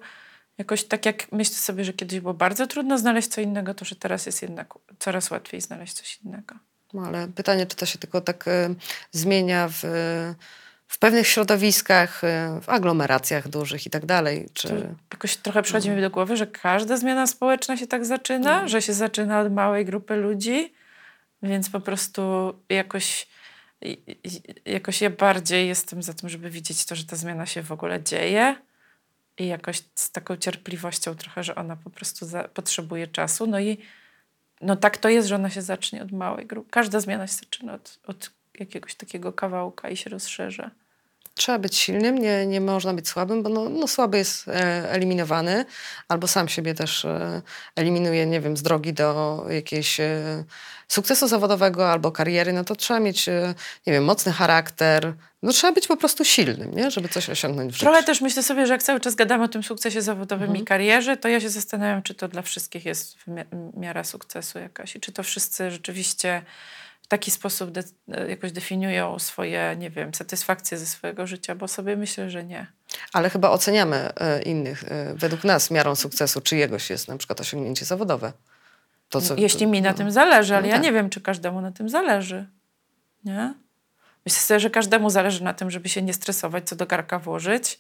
jakoś 0.58 0.84
tak 0.84 1.06
jak 1.06 1.32
myślę 1.32 1.56
sobie, 1.56 1.84
że 1.86 1.94
kiedyś 1.94 2.20
było 2.20 2.34
bardzo 2.34 2.68
trudno 2.68 2.98
znaleźć 2.98 3.28
co 3.28 3.42
innego, 3.42 3.74
to 3.74 3.86
że 3.86 3.96
teraz 3.96 4.26
jest 4.26 4.42
jednak 4.42 4.74
coraz 5.00 5.32
łatwiej 5.32 5.62
znaleźć 5.62 5.94
coś 5.94 6.20
innego. 6.26 6.56
No, 6.94 7.02
ale 7.02 7.28
pytanie, 7.28 7.66
czy 7.66 7.76
to 7.76 7.86
się 7.86 8.00
tylko 8.00 8.22
tak 8.22 8.48
e, 8.48 8.76
zmienia 9.12 9.70
w, 9.72 9.84
w 10.94 10.98
pewnych 10.98 11.28
środowiskach, 11.28 12.24
e, 12.24 12.60
w 12.62 12.70
aglomeracjach 12.70 13.48
dużych 13.48 13.86
i 13.86 13.90
tak 13.90 14.06
dalej. 14.06 14.50
Czy... 14.54 14.96
Jakoś 15.12 15.38
trochę 15.38 15.62
przychodzi 15.62 15.90
mi 15.90 16.02
do 16.02 16.10
głowy, 16.10 16.38
że 16.38 16.48
każda 16.48 16.98
zmiana 16.98 17.28
społeczna 17.28 17.78
się 17.78 17.88
tak 17.88 18.06
zaczyna, 18.06 18.68
że 18.68 18.82
się 18.82 18.94
zaczyna 18.94 19.40
od 19.40 19.54
małej 19.54 19.86
grupy 19.86 20.16
ludzi, 20.16 20.74
więc 21.44 21.70
po 21.70 21.80
prostu 21.80 22.54
jakoś, 22.70 23.28
jakoś 24.66 25.02
ja 25.02 25.10
bardziej 25.10 25.68
jestem 25.68 26.04
za 26.04 26.14
tym, 26.14 26.30
żeby 26.30 26.50
widzieć 26.50 26.86
to, 26.86 26.96
że 26.96 27.06
ta 27.06 27.16
zmiana 27.16 27.46
się 27.46 27.62
w 27.62 27.72
ogóle 27.72 28.04
dzieje 28.04 28.56
i 29.38 29.48
jakoś 29.48 29.82
z 29.96 30.12
taką 30.12 30.38
cierpliwością 30.38 31.16
trochę, 31.16 31.44
że 31.44 31.56
ona 31.56 31.76
po 31.76 31.90
prostu 31.90 32.26
za, 32.26 32.44
potrzebuje 32.44 33.08
czasu. 33.08 33.48
No 33.48 33.60
i 33.60 33.78
no 34.62 34.76
tak 34.76 34.98
to 34.98 35.10
jest, 35.10 35.28
że 35.28 35.36
ona 35.36 35.50
się 35.50 35.62
zacznie 35.62 36.04
od 36.04 36.12
małej 36.12 36.46
grupy. 36.46 36.70
Każda 36.72 37.00
zmiana 37.00 37.28
się 37.28 37.34
zaczyna 37.34 37.74
od, 37.74 38.00
od 38.08 38.32
jakiegoś 38.60 38.96
takiego 38.96 39.34
kawałka 39.34 39.90
i 39.90 39.98
się 39.98 40.10
rozszerza. 40.10 40.72
Trzeba 41.36 41.60
być 41.60 41.78
silnym, 41.78 42.18
nie, 42.18 42.46
nie 42.46 42.62
można 42.62 42.94
być 42.94 43.08
słabym, 43.08 43.44
bo 43.44 43.50
no, 43.50 43.70
no 43.70 43.88
słaby 43.88 44.18
jest 44.18 44.48
e, 44.48 44.92
eliminowany, 44.92 45.66
albo 46.08 46.28
sam 46.28 46.48
siebie 46.48 46.74
też 46.74 47.06
e, 47.06 47.42
eliminuje, 47.76 48.26
nie 48.26 48.42
wiem, 48.42 48.58
z 48.58 48.62
drogi 48.62 48.94
do 48.94 49.46
jakiegoś 49.50 50.00
e, 50.00 50.44
sukcesu 50.88 51.28
zawodowego 51.28 51.92
albo 51.92 52.12
kariery, 52.12 52.54
no 52.54 52.64
to 52.64 52.76
trzeba 52.76 53.00
mieć, 53.00 53.28
nie 53.88 53.94
wiem, 53.94 54.04
mocny 54.04 54.32
charakter, 54.32 55.14
no 55.44 55.52
trzeba 55.52 55.74
być 55.74 55.88
po 55.88 55.98
prostu 55.98 56.26
silnym, 56.26 56.76
nie? 56.76 56.92
żeby 56.92 57.10
coś 57.10 57.30
osiągnąć 57.30 57.72
w 57.72 57.74
życiu. 57.74 57.86
Trochę 57.86 58.04
też 58.04 58.22
myślę 58.22 58.44
sobie, 58.44 58.68
że 58.68 58.74
jak 58.74 58.84
cały 58.84 59.00
czas 59.00 59.16
gadamy 59.16 59.44
o 59.44 59.48
tym 59.48 59.64
sukcesie 59.64 60.02
zawodowym 60.02 60.56
i 60.58 60.64
karierze, 60.64 61.18
to 61.18 61.28
ja 61.28 61.40
się 61.40 61.50
zastanawiam, 61.50 62.04
czy 62.04 62.14
to 62.14 62.28
dla 62.28 62.42
wszystkich 62.42 62.86
jest 62.86 63.18
miara 63.78 64.04
sukcesu 64.04 64.60
jakaś 64.60 64.96
i 64.96 65.00
czy 65.00 65.12
to 65.12 65.24
wszyscy 65.24 65.72
rzeczywiście 65.72 66.42
w 67.04 67.08
taki 67.08 67.32
sposób 67.32 67.72
de- 67.72 67.84
jakoś 68.30 68.52
definiują 68.52 69.20
swoje, 69.20 69.76
nie 69.80 69.90
wiem, 69.90 70.14
satysfakcje 70.14 70.78
ze 70.78 70.86
swojego 70.86 71.28
życia, 71.28 71.56
bo 71.56 71.68
sobie 71.68 71.98
myślę, 71.98 72.30
że 72.30 72.44
nie. 72.44 72.68
Ale 73.14 73.30
chyba 73.30 73.50
oceniamy 73.50 73.96
e, 74.16 74.42
innych, 74.42 74.84
e, 74.84 75.14
według 75.16 75.44
nas 75.44 75.72
miarą 75.72 75.96
sukcesu 75.96 76.42
czyjegoś 76.42 76.90
jest 76.90 77.08
na 77.08 77.18
przykład 77.18 77.42
osiągnięcie 77.42 77.86
zawodowe. 77.86 78.34
To, 79.10 79.22
co, 79.22 79.36
Jeśli 79.36 79.68
mi 79.68 79.82
na 79.82 79.92
no. 79.92 79.98
tym 79.98 80.12
zależy, 80.12 80.54
ale 80.56 80.62
No 80.62 80.68
ja 80.68 80.74
tak. 80.74 80.84
nie 80.84 80.92
wiem, 80.92 81.10
czy 81.10 81.22
każdemu 81.22 81.62
na 81.62 81.72
tym 81.72 81.90
zależy. 81.90 82.48
Nie? 83.26 83.54
Myślę 84.26 84.40
sobie, 84.40 84.60
że 84.60 84.70
każdemu 84.70 85.10
zależy 85.10 85.44
na 85.44 85.54
tym, 85.54 85.72
żeby 85.72 85.90
się 85.90 86.02
nie 86.02 86.14
stresować, 86.14 86.70
co 86.70 86.76
do 86.76 86.86
garka 86.86 87.20
włożyć. 87.20 87.80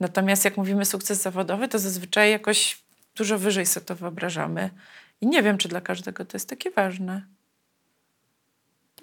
Natomiast 0.00 0.44
jak 0.44 0.56
mówimy 0.56 0.84
sukces 0.84 1.22
zawodowy, 1.22 1.68
to 1.68 1.78
zazwyczaj 1.78 2.30
jakoś 2.30 2.82
dużo 3.16 3.38
wyżej 3.38 3.66
sobie 3.66 3.86
to 3.86 3.94
wyobrażamy. 3.96 4.70
I 5.20 5.26
nie 5.26 5.42
wiem, 5.42 5.58
czy 5.58 5.68
dla 5.68 5.80
każdego 5.80 6.24
to 6.24 6.36
jest 6.36 6.48
takie 6.48 6.70
ważne. 6.70 7.22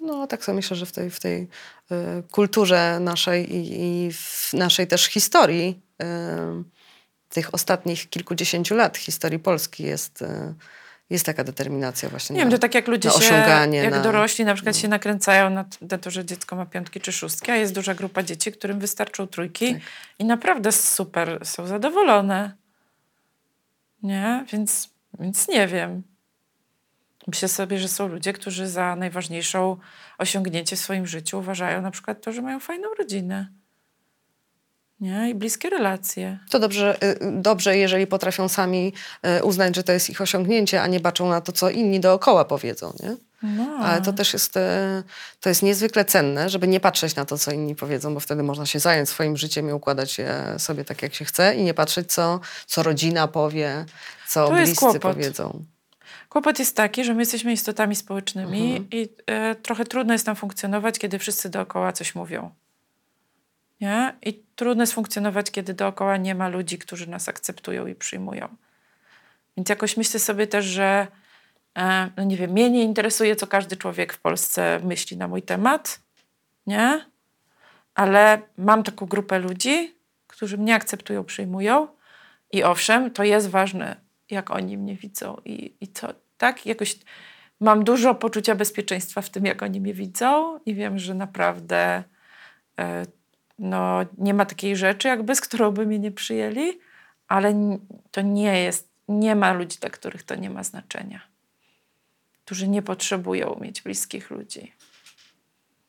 No, 0.00 0.26
tak 0.26 0.44
sobie 0.44 0.56
myślę, 0.56 0.76
że 0.76 0.86
w 0.86 0.92
tej, 0.92 1.10
w 1.10 1.20
tej 1.20 1.42
y, 1.42 1.96
kulturze 2.30 2.98
naszej 3.00 3.54
i, 3.56 3.82
i 4.06 4.12
w 4.12 4.50
naszej 4.52 4.86
też 4.86 5.06
historii, 5.06 5.80
y, 6.02 6.06
tych 7.28 7.54
ostatnich 7.54 8.10
kilkudziesięciu 8.10 8.74
lat 8.74 8.98
historii 8.98 9.38
Polski 9.38 9.82
jest, 9.82 10.22
y, 10.22 10.54
jest 11.10 11.26
taka 11.26 11.44
determinacja 11.44 12.08
właśnie. 12.08 12.34
Nie 12.34 12.40
wiem, 12.40 12.48
na, 12.48 12.56
to 12.56 12.60
tak 12.60 12.74
jak 12.74 12.88
ludzie 12.88 13.10
się, 13.10 13.34
jak 13.72 13.90
na- 13.90 14.00
dorośli 14.00 14.44
na 14.44 14.54
przykład 14.54 14.76
się 14.76 14.88
nakręcają 14.88 15.50
na, 15.50 15.64
na 15.90 15.98
to, 15.98 16.10
że 16.10 16.24
dziecko 16.24 16.56
ma 16.56 16.66
piątki 16.66 17.00
czy 17.00 17.12
szóstki, 17.12 17.50
a 17.50 17.56
jest 17.56 17.74
duża 17.74 17.94
grupa 17.94 18.22
dzieci, 18.22 18.52
którym 18.52 18.78
wystarczą 18.78 19.26
trójki 19.26 19.74
Tak. 19.74 19.82
i 20.18 20.24
naprawdę 20.24 20.72
super 20.72 21.46
są 21.46 21.66
zadowolone. 21.66 22.52
Nie? 24.02 24.44
Więc, 24.52 24.88
więc 25.20 25.48
nie 25.48 25.68
wiem. 25.68 26.02
Myślę 27.26 27.48
sobie, 27.48 27.78
że 27.78 27.88
są 27.88 28.08
ludzie, 28.08 28.32
którzy 28.32 28.68
za 28.68 28.96
najważniejszą 28.96 29.76
osiągnięcie 30.18 30.76
w 30.76 30.80
swoim 30.80 31.06
życiu 31.06 31.38
uważają 31.38 31.82
na 31.82 31.90
przykład 31.90 32.22
to, 32.22 32.32
że 32.32 32.42
mają 32.42 32.60
fajną 32.60 32.88
rodzinę. 32.98 33.48
Nie? 35.00 35.30
I 35.30 35.34
bliskie 35.34 35.70
relacje. 35.70 36.38
To 36.50 36.58
dobrze, 36.58 36.96
y, 37.04 37.18
dobrze, 37.32 37.76
jeżeli 37.76 38.06
potrafią 38.06 38.48
sami 38.48 38.92
y, 39.38 39.44
uznać, 39.44 39.76
że 39.76 39.82
to 39.82 39.92
jest 39.92 40.10
ich 40.10 40.20
osiągnięcie, 40.20 40.82
a 40.82 40.86
nie 40.86 41.00
baczą 41.00 41.28
na 41.28 41.40
to, 41.40 41.52
co 41.52 41.70
inni 41.70 42.00
dookoła 42.00 42.44
powiedzą. 42.44 42.92
Nie? 43.02 43.16
No. 43.42 43.76
Ale 43.82 44.00
to 44.00 44.12
też 44.12 44.32
jest, 44.32 44.54
to 45.40 45.48
jest 45.48 45.62
niezwykle 45.62 46.04
cenne, 46.04 46.50
żeby 46.50 46.68
nie 46.68 46.80
patrzeć 46.80 47.14
na 47.14 47.24
to, 47.24 47.38
co 47.38 47.52
inni 47.52 47.74
powiedzą, 47.74 48.14
bo 48.14 48.20
wtedy 48.20 48.42
można 48.42 48.66
się 48.66 48.78
zająć 48.78 49.08
swoim 49.08 49.36
życiem 49.36 49.68
i 49.68 49.72
układać 49.72 50.18
je 50.18 50.54
sobie 50.58 50.84
tak, 50.84 51.02
jak 51.02 51.14
się 51.14 51.24
chce 51.24 51.54
i 51.54 51.62
nie 51.62 51.74
patrzeć, 51.74 52.12
co, 52.12 52.40
co 52.66 52.82
rodzina 52.82 53.28
powie, 53.28 53.84
co 54.28 54.48
To 54.48 54.54
bliscy 54.54 55.00
powiedzą. 55.00 55.64
Kłopot 56.30 56.58
jest 56.58 56.76
taki, 56.76 57.04
że 57.04 57.14
my 57.14 57.22
jesteśmy 57.22 57.52
istotami 57.52 57.96
społecznymi 57.96 58.70
Mhm. 58.70 58.88
i 58.90 59.08
e, 59.26 59.54
trochę 59.54 59.84
trudno 59.84 60.12
jest 60.12 60.26
nam 60.26 60.36
funkcjonować, 60.36 60.98
kiedy 60.98 61.18
wszyscy 61.18 61.50
dookoła 61.50 61.92
coś 61.92 62.14
mówią. 62.14 62.50
Nie? 63.80 64.14
I 64.22 64.42
trudno 64.56 64.82
jest 64.82 64.92
funkcjonować, 64.92 65.50
kiedy 65.50 65.74
dookoła 65.74 66.16
nie 66.16 66.34
ma 66.34 66.48
ludzi, 66.48 66.78
którzy 66.78 67.10
nas 67.10 67.28
akceptują 67.28 67.86
i 67.86 67.94
przyjmują. 67.94 68.48
Więc 69.56 69.68
jakoś 69.68 69.96
myślę 69.96 70.20
sobie 70.20 70.46
też, 70.46 70.64
że 70.64 71.06
e, 71.76 72.10
no 72.16 72.24
nie 72.24 72.36
wiem, 72.36 72.50
mnie 72.50 72.70
nie 72.70 72.82
interesuje, 72.82 73.36
co 73.36 73.46
każdy 73.46 73.76
człowiek 73.76 74.12
w 74.12 74.18
Polsce 74.18 74.80
myśli 74.84 75.16
na 75.16 75.28
mój 75.28 75.42
temat, 75.42 76.00
nie? 76.66 77.04
Ale 77.94 78.42
mam 78.58 78.82
taką 78.82 79.06
grupę 79.06 79.38
ludzi, 79.38 79.94
którzy 80.26 80.58
mnie 80.58 80.74
akceptują, 80.74 81.24
przyjmują 81.24 81.88
i 82.52 82.62
owszem, 82.62 83.10
to 83.10 83.24
jest 83.24 83.48
ważne, 83.48 83.96
jak 84.30 84.50
oni 84.50 84.78
mnie 84.78 84.96
widzą 84.96 85.36
i, 85.44 85.74
i 85.80 85.88
co, 85.88 86.08
tak? 86.38 86.66
Jakoś 86.66 86.98
mam 87.60 87.84
dużo 87.84 88.14
poczucia 88.14 88.54
bezpieczeństwa 88.54 89.22
w 89.22 89.30
tym, 89.30 89.44
jak 89.44 89.62
oni 89.62 89.80
mnie 89.80 89.94
widzą 89.94 90.58
i 90.66 90.74
wiem, 90.74 90.98
że 90.98 91.14
naprawdę 91.14 92.04
e, 92.78 93.06
no, 93.58 93.98
nie 94.18 94.34
ma 94.34 94.46
takiej 94.46 94.76
rzeczy, 94.76 95.08
jakby 95.08 95.34
z 95.34 95.40
którą 95.40 95.70
by 95.70 95.86
mnie 95.86 95.98
nie 95.98 96.12
przyjęli, 96.12 96.78
ale 97.28 97.78
to 98.10 98.20
nie 98.20 98.62
jest, 98.62 98.88
nie 99.08 99.36
ma 99.36 99.52
ludzi, 99.52 99.78
dla 99.80 99.90
których 99.90 100.22
to 100.22 100.34
nie 100.34 100.50
ma 100.50 100.64
znaczenia. 100.64 101.20
Którzy 102.44 102.68
nie 102.68 102.82
potrzebują 102.82 103.58
mieć 103.60 103.82
bliskich 103.82 104.30
ludzi. 104.30 104.72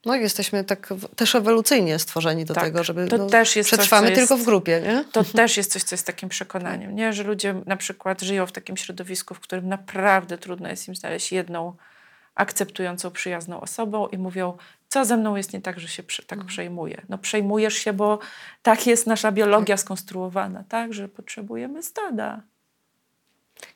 No 0.06 0.16
jesteśmy 0.16 0.64
tak 0.64 0.93
też 1.16 1.36
ewolucyjnie 1.36 1.99
stworzeni 1.99 2.45
do 2.45 2.54
Tak, 2.54 2.64
tego, 2.64 2.84
żeby 2.84 3.08
to 3.08 3.18
no, 3.18 3.26
też 3.26 3.56
jest 3.56 3.70
coś, 3.70 3.80
przetrwamy 3.80 4.08
co 4.08 4.12
jest- 4.12 4.22
tylko 4.22 4.43
w 4.43 4.45
grupie, 4.45 4.82
nie? 4.82 5.06
To 5.12 5.24
też 5.24 5.58
jest 5.58 5.72
coś, 5.72 5.84
co 5.84 5.95
jest 5.95 6.08
takim 6.08 6.30
przekonaniem, 6.30 6.95
nie? 6.95 7.14
że 7.14 7.24
ludzie 7.24 7.56
na 7.66 7.78
przykład 7.78 8.22
żyją 8.22 8.45
w 8.45 8.52
takim 8.52 8.78
środowisku, 8.78 9.34
w 9.34 9.39
którym 9.39 9.68
naprawdę 9.68 10.38
trudno 10.38 10.70
jest 10.70 10.88
im 10.88 10.95
znaleźć 10.95 11.32
jedną 11.32 11.76
akceptującą, 12.36 13.12
przyjazną 13.12 13.62
osobą 13.62 14.08
i 14.08 14.18
mówią, 14.18 14.58
co 14.89 15.06
ze 15.06 15.18
mną 15.18 15.36
jest 15.36 15.54
nie 15.54 15.62
tak, 15.62 15.80
że 15.80 15.88
się 15.88 16.04
tak 16.28 16.45
przejmuję. 16.45 17.02
No 17.10 17.18
przejmujesz 17.18 17.74
się, 17.74 17.93
bo 17.93 18.20
tak 18.62 18.88
jest 18.88 19.08
nasza 19.08 19.32
biologia 19.32 19.78
skonstruowana, 19.78 20.64
tak, 20.70 20.93
że 20.93 21.08
potrzebujemy 21.08 21.84
stada. 21.84 22.41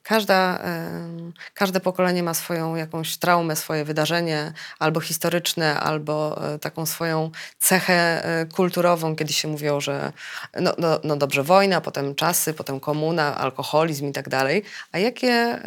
Każda, 0.04 0.60
każde 1.54 1.80
pokolenie 1.80 2.24
ma 2.24 2.34
swoją 2.34 2.76
jakąś 2.76 3.18
traumę, 3.18 3.56
swoje 3.56 3.86
wydarzenie, 3.86 4.54
albo 4.80 5.00
historyczne, 5.00 5.80
albo 5.80 6.42
e, 6.54 6.60
taką 6.60 6.86
swoją 6.86 7.32
cechę 7.60 8.26
e, 8.26 8.46
kulturową. 8.46 9.16
Kiedyś 9.16 9.38
się 9.38 9.48
mówiło, 9.48 9.82
że 9.82 10.12
no, 10.62 10.74
no, 10.78 11.00
no 11.04 11.16
dobrze, 11.16 11.44
wojna, 11.44 11.82
potem 11.82 12.16
czasy, 12.16 12.54
potem 12.54 12.80
komuna, 12.80 13.38
alkoholizm 13.38 14.08
i 14.08 14.12
tak 14.12 14.30
dalej. 14.30 14.64
A 14.92 15.00
jakie, 15.00 15.60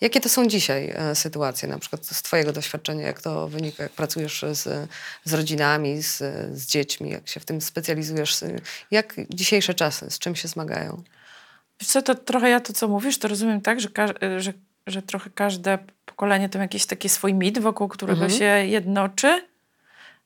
jakie 0.00 0.20
to 0.20 0.28
są 0.28 0.46
dzisiaj 0.46 0.92
e, 0.94 1.14
sytuacje, 1.14 1.68
na 1.68 1.78
przykład 1.78 2.06
z 2.06 2.22
twojego 2.22 2.52
doświadczenia, 2.52 3.06
jak 3.06 3.22
to 3.22 3.48
wynika, 3.48 3.82
jak 3.82 3.92
pracujesz 3.92 4.44
z, 4.52 4.88
z 5.24 5.34
rodzinami, 5.34 6.02
z, 6.02 6.18
z 6.58 6.66
dziećmi, 6.66 7.10
jak 7.10 7.28
się 7.28 7.40
w 7.40 7.44
tym 7.44 7.60
specjalizujesz, 7.60 8.38
jak 8.90 9.14
dzisiejsze 9.30 9.74
czasy, 9.74 10.10
z 10.10 10.18
czym 10.18 10.36
się 10.36 10.48
zmagają? 10.48 11.02
Wiesz 11.80 11.88
co, 11.88 12.02
to 12.02 12.14
trochę 12.14 12.48
ja 12.50 12.60
to, 12.60 12.72
co 12.72 12.88
mówisz, 12.88 13.18
to 13.18 13.28
rozumiem 13.28 13.60
tak, 13.60 13.80
że, 13.80 13.88
każ- 13.88 14.14
że, 14.38 14.52
że 14.86 15.02
trochę 15.02 15.30
każde 15.30 15.78
pokolenie 16.04 16.48
to 16.48 16.58
jakiś 16.58 16.86
taki 16.86 17.08
swój 17.08 17.34
mit, 17.34 17.58
wokół 17.58 17.88
którego 17.88 18.22
Mhm. 18.24 18.38
się 18.38 18.44
jednoczy. 18.66 19.42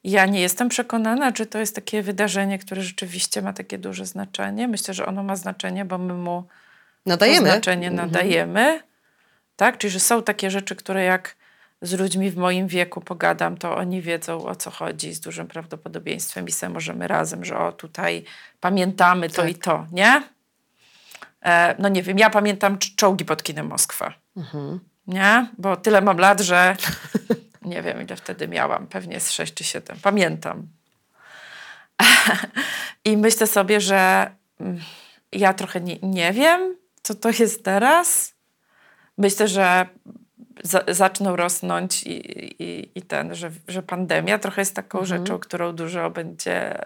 Ja 0.05 0.27
nie 0.27 0.41
jestem 0.41 0.69
przekonana, 0.69 1.33
czy 1.33 1.47
to 1.47 1.59
jest 1.59 1.75
takie 1.75 2.03
wydarzenie, 2.03 2.59
które 2.59 2.83
rzeczywiście 2.83 3.43
ma 3.43 3.53
takie 3.53 3.79
duże 3.79 4.07
znaczenie. 4.07 4.69
Myślę, 4.69 4.95
że 4.95 5.07
ono 5.07 5.23
ma 5.23 5.37
znaczenie, 5.37 5.85
bo 5.85 5.99
my 5.99 6.15
mu 6.15 6.45
Nadajemy? 7.07 7.47
to 7.47 7.53
znaczenie 7.53 7.89
Mhm. 7.89 8.11
nadajemy. 8.11 8.83
Tak? 9.57 9.79
Czyli, 9.79 9.91
że 9.91 10.01
są 10.01 10.23
takie 10.23 10.51
rzeczy, 10.51 10.77
które 10.77 11.05
jak 11.05 11.37
z 11.83 11.93
ludźmi 11.93 12.31
w 12.31 12.37
moim 12.37 12.67
wieku 12.67 13.01
pogadam, 13.01 13.57
to 13.57 13.77
oni 13.77 14.03
wiedzą 14.03 14.45
o 14.45 14.57
co 14.57 14.71
chodzi 14.71 15.13
z 15.15 15.21
dużym 15.21 15.47
prawdopodobieństwem 15.49 16.49
i 16.49 16.53
sobie 16.53 16.73
możemy 16.73 17.09
razem, 17.09 17.45
że 17.45 17.59
o 17.59 17.73
tutaj 17.73 18.25
pamiętamy 18.61 19.29
to 19.31 19.43
Tak. 19.43 19.51
i 19.51 19.55
to, 19.55 19.87
nie? 19.93 20.23
E, 21.43 21.75
no 21.79 21.89
nie 21.89 22.03
wiem, 22.03 22.19
ja 22.19 22.31
pamiętam 22.31 22.77
cz- 22.77 22.95
czołgi 22.95 23.25
pod 23.25 23.43
kinem 23.43 23.67
Moskwa. 23.67 24.15
Mhm. 24.37 24.81
Nie? 25.07 25.47
Bo 25.59 25.77
tyle 25.77 26.01
mam 26.01 26.19
lat, 26.19 26.41
że 26.41 26.77
nie 27.63 27.83
wiem 27.83 28.03
ile 28.03 28.17
wtedy 28.17 28.49
miałam, 28.49 28.87
pewnie 28.87 29.21
z 29.21 29.31
6 29.31 29.55
czy 29.55 29.65
7. 29.65 29.97
Pamiętam. 30.03 30.69
I 33.05 33.17
myślę 33.17 33.47
sobie, 33.47 33.81
że 33.81 34.31
mm, 34.61 34.81
ja 35.33 35.55
trochę 35.55 35.81
nie, 35.81 35.99
nie 36.03 36.33
wiem, 36.33 36.77
co 37.03 37.15
to 37.15 37.31
jest 37.39 37.65
teraz. 37.65 38.35
Myślę, 39.19 39.49
że 39.49 39.87
za, 40.63 40.83
zaczną 40.89 41.37
rosnąć 41.37 42.03
i, 42.03 42.17
i, 42.63 42.99
i 42.99 43.03
ten, 43.03 43.35
że, 43.35 43.51
że 43.69 43.83
pandemia 43.83 44.39
trochę 44.39 44.61
jest 44.61 44.75
taką 44.75 45.05
rzeczą, 45.05 45.39
którą 45.39 45.73
dużo 45.73 46.11
będzie 46.11 46.79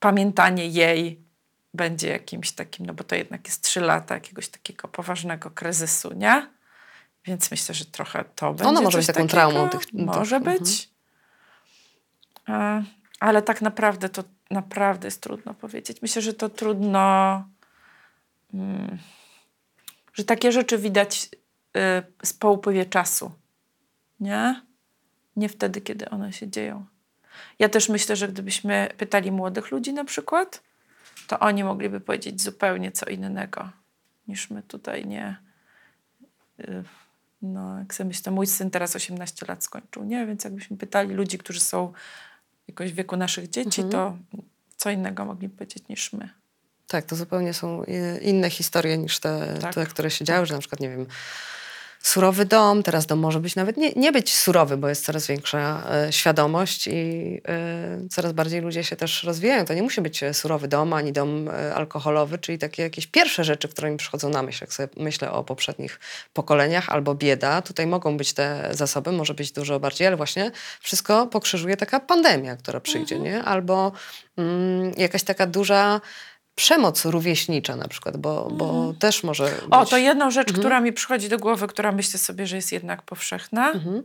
pamiętanie 0.00 0.66
jej 0.66 1.27
będzie 1.78 2.08
jakimś 2.08 2.52
takim, 2.52 2.86
no 2.86 2.94
bo 2.94 3.04
to 3.04 3.14
jednak 3.14 3.46
jest 3.46 3.62
trzy 3.64 3.80
lata 3.80 4.14
jakiegoś 4.14 4.48
takiego 4.48 4.88
poważnego 4.88 5.50
kryzysu, 5.50 6.12
nie? 6.14 6.48
Więc 7.24 7.50
myślę, 7.50 7.74
że 7.74 7.84
trochę 7.84 8.24
to 8.24 8.54
będzie 8.54 8.72
może 8.72 8.84
coś 8.84 8.94
być 8.94 9.06
taką 9.06 9.16
takiego. 9.16 9.28
traumą 9.28 9.68
tych- 9.68 9.92
Może 9.92 10.40
tych- 10.40 10.44
być. 10.60 10.90
E, 12.48 12.84
Ale 13.20 13.42
tak 13.42 13.62
naprawdę 13.62 14.08
to 14.08 14.24
naprawdę 14.50 15.06
jest 15.06 15.22
trudno 15.22 15.54
powiedzieć. 15.54 16.02
Myślę, 16.02 16.22
że 16.22 16.34
to 16.34 16.48
trudno, 16.48 17.44
mm, 18.54 18.98
że 20.14 20.24
takie 20.24 20.52
rzeczy 20.52 20.78
widać 20.78 21.28
y, 22.28 22.32
po 22.38 22.50
upływie 22.52 22.86
czasu, 22.86 23.32
nie? 24.20 24.62
Nie 25.36 25.48
wtedy, 25.48 25.80
kiedy 25.80 26.10
one 26.10 26.32
się 26.32 26.48
dzieją. 26.48 26.86
Ja 27.58 27.68
też 27.68 27.88
myślę, 27.88 28.16
że 28.16 28.28
gdybyśmy 28.28 28.88
pytali 28.96 29.32
młodych 29.32 29.70
ludzi 29.70 29.92
na 29.92 30.04
przykład, 30.04 30.62
to 31.26 31.38
oni 31.38 31.64
mogliby 31.64 32.00
powiedzieć 32.00 32.42
zupełnie 32.42 32.92
co 32.92 33.06
innego 33.06 33.68
niż 34.28 34.50
my 34.50 34.62
tutaj 34.62 35.06
nie. 35.06 35.36
y, 36.60 36.84
No, 37.42 37.78
jak 37.78 37.94
sobie 37.94 38.08
myślę, 38.08 38.32
mój 38.32 38.46
syn 38.46 38.70
teraz 38.70 38.96
18 38.96 39.46
lat 39.48 39.64
skończył, 39.64 40.04
nie? 40.04 40.26
Więc 40.26 40.44
jakbyśmy 40.44 40.76
pytali 40.76 41.14
ludzi, 41.14 41.38
którzy 41.38 41.60
są 41.60 41.92
jakoś 42.68 42.92
w 42.92 42.94
wieku 42.94 43.16
naszych 43.16 43.50
dzieci, 43.50 43.84
to 43.84 44.16
co 44.76 44.90
innego 44.90 45.24
mogliby 45.24 45.56
powiedzieć 45.56 45.88
niż 45.88 46.12
my. 46.12 46.28
Tak, 46.86 47.04
to 47.04 47.16
zupełnie 47.16 47.54
są 47.54 47.82
e, 47.84 48.18
inne 48.18 48.50
historie 48.50 48.98
niż 48.98 49.18
te, 49.18 49.58
Tak. 49.60 49.74
te 49.74 49.86
które 49.86 50.10
się 50.10 50.24
działy, 50.24 50.46
że 50.46 50.54
na 50.54 50.60
przykład, 50.60 50.80
nie 50.80 50.88
wiem, 50.90 51.06
surowy 52.02 52.44
dom, 52.44 52.82
teraz 52.82 53.06
dom 53.06 53.18
może 53.18 53.40
być 53.40 53.56
nawet 53.56 53.76
nie, 53.76 53.92
nie 53.92 54.12
być 54.12 54.34
surowy, 54.34 54.76
bo 54.76 54.88
jest 54.88 55.04
coraz 55.04 55.26
większa 55.26 55.82
e, 55.90 56.12
świadomość 56.12 56.86
i 56.86 57.40
e, 57.48 58.08
coraz 58.10 58.32
bardziej 58.32 58.60
ludzie 58.60 58.84
się 58.84 58.96
też 58.96 59.24
rozwijają. 59.24 59.64
To 59.64 59.74
nie 59.74 59.82
musi 59.82 60.00
być 60.00 60.22
e, 60.22 60.34
surowy 60.34 60.68
dom, 60.68 60.92
ani 60.92 61.12
dom 61.12 61.48
e, 61.48 61.74
alkoholowy, 61.74 62.38
czyli 62.38 62.58
takie 62.58 62.82
jakieś 62.82 63.06
pierwsze 63.06 63.44
rzeczy, 63.44 63.68
które 63.68 63.90
mi 63.90 63.96
przychodzą 63.96 64.28
na 64.28 64.42
myśl, 64.42 64.58
jak 64.60 64.72
sobie 64.72 64.88
myślę 64.96 65.32
o 65.32 65.44
poprzednich 65.44 66.00
pokoleniach, 66.32 66.88
albo 66.88 67.14
bieda. 67.14 67.62
Tutaj 67.62 67.86
mogą 67.86 68.16
być 68.16 68.32
te 68.32 68.68
zasoby, 68.70 69.12
może 69.12 69.34
być 69.34 69.52
dużo 69.52 69.80
bardziej, 69.80 70.06
ale 70.06 70.16
właśnie 70.16 70.50
wszystko 70.80 71.26
pokrzyżuje 71.26 71.76
taka 71.76 72.00
pandemia, 72.00 72.56
która 72.56 72.80
przyjdzie, 72.80 73.18
nie? 73.18 73.42
Albo 73.42 73.92
mm, 74.36 74.92
jakaś 74.96 75.22
taka 75.22 75.46
duża 75.46 76.00
przemoc 76.58 77.04
rówieśnicza 77.04 77.76
na 77.76 77.88
przykład, 77.88 78.16
bo, 78.16 78.50
bo 78.50 78.94
też 78.98 79.22
może 79.22 79.44
być... 79.44 79.64
O, 79.70 79.86
to 79.86 79.96
jedną 79.98 80.30
rzecz, 80.30 80.52
która 80.52 80.80
mi 80.80 80.92
przychodzi 80.92 81.28
do 81.28 81.38
głowy, 81.38 81.66
która 81.66 81.92
myślę 81.92 82.18
sobie, 82.18 82.46
że 82.46 82.56
jest 82.56 82.72
jednak 82.72 83.02
powszechna, 83.02 83.70
Mhm. 83.70 84.02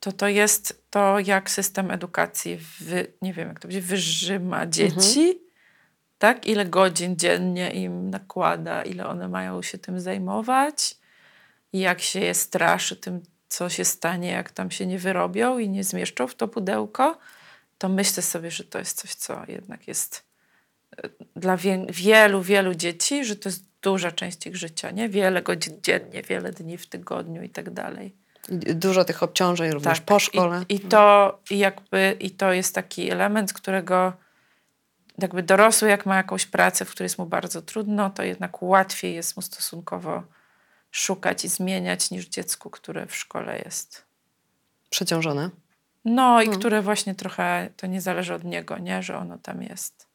to 0.00 0.12
to 0.12 0.28
jest 0.28 0.82
to, 0.90 1.18
jak 1.18 1.50
system 1.50 1.90
edukacji, 1.90 2.58
wy, 2.80 3.06
nie 3.22 3.32
wiem 3.32 3.48
jak 3.48 3.60
to 3.60 3.68
będzie, 3.68 3.80
wyżyma 3.80 4.66
dzieci, 4.66 5.38
tak? 6.18 6.46
Ile 6.46 6.64
godzin 6.66 7.16
dziennie 7.16 7.70
im 7.70 8.10
nakłada, 8.10 8.82
ile 8.82 9.06
one 9.06 9.28
mają 9.28 9.62
się 9.62 9.78
tym 9.78 10.00
zajmować 10.00 10.96
i 11.72 11.78
jak 11.78 12.00
się 12.00 12.20
je 12.20 12.34
straszy 12.34 12.96
tym, 12.96 13.22
co 13.48 13.68
się 13.68 13.84
stanie, 13.84 14.30
jak 14.30 14.50
tam 14.50 14.70
się 14.70 14.86
nie 14.86 14.98
wyrobią 14.98 15.58
i 15.58 15.68
nie 15.68 15.84
zmieszczą 15.84 16.26
w 16.26 16.34
to 16.34 16.48
pudełko, 16.48 17.18
to 17.78 17.88
myślę 17.88 18.22
sobie, 18.22 18.50
że 18.50 18.64
to 18.64 18.78
jest 18.78 19.00
coś, 19.00 19.14
co 19.14 19.42
jednak 19.48 19.88
jest 19.88 20.31
dla 21.36 21.56
wie, 21.56 21.86
wielu, 21.88 22.42
wielu 22.42 22.74
dzieci, 22.74 23.24
że 23.24 23.36
to 23.36 23.48
jest 23.48 23.64
duża 23.82 24.12
część 24.12 24.46
ich 24.46 24.56
życia, 24.56 24.90
nie? 24.90 25.08
Wiele 25.08 25.42
godzin 25.42 25.78
dziennie, 25.82 26.22
wiele 26.22 26.52
dni 26.52 26.78
w 26.78 26.86
tygodniu 26.86 27.42
i 27.42 27.48
tak 27.48 27.70
dalej. 27.70 28.14
Dużo 28.74 29.04
tych 29.04 29.22
obciążeń 29.22 29.70
również 29.70 29.98
Tak. 29.98 30.06
po 30.06 30.18
szkole. 30.18 30.64
I, 30.68 30.74
i, 30.74 30.80
to, 30.80 31.38
i 31.50 31.58
jakby, 31.58 32.16
I 32.20 32.30
to 32.30 32.52
jest 32.52 32.74
taki 32.74 33.10
element, 33.10 33.52
którego 33.52 34.12
jakby 35.18 35.42
dorosły, 35.42 35.88
jak 35.88 36.06
ma 36.06 36.16
jakąś 36.16 36.46
pracę, 36.46 36.84
w 36.84 36.90
której 36.90 37.04
jest 37.04 37.18
mu 37.18 37.26
bardzo 37.26 37.62
trudno, 37.62 38.10
to 38.10 38.22
jednak 38.22 38.62
łatwiej 38.62 39.14
jest 39.14 39.36
mu 39.36 39.42
stosunkowo 39.42 40.22
szukać 40.90 41.44
i 41.44 41.48
zmieniać 41.48 42.10
niż 42.10 42.28
dziecku, 42.28 42.70
które 42.70 43.06
w 43.06 43.16
szkole 43.16 43.58
jest. 43.64 44.04
Przeciążone. 44.90 45.50
No 46.04 46.42
i 46.42 46.44
Hmm. 46.44 46.58
które 46.60 46.82
właśnie 46.82 47.14
trochę 47.14 47.70
to 47.76 47.86
nie 47.86 48.00
zależy 48.00 48.34
od 48.34 48.44
niego, 48.44 48.78
nie, 48.78 49.02
że 49.02 49.16
ono 49.18 49.38
tam 49.38 49.62
jest. 49.62 50.06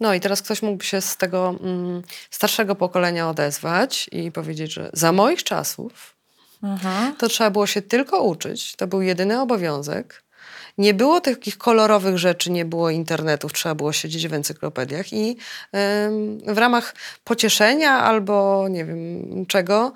No 0.00 0.14
i 0.14 0.20
teraz 0.20 0.42
ktoś 0.42 0.62
mógłby 0.62 0.84
się 0.84 1.00
z 1.00 1.16
tego 1.16 1.54
mm, 1.60 2.02
starszego 2.30 2.74
pokolenia 2.74 3.28
odezwać 3.30 4.08
i 4.12 4.32
powiedzieć, 4.32 4.72
że 4.72 4.90
za 4.92 5.12
moich 5.12 5.44
czasów 5.44 6.20
Mhm. 6.62 7.16
to 7.16 7.28
trzeba 7.28 7.50
było 7.50 7.66
się 7.66 7.82
tylko 7.82 8.22
uczyć, 8.22 8.76
to 8.76 8.86
był 8.86 9.02
jedyny 9.02 9.40
obowiązek. 9.40 10.22
Nie 10.78 10.94
było 10.94 11.20
takich 11.20 11.58
kolorowych 11.58 12.18
rzeczy, 12.18 12.50
nie 12.50 12.64
było 12.64 12.90
internetów, 12.90 13.52
trzeba 13.52 13.74
było 13.74 13.92
siedzieć 13.92 14.28
w 14.28 14.34
encyklopediach 14.34 15.12
i 15.12 15.36
em, 15.72 16.38
w 16.54 16.58
ramach 16.58 16.94
pocieszenia 17.24 17.92
albo 17.92 18.66
nie 18.70 18.84
wiem 18.84 19.46
czego, 19.46 19.92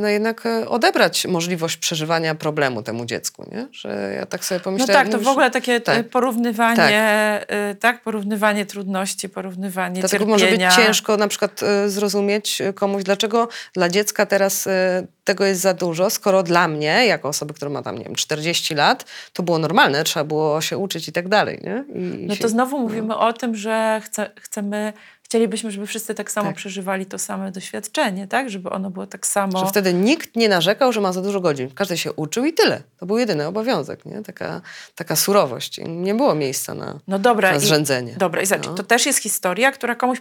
no 0.00 0.08
jednak 0.08 0.46
e, 0.46 0.68
odebrać 0.68 1.26
możliwość 1.26 1.76
przeżywania 1.76 2.34
problemu 2.34 2.82
temu 2.82 3.04
dziecku, 3.04 3.44
nie? 3.52 3.68
Że 3.72 4.14
ja 4.16 4.26
tak 4.26 4.44
sobie 4.44 4.58
No 4.58 4.64
pomyślałem... 4.64 4.94
tak, 4.94 5.12
to 5.12 5.24
w 5.24 5.28
ogóle 5.28 5.50
takie 5.50 5.80
tak. 5.80 5.96
tak. 5.96 6.08
porównywanie, 6.08 7.40
tak. 7.48 7.78
tak, 7.80 8.02
porównywanie 8.02 8.66
trudności, 8.66 9.28
porównywanie 9.28 10.00
Dlatego 10.00 10.24
cierpienia. 10.24 10.66
może 10.68 10.76
być 10.76 10.86
ciężko 10.86 11.16
na 11.16 11.28
przykład 11.28 11.62
e, 11.62 11.88
zrozumieć 11.88 12.60
e, 12.60 12.72
komuś, 12.72 13.02
dlaczego 13.02 13.48
dla 13.74 13.88
dziecka 13.88 14.26
teraz 14.26 14.66
e, 14.66 15.06
tego 15.24 15.44
jest 15.44 15.60
za 15.60 15.74
dużo, 15.74 16.10
skoro 16.10 16.42
dla 16.42 16.68
mnie, 16.68 17.06
jako 17.06 17.28
osoby, 17.28 17.54
która 17.54 17.70
ma 17.70 17.82
tam, 17.82 17.98
nie 17.98 18.04
wiem, 18.04 18.14
40 18.14 18.74
lat, 18.74 19.04
to 19.32 19.42
było 19.42 19.58
normalne, 19.58 20.04
trzeba 20.04 20.24
było 20.24 20.60
się 20.60 20.78
uczyć 20.78 21.08
i 21.08 21.12
tak 21.12 21.28
dalej, 21.28 21.60
nie? 21.64 21.84
I, 21.94 22.26
No 22.26 22.34
się, 22.34 22.42
to 22.42 22.48
znowu 22.48 22.78
mówimy 22.78 23.16
o 23.16 23.32
tym, 23.32 23.54
że 23.56 24.00
chce, 24.04 24.30
chcemy, 24.40 24.92
chcielibyśmy, 25.28 25.70
żeby 25.70 25.86
wszyscy 25.86 26.14
tak 26.14 26.30
samo 26.30 26.48
Tak. 26.48 26.56
przeżywali 26.56 27.06
to 27.06 27.18
same 27.18 27.52
doświadczenie, 27.52 28.26
tak? 28.28 28.50
Żeby 28.50 28.70
ono 28.70 28.90
było 28.90 29.06
tak 29.06 29.26
samo. 29.26 29.58
Że 29.58 29.66
wtedy 29.66 29.94
nikt 29.94 30.36
nie 30.36 30.48
narzekał, 30.48 30.92
że 30.92 31.00
ma 31.00 31.12
za 31.12 31.22
dużo 31.22 31.40
godzin. 31.40 31.70
Każdy 31.74 31.98
się 31.98 32.12
uczył 32.12 32.44
i 32.44 32.52
tyle. 32.52 32.82
To 33.00 33.06
był 33.06 33.18
jedyny 33.18 33.46
obowiązek, 33.46 34.04
nie? 34.06 34.22
Taka, 34.22 34.60
taka 34.94 35.16
surowość. 35.16 35.78
I 35.78 35.88
nie 35.88 36.14
było 36.14 36.34
miejsca 36.34 36.74
na, 36.74 36.98
No 37.08 37.18
dobra. 37.18 37.50
na 37.50 37.56
i- 37.56 37.60
zrzędzenie. 37.60 38.14
Dobra, 38.18 38.42
i 38.42 38.46
zobacz, 38.46 38.66
No. 38.66 38.74
to 38.74 38.82
też 38.82 39.06
jest 39.06 39.18
historia, 39.18 39.72
która 39.72 39.94
komuś, 39.94 40.18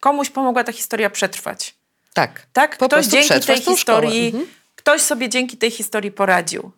komuś 0.00 0.30
pomogła 0.30 0.64
ta 0.64 0.72
historia 0.72 1.10
przetrwać. 1.10 1.74
Tak. 2.14 2.46
Tak? 2.52 2.76
Po 2.78 2.86
ktoś 2.88 3.06
dzięki 3.06 3.40
tej 3.46 3.60
historii. 3.60 4.26
Mhm. 4.26 4.46
ktoś 4.76 5.00
sobie 5.00 5.28
dzięki 5.28 5.56
tej 5.56 5.70
historii 5.70 6.10
poradził. 6.12 6.72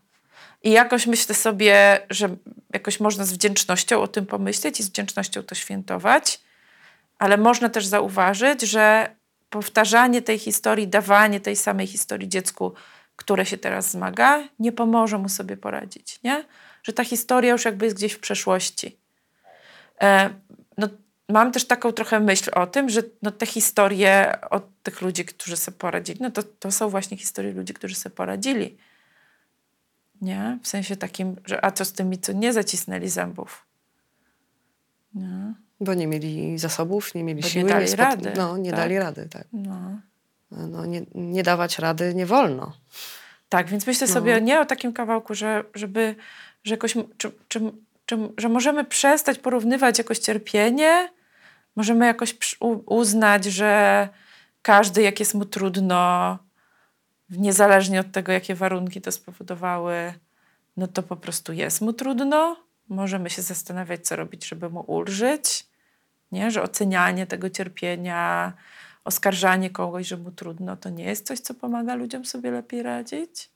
I 0.62 0.70
jakoś 0.70 1.07
myślę 1.07 1.35
sobie, 1.35 2.01
że 2.11 2.28
jakoś 2.72 3.01
można 3.01 3.24
z 3.24 3.32
wdzięcznością 3.32 4.03
o 4.03 4.09
tym 4.09 4.26
pomyśleć 4.26 4.80
i 4.80 4.82
z 4.82 4.89
wdzięcznością 4.89 5.43
to 5.43 5.55
świętować, 5.55 6.41
ale 7.19 7.37
można 7.37 7.69
też 7.69 7.87
zauważyć, 7.87 8.62
że 8.62 9.17
powtarzanie 9.51 10.23
tej 10.23 10.39
historii, 10.39 10.89
dawanie 10.89 11.41
tej 11.41 11.57
samej 11.57 11.87
historii 11.87 12.29
dziecku, 12.29 12.73
które 13.17 13.47
się 13.47 13.59
teraz 13.59 13.91
zmaga, 13.91 14.49
nie 14.59 14.73
pomoże 14.73 15.19
mu 15.19 15.29
sobie 15.29 15.57
poradzić, 15.57 16.21
nie? 16.23 16.45
Że 16.83 16.93
ta 16.93 17.05
historia 17.05 17.53
już 17.53 17.65
jakby 17.65 17.85
jest 17.85 17.97
gdzieś 17.97 18.12
w 18.12 18.19
przeszłości. 18.19 18.99
E, 20.03 20.31
no, 20.79 20.89
mam 21.29 21.53
też 21.53 21.65
taką 21.65 21.93
trochę 21.93 22.21
myśl 22.21 22.51
o 22.55 22.67
tym, 22.67 22.89
że 22.89 23.03
no, 23.23 23.31
te 23.31 23.47
historie 23.47 24.39
od 24.51 24.83
tych 24.83 25.03
ludzi, 25.03 25.25
którzy 25.25 25.57
sobie 25.57 25.79
poradzili, 25.79 26.19
no 26.23 26.31
to, 26.31 26.43
to 26.43 26.73
są 26.73 26.89
właśnie 26.89 27.17
historie 27.17 27.53
ludzi, 27.53 27.75
którzy 27.75 27.95
sobie 27.95 28.15
poradzili. 28.15 28.77
Nie? 30.21 30.59
W 30.62 30.69
sensie 30.69 30.97
takim, 30.97 31.37
że 31.45 31.65
a 31.65 31.71
co 31.71 31.85
z 31.85 31.93
tymi, 31.93 32.19
co 32.19 32.33
nie 32.33 32.53
zacisnęli 32.53 33.09
zębów? 33.09 33.67
Nie? 35.15 35.55
Bo 35.81 35.95
nie 35.95 36.07
mieli 36.07 36.59
zasobów, 36.59 37.14
nie 37.14 37.25
mieli 37.25 37.41
Bo 37.41 37.47
nie 37.47 37.51
siły. 37.53 37.68
dali 37.68 37.87
spot- 37.87 37.97
rady, 37.99 38.33
No, 38.37 38.57
nie 38.57 38.70
tak. 38.70 38.81
dali 38.81 38.99
rady, 38.99 39.29
tak. 39.31 39.47
No. 39.53 39.77
No, 40.51 40.87
nie, 40.87 41.03
nie 41.14 41.43
dawać 41.43 41.79
rady 41.79 42.14
nie 42.14 42.27
wolno. 42.27 42.72
Tak, 43.49 43.68
więc 43.68 43.87
myślę 43.87 44.07
No. 44.07 44.12
sobie 44.14 44.41
nie 44.41 44.61
o 44.61 44.64
takim 44.64 44.93
kawałku, 44.93 45.35
że, 45.35 45.64
żeby, 45.75 46.14
że 46.64 46.75
jakoś, 46.75 46.95
czy, 47.16 47.33
czy, 47.49 47.61
czy, 48.07 48.16
że 48.39 48.49
możemy 48.49 48.85
przestać 48.85 49.39
porównywać 49.39 49.99
jakoś 49.99 50.18
cierpienie, 50.18 51.09
możemy 51.77 52.07
jakoś 52.07 52.37
uznać, 52.87 53.45
że 53.45 54.09
każdy, 54.62 55.03
jak 55.03 55.20
jest 55.20 55.35
mu 55.35 55.45
trudno, 55.45 56.39
niezależnie 57.31 58.01
od 58.01 58.12
tego, 58.12 58.33
jakie 58.33 58.55
warunki 58.55 59.01
to 59.01 59.12
spowodowały, 59.12 60.14
no 60.77 60.87
to 60.89 61.03
po 61.03 61.16
prostu 61.16 61.53
jest 61.53 61.81
mu 61.81 61.93
trudno. 61.93 62.57
Możemy 62.89 63.30
się 63.30 63.43
zastanawiać, 63.43 64.07
co 64.07 64.16
robić, 64.16 64.49
żeby 64.49 64.70
mu 64.70 64.80
ulżyć. 64.80 65.66
Nie? 66.32 66.51
Że 66.51 66.62
ocenianie 66.62 67.26
tego 67.26 67.51
cierpienia, 67.51 68.53
oskarżanie 69.05 69.70
kogoś, 69.70 70.07
że 70.07 70.16
mu 70.16 70.30
trudno, 70.30 70.76
to 70.76 70.89
nie 70.89 71.05
jest 71.05 71.26
coś, 71.26 71.41
co 71.41 71.55
pomaga 71.55 71.95
ludziom 71.95 72.24
sobie 72.24 72.51
lepiej 72.51 72.82
radzić. 72.82 73.49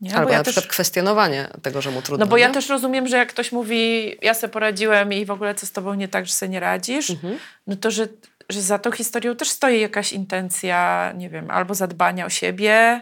Nie? 0.00 0.14
Albo 0.16 0.30
Bo 0.30 0.36
na 0.36 0.42
przykład 0.42 0.66
kwestionowanie 0.66 1.48
tego, 1.62 1.82
że 1.82 1.90
mu 1.90 2.02
trudno. 2.02 2.24
no 2.26 2.30
bo 2.30 2.36
ja 2.36 2.48
nie? 2.48 2.54
też 2.54 2.68
rozumiem, 2.68 3.08
że 3.08 3.16
jak 3.16 3.28
ktoś 3.28 3.52
mówi, 3.52 4.16
ja 4.22 4.34
se 4.34 4.48
poradziłem 4.48 5.12
i 5.12 5.24
w 5.24 5.30
ogóle 5.30 5.54
co 5.54 5.66
z 5.66 5.72
tobą 5.72 5.94
nie 5.94 6.08
tak, 6.08 6.26
że 6.26 6.32
se 6.32 6.48
nie 6.48 6.60
radzisz, 6.60 7.10
Mhm. 7.10 7.38
no 7.66 7.76
to, 7.76 7.90
że, 7.90 8.08
że 8.48 8.62
za 8.62 8.78
tą 8.78 8.90
historią 8.92 9.36
też 9.36 9.48
stoi 9.50 9.80
jakaś 9.80 10.12
intencja, 10.12 11.12
nie 11.16 11.30
wiem, 11.30 11.50
albo 11.50 11.74
zadbania 11.74 12.26
o 12.26 12.28
siebie, 12.28 13.00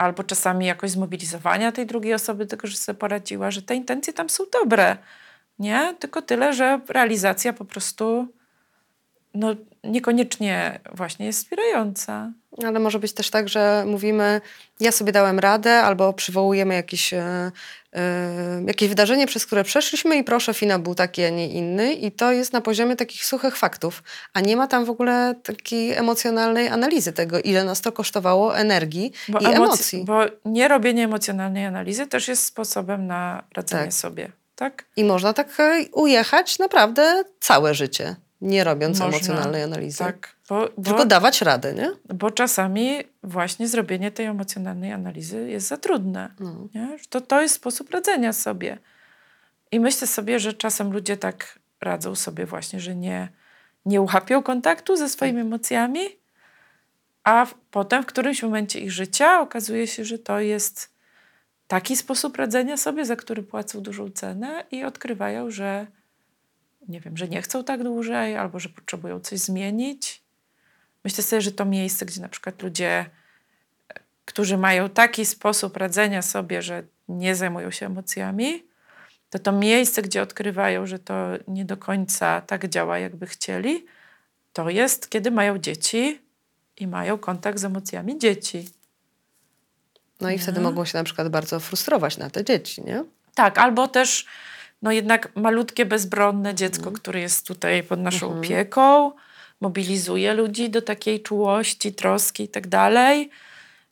albo 0.00 0.24
czasami 0.24 0.66
jakoś 0.66 0.90
zmobilizowania 0.90 1.72
tej 1.72 1.86
drugiej 1.86 2.14
osoby, 2.14 2.46
tego, 2.46 2.66
że 2.66 2.76
sobie 2.76 2.98
poradziła, 2.98 3.50
że 3.50 3.62
te 3.62 3.74
intencje 3.74 4.12
tam 4.12 4.30
są 4.30 4.44
dobre, 4.52 4.96
nie? 5.58 5.94
Tylko 5.98 6.22
tyle, 6.22 6.52
że 6.52 6.80
realizacja 6.88 7.52
po 7.52 7.64
prostu 7.64 8.28
no, 9.34 9.54
niekoniecznie 9.84 10.80
właśnie 10.94 11.26
jest 11.26 11.38
wspierająca. 11.38 12.32
Ale 12.66 12.80
może 12.80 12.98
być 12.98 13.12
też 13.12 13.30
tak, 13.30 13.48
że 13.48 13.84
mówimy, 13.86 14.40
ja 14.80 14.92
sobie 14.92 15.12
dałem 15.12 15.38
radę, 15.38 15.82
albo 15.82 16.12
przywołujemy 16.12 16.74
jakieś, 16.74 17.14
e, 17.14 17.52
e, 17.92 18.62
jakieś 18.66 18.88
wydarzenie, 18.88 19.26
przez 19.26 19.46
które 19.46 19.64
przeszliśmy 19.64 20.16
i 20.16 20.24
proszę, 20.24 20.54
finał 20.54 20.78
był 20.78 20.94
taki, 20.94 21.24
a 21.24 21.30
nie 21.30 21.48
inny. 21.48 21.92
I 21.92 22.12
to 22.12 22.32
jest 22.32 22.52
na 22.52 22.60
poziomie 22.60 22.96
takich 22.96 23.24
suchych 23.24 23.56
faktów. 23.56 24.02
A 24.32 24.40
nie 24.40 24.56
ma 24.56 24.66
tam 24.66 24.84
w 24.84 24.90
ogóle 24.90 25.34
takiej 25.42 25.92
emocjonalnej 25.92 26.68
analizy 26.68 27.12
tego, 27.12 27.40
ile 27.40 27.64
nas 27.64 27.80
to 27.80 27.92
kosztowało 27.92 28.56
energii 28.56 29.12
i 29.28 29.32
emoc- 29.32 29.54
emocji. 29.54 30.04
Bo 30.04 30.20
nie 30.44 30.68
robienie 30.68 31.04
emocjonalnej 31.04 31.66
analizy 31.66 32.06
też 32.06 32.28
jest 32.28 32.44
sposobem 32.44 33.06
na 33.06 33.44
radzenie 33.56 33.84
Tak. 33.84 33.94
sobie, 33.94 34.32
tak? 34.56 34.84
I 34.96 35.04
można 35.04 35.32
tak 35.32 35.60
e, 35.60 35.84
ujechać 35.92 36.58
naprawdę 36.58 37.24
całe 37.40 37.74
życie, 37.74 38.16
nie 38.40 38.64
robiąc 38.64 38.98
Można. 38.98 39.16
emocjonalnej 39.16 39.62
analizy. 39.62 39.98
Tak, 39.98 40.36
bo, 40.48 40.68
Tylko 40.68 40.98
bo, 40.98 41.06
dawać 41.06 41.42
radę, 41.42 41.74
nie? 41.74 41.90
bo 42.14 42.30
czasami 42.30 42.98
właśnie 43.22 43.68
zrobienie 43.68 44.10
tej 44.10 44.26
emocjonalnej 44.26 44.92
analizy 44.92 45.50
jest 45.50 45.68
za 45.68 45.76
trudne. 45.76 46.34
No. 46.40 46.68
Nie? 46.74 46.96
To, 47.08 47.20
to 47.20 47.42
jest 47.42 47.54
sposób 47.54 47.90
radzenia 47.90 48.32
sobie. 48.32 48.78
I 49.72 49.80
myślę 49.80 50.06
sobie, 50.06 50.40
że 50.40 50.52
czasem 50.52 50.92
ludzie 50.92 51.16
tak 51.16 51.58
radzą 51.80 52.14
sobie 52.14 52.46
właśnie, 52.46 52.80
że 52.80 52.96
nie, 52.96 53.28
nie 53.86 54.00
uchapią 54.00 54.42
kontaktu 54.42 54.96
ze 54.96 55.08
swoimi 55.08 55.40
emocjami, 55.40 56.00
a 57.24 57.46
w, 57.46 57.54
potem 57.70 58.02
w 58.02 58.06
którymś 58.06 58.42
momencie 58.42 58.80
ich 58.80 58.92
życia 58.92 59.40
okazuje 59.40 59.86
się, 59.86 60.04
że 60.04 60.18
to 60.18 60.40
jest 60.40 60.94
taki 61.66 61.96
sposób 61.96 62.36
radzenia 62.36 62.76
sobie, 62.76 63.04
za 63.04 63.16
który 63.16 63.42
płacą 63.42 63.80
dużą 63.80 64.10
cenę 64.10 64.64
i 64.70 64.84
odkrywają, 64.84 65.50
że 65.50 65.86
nie 66.88 67.00
wiem, 67.00 67.16
że 67.16 67.28
nie 67.28 67.42
chcą 67.42 67.64
tak 67.64 67.82
dłużej 67.82 68.36
albo 68.36 68.60
że 68.60 68.68
potrzebują 68.68 69.20
coś 69.20 69.38
zmienić. 69.38 70.22
Myślę 71.04 71.24
sobie, 71.24 71.42
że 71.42 71.52
to 71.52 71.64
miejsce, 71.64 72.06
gdzie 72.06 72.20
na 72.20 72.28
przykład 72.28 72.62
ludzie, 72.62 73.06
e, 73.88 74.00
którzy 74.24 74.58
mają 74.58 74.88
taki 74.88 75.26
sposób 75.26 75.76
radzenia 75.76 76.22
sobie, 76.22 76.62
że 76.62 76.82
nie 77.08 77.36
zajmują 77.36 77.70
się 77.70 77.86
emocjami, 77.86 78.62
to 79.30 79.38
to 79.38 79.52
miejsce, 79.52 80.02
gdzie 80.02 80.22
odkrywają, 80.22 80.86
że 80.86 80.98
to 80.98 81.28
nie 81.48 81.64
do 81.64 81.76
końca 81.76 82.40
tak 82.40 82.68
działa, 82.68 82.98
jakby 82.98 83.26
chcieli, 83.26 83.86
to 84.52 84.70
jest, 84.70 85.10
kiedy 85.10 85.30
mają 85.30 85.58
dzieci 85.58 86.20
i 86.76 86.86
mają 86.86 87.18
kontakt 87.18 87.58
z 87.58 87.64
emocjami 87.64 88.18
dzieci. 88.18 88.68
No 90.20 90.30
i 90.30 90.38
wtedy 90.38 90.60
mogą 90.60 90.84
się 90.84 90.98
na 90.98 91.04
przykład 91.04 91.28
bardzo 91.28 91.60
frustrować 91.60 92.18
na 92.18 92.30
te 92.30 92.44
dzieci, 92.44 92.82
nie? 92.84 93.04
Tak, 93.34 93.58
albo 93.58 93.88
też 93.88 94.26
no 94.82 94.92
jednak 94.92 95.36
malutkie, 95.36 95.86
bezbronne 95.86 96.54
dziecko, 96.54 96.92
które 96.92 97.20
jest 97.20 97.46
tutaj 97.46 97.82
pod 97.82 98.00
naszą 98.00 98.38
opieką, 98.38 99.12
mobilizuje 99.60 100.34
ludzi 100.34 100.70
do 100.70 100.82
takiej 100.82 101.22
czułości, 101.22 101.92
troski 101.92 102.42
i 102.42 102.48
tak 102.48 102.66
dalej. 102.66 103.30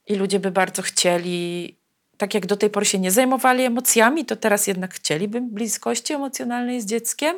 I 0.07 0.14
ludzie 0.14 0.41
by 0.41 0.51
bardzo 0.51 0.82
chcieli, 0.82 1.76
tak 2.16 2.34
jak 2.34 2.47
do 2.47 2.57
tej 2.57 2.70
pory 2.70 2.86
się 2.86 2.99
nie 2.99 3.11
zajmowali 3.11 3.64
emocjami, 3.64 4.24
to 4.24 4.36
teraz 4.36 4.66
jednak 4.66 4.95
chcieliby 4.95 5.41
bliskości 5.41 6.12
emocjonalnej 6.12 6.80
z 6.80 6.86
dzieckiem. 6.86 7.36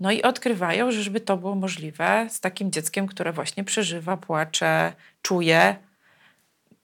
No 0.00 0.12
i 0.12 0.22
odkrywają, 0.22 0.90
że 0.90 1.02
żeby 1.02 1.20
to 1.20 1.36
było 1.36 1.54
możliwe 1.54 2.26
z 2.30 2.40
takim 2.40 2.72
dzieckiem, 2.72 3.06
które 3.06 3.32
właśnie 3.32 3.64
przeżywa, 3.64 4.16
płacze, 4.16 4.92
czuje, 5.22 5.76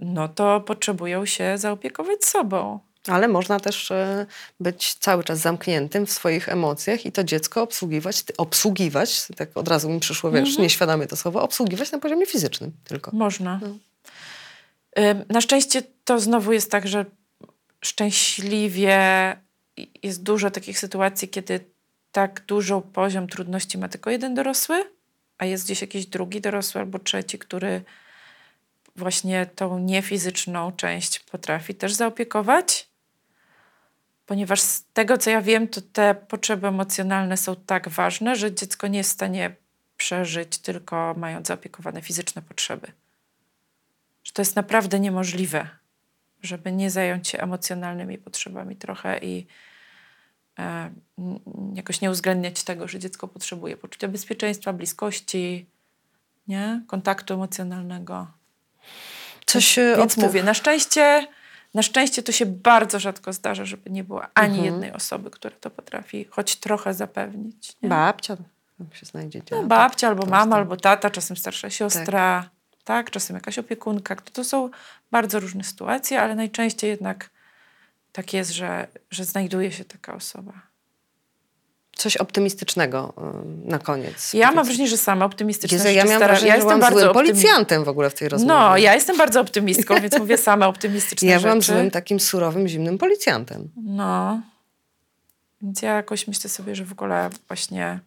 no 0.00 0.28
to 0.28 0.60
potrzebują 0.60 1.26
się 1.26 1.58
zaopiekować 1.58 2.24
sobą. 2.24 2.80
Ale 3.08 3.28
można 3.28 3.60
też 3.60 3.90
e, 3.90 4.26
być 4.60 4.94
cały 4.94 5.24
czas 5.24 5.38
zamkniętym 5.38 6.06
w 6.06 6.12
swoich 6.12 6.48
emocjach 6.48 7.06
i 7.06 7.12
to 7.12 7.24
dziecko 7.24 7.62
obsługiwać, 7.62 8.24
obsługiwać, 8.36 9.26
tak 9.36 9.56
od 9.56 9.68
razu 9.68 9.90
mi 9.90 10.00
przyszło, 10.00 10.30
wiesz, 10.30 10.58
nieświadomie 10.58 11.06
to 11.06 11.16
słowo, 11.16 11.42
obsługiwać 11.42 11.92
na 11.92 11.98
poziomie 11.98 12.26
fizycznym 12.26 12.72
tylko. 12.84 13.10
Można. 13.14 13.60
Ym, 14.98 15.24
Na 15.28 15.40
szczęście 15.40 15.82
to 16.04 16.20
znowu 16.20 16.52
jest 16.52 16.70
tak, 16.70 16.88
że 16.88 17.04
szczęśliwie 17.84 19.00
jest 20.02 20.22
dużo 20.22 20.50
takich 20.50 20.78
sytuacji, 20.78 21.28
kiedy 21.28 21.60
tak 22.12 22.44
dużo 22.46 22.80
poziom 22.80 23.28
trudności 23.28 23.78
ma 23.78 23.88
tylko 23.88 24.10
jeden 24.10 24.34
dorosły, 24.34 24.84
a 25.38 25.44
jest 25.44 25.64
gdzieś 25.64 25.80
jakiś 25.80 26.06
drugi 26.06 26.40
dorosły 26.40 26.80
albo 26.80 26.98
trzeci, 26.98 27.38
który 27.38 27.82
właśnie 28.96 29.46
tą 29.54 29.78
niefizyczną 29.78 30.72
część 30.72 31.20
potrafi 31.20 31.74
też 31.74 31.92
zaopiekować. 31.92 32.91
Ponieważ 34.26 34.60
z 34.60 34.84
tego, 34.92 35.18
co 35.18 35.30
ja 35.30 35.42
wiem, 35.42 35.68
to 35.68 35.80
te 35.80 36.14
potrzeby 36.14 36.66
emocjonalne 36.66 37.36
są 37.36 37.56
tak 37.56 37.88
ważne, 37.88 38.36
że 38.36 38.54
dziecko 38.54 38.86
nie 38.86 38.98
jest 38.98 39.10
w 39.10 39.14
stanie 39.14 39.56
przeżyć 39.96 40.58
tylko 40.58 41.14
mając 41.16 41.46
zaopiekowane 41.48 42.02
fizyczne 42.02 42.42
potrzeby. 42.42 42.92
Że 44.24 44.32
to 44.32 44.42
jest 44.42 44.56
naprawdę 44.56 45.00
niemożliwe, 45.00 45.68
żeby 46.42 46.72
nie 46.72 46.90
zająć 46.90 47.28
się 47.28 47.38
emocjonalnymi 47.38 48.18
potrzebami 48.18 48.76
trochę 48.76 49.18
i 49.18 49.46
e, 50.58 50.90
jakoś 51.74 52.00
nie 52.00 52.10
uwzględniać 52.10 52.64
tego, 52.64 52.88
że 52.88 52.98
dziecko 52.98 53.28
potrzebuje 53.28 53.76
poczucia 53.76 54.08
bezpieczeństwa, 54.08 54.72
bliskości, 54.72 55.66
nie? 56.48 56.82
kontaktu 56.86 57.34
emocjonalnego. 57.34 58.26
Coś 59.46 59.78
Więc 59.96 60.14
tych- 60.14 60.24
mówię, 60.24 60.42
na 60.42 60.54
szczęście, 60.54 61.26
na 61.74 61.82
szczęście 61.82 62.22
to 62.22 62.32
się 62.32 62.46
bardzo 62.46 63.00
rzadko 63.00 63.32
zdarza, 63.32 63.64
żeby 63.64 63.90
nie 63.90 64.04
było 64.04 64.22
ani 64.34 64.54
Mhm. 64.58 64.64
jednej 64.64 64.92
osoby, 64.92 65.30
która 65.30 65.56
to 65.60 65.70
potrafi 65.70 66.24
choć 66.30 66.56
trochę 66.56 66.94
zapewnić. 66.94 67.76
Nie? 67.82 67.88
Babcia 67.88 68.36
się 68.92 69.06
znajdzie. 69.06 69.42
No, 69.50 69.62
babcia 69.62 70.08
albo 70.08 70.26
mama, 70.26 70.56
albo 70.56 70.76
tata, 70.76 71.10
czasem 71.10 71.36
starsza 71.36 71.70
siostra, 71.70 72.50
tak. 72.84 73.10
czasem 73.10 73.36
jakaś 73.36 73.58
opiekunka. 73.58 74.16
To, 74.16 74.30
to 74.30 74.44
są 74.44 74.70
bardzo 75.10 75.40
różne 75.40 75.64
sytuacje, 75.64 76.20
ale 76.20 76.34
najczęściej 76.34 76.90
jednak 76.90 77.30
tak 78.12 78.32
jest, 78.32 78.50
że, 78.50 78.86
że 79.10 79.24
znajduje 79.24 79.72
się 79.72 79.84
taka 79.84 80.14
osoba. 80.14 80.52
Coś 81.96 82.16
optymistycznego 82.16 83.14
y, 83.66 83.70
na 83.70 83.78
koniec. 83.78 84.34
Ja 84.34 84.52
mam 84.52 84.64
wrażenie, 84.64 84.88
że 84.88 84.96
sama 84.96 85.24
optymistyczna 85.24 85.76
Jezu, 85.76 85.88
ja 85.88 86.04
miałam 86.04 86.22
stara- 86.22 86.26
wrażenie, 86.26 86.48
ja 86.48 86.54
jestem 86.54 86.78
byłam 86.78 86.80
złym 86.80 86.90
bardzo 86.92 87.10
optymi- 87.10 87.14
policjantem 87.14 87.84
w 87.84 87.88
ogóle 87.88 88.10
w 88.10 88.14
tej 88.14 88.28
rozmowie. 88.28 88.54
No, 88.54 88.76
ja 88.76 88.94
jestem 88.94 89.16
bardzo 89.16 89.40
optymistką, 89.40 90.00
więc 90.00 90.18
mówię 90.18 90.38
same 90.48 90.66
optymistyczne 90.66 91.28
ja 91.28 91.40
byłam 91.40 91.62
złym, 91.62 91.90
takim 91.90 92.20
surowym, 92.20 92.68
zimnym 92.68 92.98
policjantem. 92.98 93.68
No. 93.76 94.40
Więc 95.62 95.82
ja 95.82 95.94
jakoś 95.94 96.26
myślę 96.28 96.50
sobie, 96.50 96.74
że 96.74 96.84
w 96.84 96.92
ogóle 96.92 97.30
właśnie, 97.48 97.98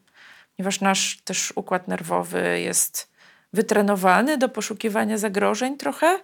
ponieważ 0.57 0.81
nasz 0.81 1.21
też 1.23 1.53
układ 1.55 1.87
nerwowy 1.87 2.59
jest 2.61 3.09
wytrenowany 3.53 4.37
do 4.37 4.49
poszukiwania 4.49 5.17
zagrożeń 5.17 5.77
trochę, 5.77 6.19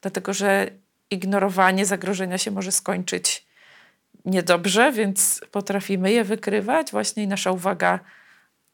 dlatego 0.00 0.32
że 0.32 0.66
ignorowanie 1.10 1.86
zagrożenia 1.86 2.38
się 2.38 2.50
może 2.50 2.72
skończyć 2.72 3.46
niedobrze, 4.24 4.92
więc 4.92 5.40
potrafimy 5.50 6.12
je 6.12 6.24
wykrywać. 6.24 6.90
Właśnie 6.90 7.26
nasza 7.26 7.52
uwaga 7.52 8.00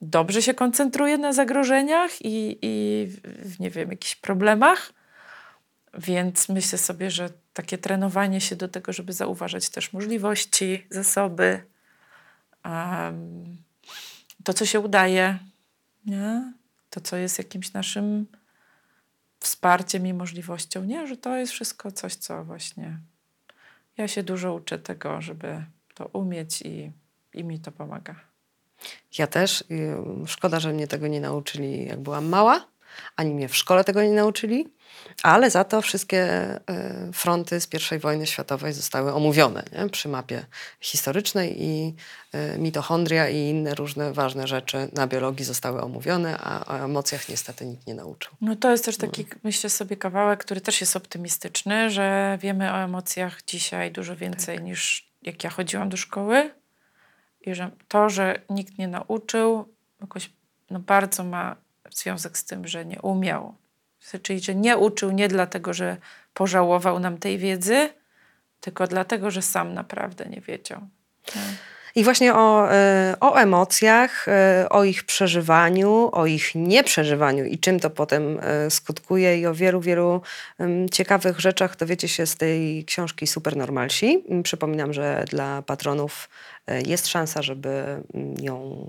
dobrze 0.00 0.42
się 0.42 0.54
koncentruje 0.54 1.18
na 1.18 1.32
zagrożeniach 1.32 2.10
i, 2.22 2.58
i 2.62 3.06
nie 3.60 3.70
wiem, 3.70 3.90
jakichś 3.90 4.16
problemach. 4.16 4.92
Więc 5.94 6.48
myślę 6.48 6.78
sobie, 6.78 7.10
że 7.10 7.30
takie 7.52 7.78
trenowanie 7.78 8.40
się 8.40 8.56
do 8.56 8.68
tego, 8.68 8.92
żeby 8.92 9.12
zauważać 9.12 9.68
też 9.68 9.92
możliwości, 9.92 10.86
zasoby, 10.90 11.62
em, 12.64 13.56
to, 14.44 14.54
co 14.54 14.66
się 14.66 14.80
udaje, 14.80 15.38
nie? 16.06 16.52
to, 16.90 17.00
co 17.00 17.16
jest 17.16 17.38
jakimś 17.38 17.72
naszym 17.72 18.26
wsparciem 19.40 20.06
i 20.06 20.14
możliwością, 20.14 20.84
nie? 20.84 21.06
że 21.06 21.16
to 21.16 21.36
jest 21.36 21.52
wszystko 21.52 21.92
coś, 21.92 22.14
co 22.14 22.44
właśnie 22.44 22.98
ja 23.98 24.08
się 24.08 24.22
dużo 24.22 24.54
uczę 24.54 24.78
tego, 24.78 25.20
żeby 25.20 25.64
to 25.94 26.06
umieć 26.06 26.62
i, 26.62 26.92
i 27.34 27.44
mi 27.44 27.60
to 27.60 27.72
pomaga. 27.72 28.14
Ja 29.18 29.26
też. 29.26 29.60
y, 29.60 30.26
Szkoda, 30.26 30.60
że 30.60 30.72
mnie 30.72 30.86
tego 30.86 31.08
nie 31.08 31.20
nauczyli, 31.20 31.86
jak 31.86 32.00
byłam 32.00 32.26
mała, 32.26 32.68
ani 33.16 33.34
mnie 33.34 33.48
w 33.48 33.56
szkole 33.56 33.84
tego 33.84 34.02
nie 34.02 34.12
nauczyli, 34.12 34.68
ale 35.22 35.50
za 35.50 35.64
to 35.64 35.82
wszystkie 35.82 36.54
y, 36.56 37.12
fronty 37.12 37.60
z 37.60 37.68
I 37.92 37.98
wojny 37.98 38.26
światowej 38.26 38.72
zostały 38.72 39.12
omówione 39.12 39.62
nie? 39.72 39.88
przy 39.88 40.08
mapie 40.08 40.46
historycznej 40.80 41.62
i 41.62 41.94
y, 42.34 42.58
mitochondria 42.58 43.28
i 43.28 43.36
inne 43.36 43.74
różne 43.74 44.12
ważne 44.12 44.46
rzeczy 44.46 44.88
na 44.92 45.06
biologii 45.06 45.44
zostały 45.44 45.82
omówione, 45.82 46.38
a 46.38 46.64
o 46.66 46.84
emocjach 46.84 47.28
niestety 47.28 47.66
nikt 47.66 47.86
nie 47.86 47.94
nauczył. 47.94 48.32
No 48.40 48.56
to 48.56 48.70
jest 48.70 48.84
też 48.84 48.96
taki, 48.96 49.26
myślę 49.44 49.70
sobie, 49.70 49.96
kawałek, 49.96 50.40
który 50.40 50.60
też 50.60 50.80
jest 50.80 50.96
optymistyczny, 50.96 51.90
że 51.90 52.38
wiemy 52.40 52.72
o 52.72 52.76
emocjach 52.76 53.42
dzisiaj 53.44 53.92
dużo 53.92 54.16
więcej 54.16 54.62
niż 54.62 55.08
jak 55.22 55.44
ja 55.44 55.50
chodziłam 55.50 55.88
do 55.88 55.96
szkoły. 55.96 56.50
I 57.40 57.54
że 57.54 57.70
to, 57.88 58.10
że 58.10 58.40
nikt 58.50 58.78
nie 58.78 58.88
nauczył, 58.88 59.74
jakoś 60.00 60.30
no 60.70 60.78
bardzo 60.78 61.24
ma 61.24 61.56
związek 61.90 62.38
z 62.38 62.44
tym, 62.44 62.68
że 62.68 62.84
nie 62.84 63.00
umiał. 63.02 63.54
Czyli, 64.22 64.40
że 64.40 64.54
nie 64.54 64.76
uczył 64.76 65.10
nie 65.10 65.28
dlatego, 65.28 65.72
że 65.72 65.96
pożałował 66.34 66.98
nam 66.98 67.18
tej 67.18 67.38
wiedzy, 67.38 67.90
tylko 68.60 68.86
dlatego, 68.86 69.30
że 69.30 69.42
sam 69.42 69.74
naprawdę 69.74 70.24
nie 70.24 70.40
wiedział. 70.40 70.80
I 71.94 72.04
właśnie 72.04 72.34
o, 72.34 72.72
y, 73.12 73.20
o 73.20 73.36
emocjach, 73.36 74.28
y, 74.28 74.68
o 74.68 74.84
ich 74.84 75.04
przeżywaniu, 75.04 76.10
o 76.12 76.26
ich 76.26 76.54
nieprzeżywaniu 76.54 77.44
i 77.44 77.58
czym 77.58 77.80
to 77.80 77.90
potem 77.90 78.38
y, 78.66 78.70
skutkuje 78.70 79.40
i 79.40 79.46
o 79.46 79.54
wielu, 79.54 79.80
wielu 79.80 80.22
ciekawych 80.92 81.40
rzeczach 81.40 81.76
dowiecie 81.76 82.08
się 82.08 82.26
z 82.26 82.36
tej 82.36 82.84
książki 82.84 83.26
Supernormalsi. 83.26 84.24
Przypominam, 84.42 84.92
że 84.92 85.24
dla 85.30 85.62
patronów 85.62 86.28
jest 86.86 87.06
szansa, 87.06 87.42
żeby 87.42 88.02
ją 88.40 88.86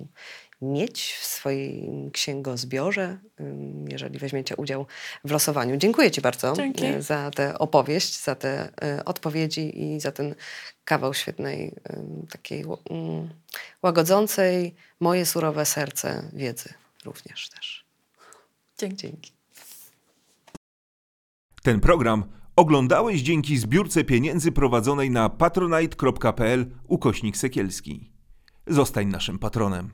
mieć 0.62 1.14
w 1.14 1.26
swoim 1.26 2.12
księgozbiorze, 2.12 3.18
jeżeli 3.88 4.20
weźmiecie 4.20 4.56
udział 4.56 4.86
w 5.24 5.32
losowaniu. 5.32 5.78
Dziękuję 5.78 6.12
Ci 6.12 6.22
bardzo 6.22 6.54
Dzięki. 6.54 6.86
y, 6.86 7.02
za 7.02 7.32
tę 7.32 7.60
opowieść, 7.60 8.24
za 8.24 8.36
te 8.36 8.72
y, 9.00 9.04
odpowiedzi 9.06 9.82
i 9.84 10.00
za 10.00 10.12
ten 10.12 10.36
kawał 10.86 11.14
świetnej, 11.14 11.76
takiej 12.30 12.64
ym, 12.64 13.30
łagodzącej 13.84 14.76
moje 15.00 15.26
surowe 15.26 15.66
serce 15.66 16.30
wiedzy 16.34 16.74
również 17.06 17.50
też. 17.50 17.86
Dzięki. 18.78 18.98
Dzięki. 18.98 19.32
Ten 21.64 21.80
program 21.80 22.24
oglądałeś 22.56 23.22
dzięki 23.22 23.58
zbiórce 23.58 24.04
pieniędzy 24.04 24.52
prowadzonej 24.52 25.10
na 25.12 25.30
patronite.pl 25.30 26.66
ukośnik 26.88 27.38
sekielski. 27.38 28.12
Zostań 28.68 29.08
naszym 29.08 29.40
patronem. 29.40 29.92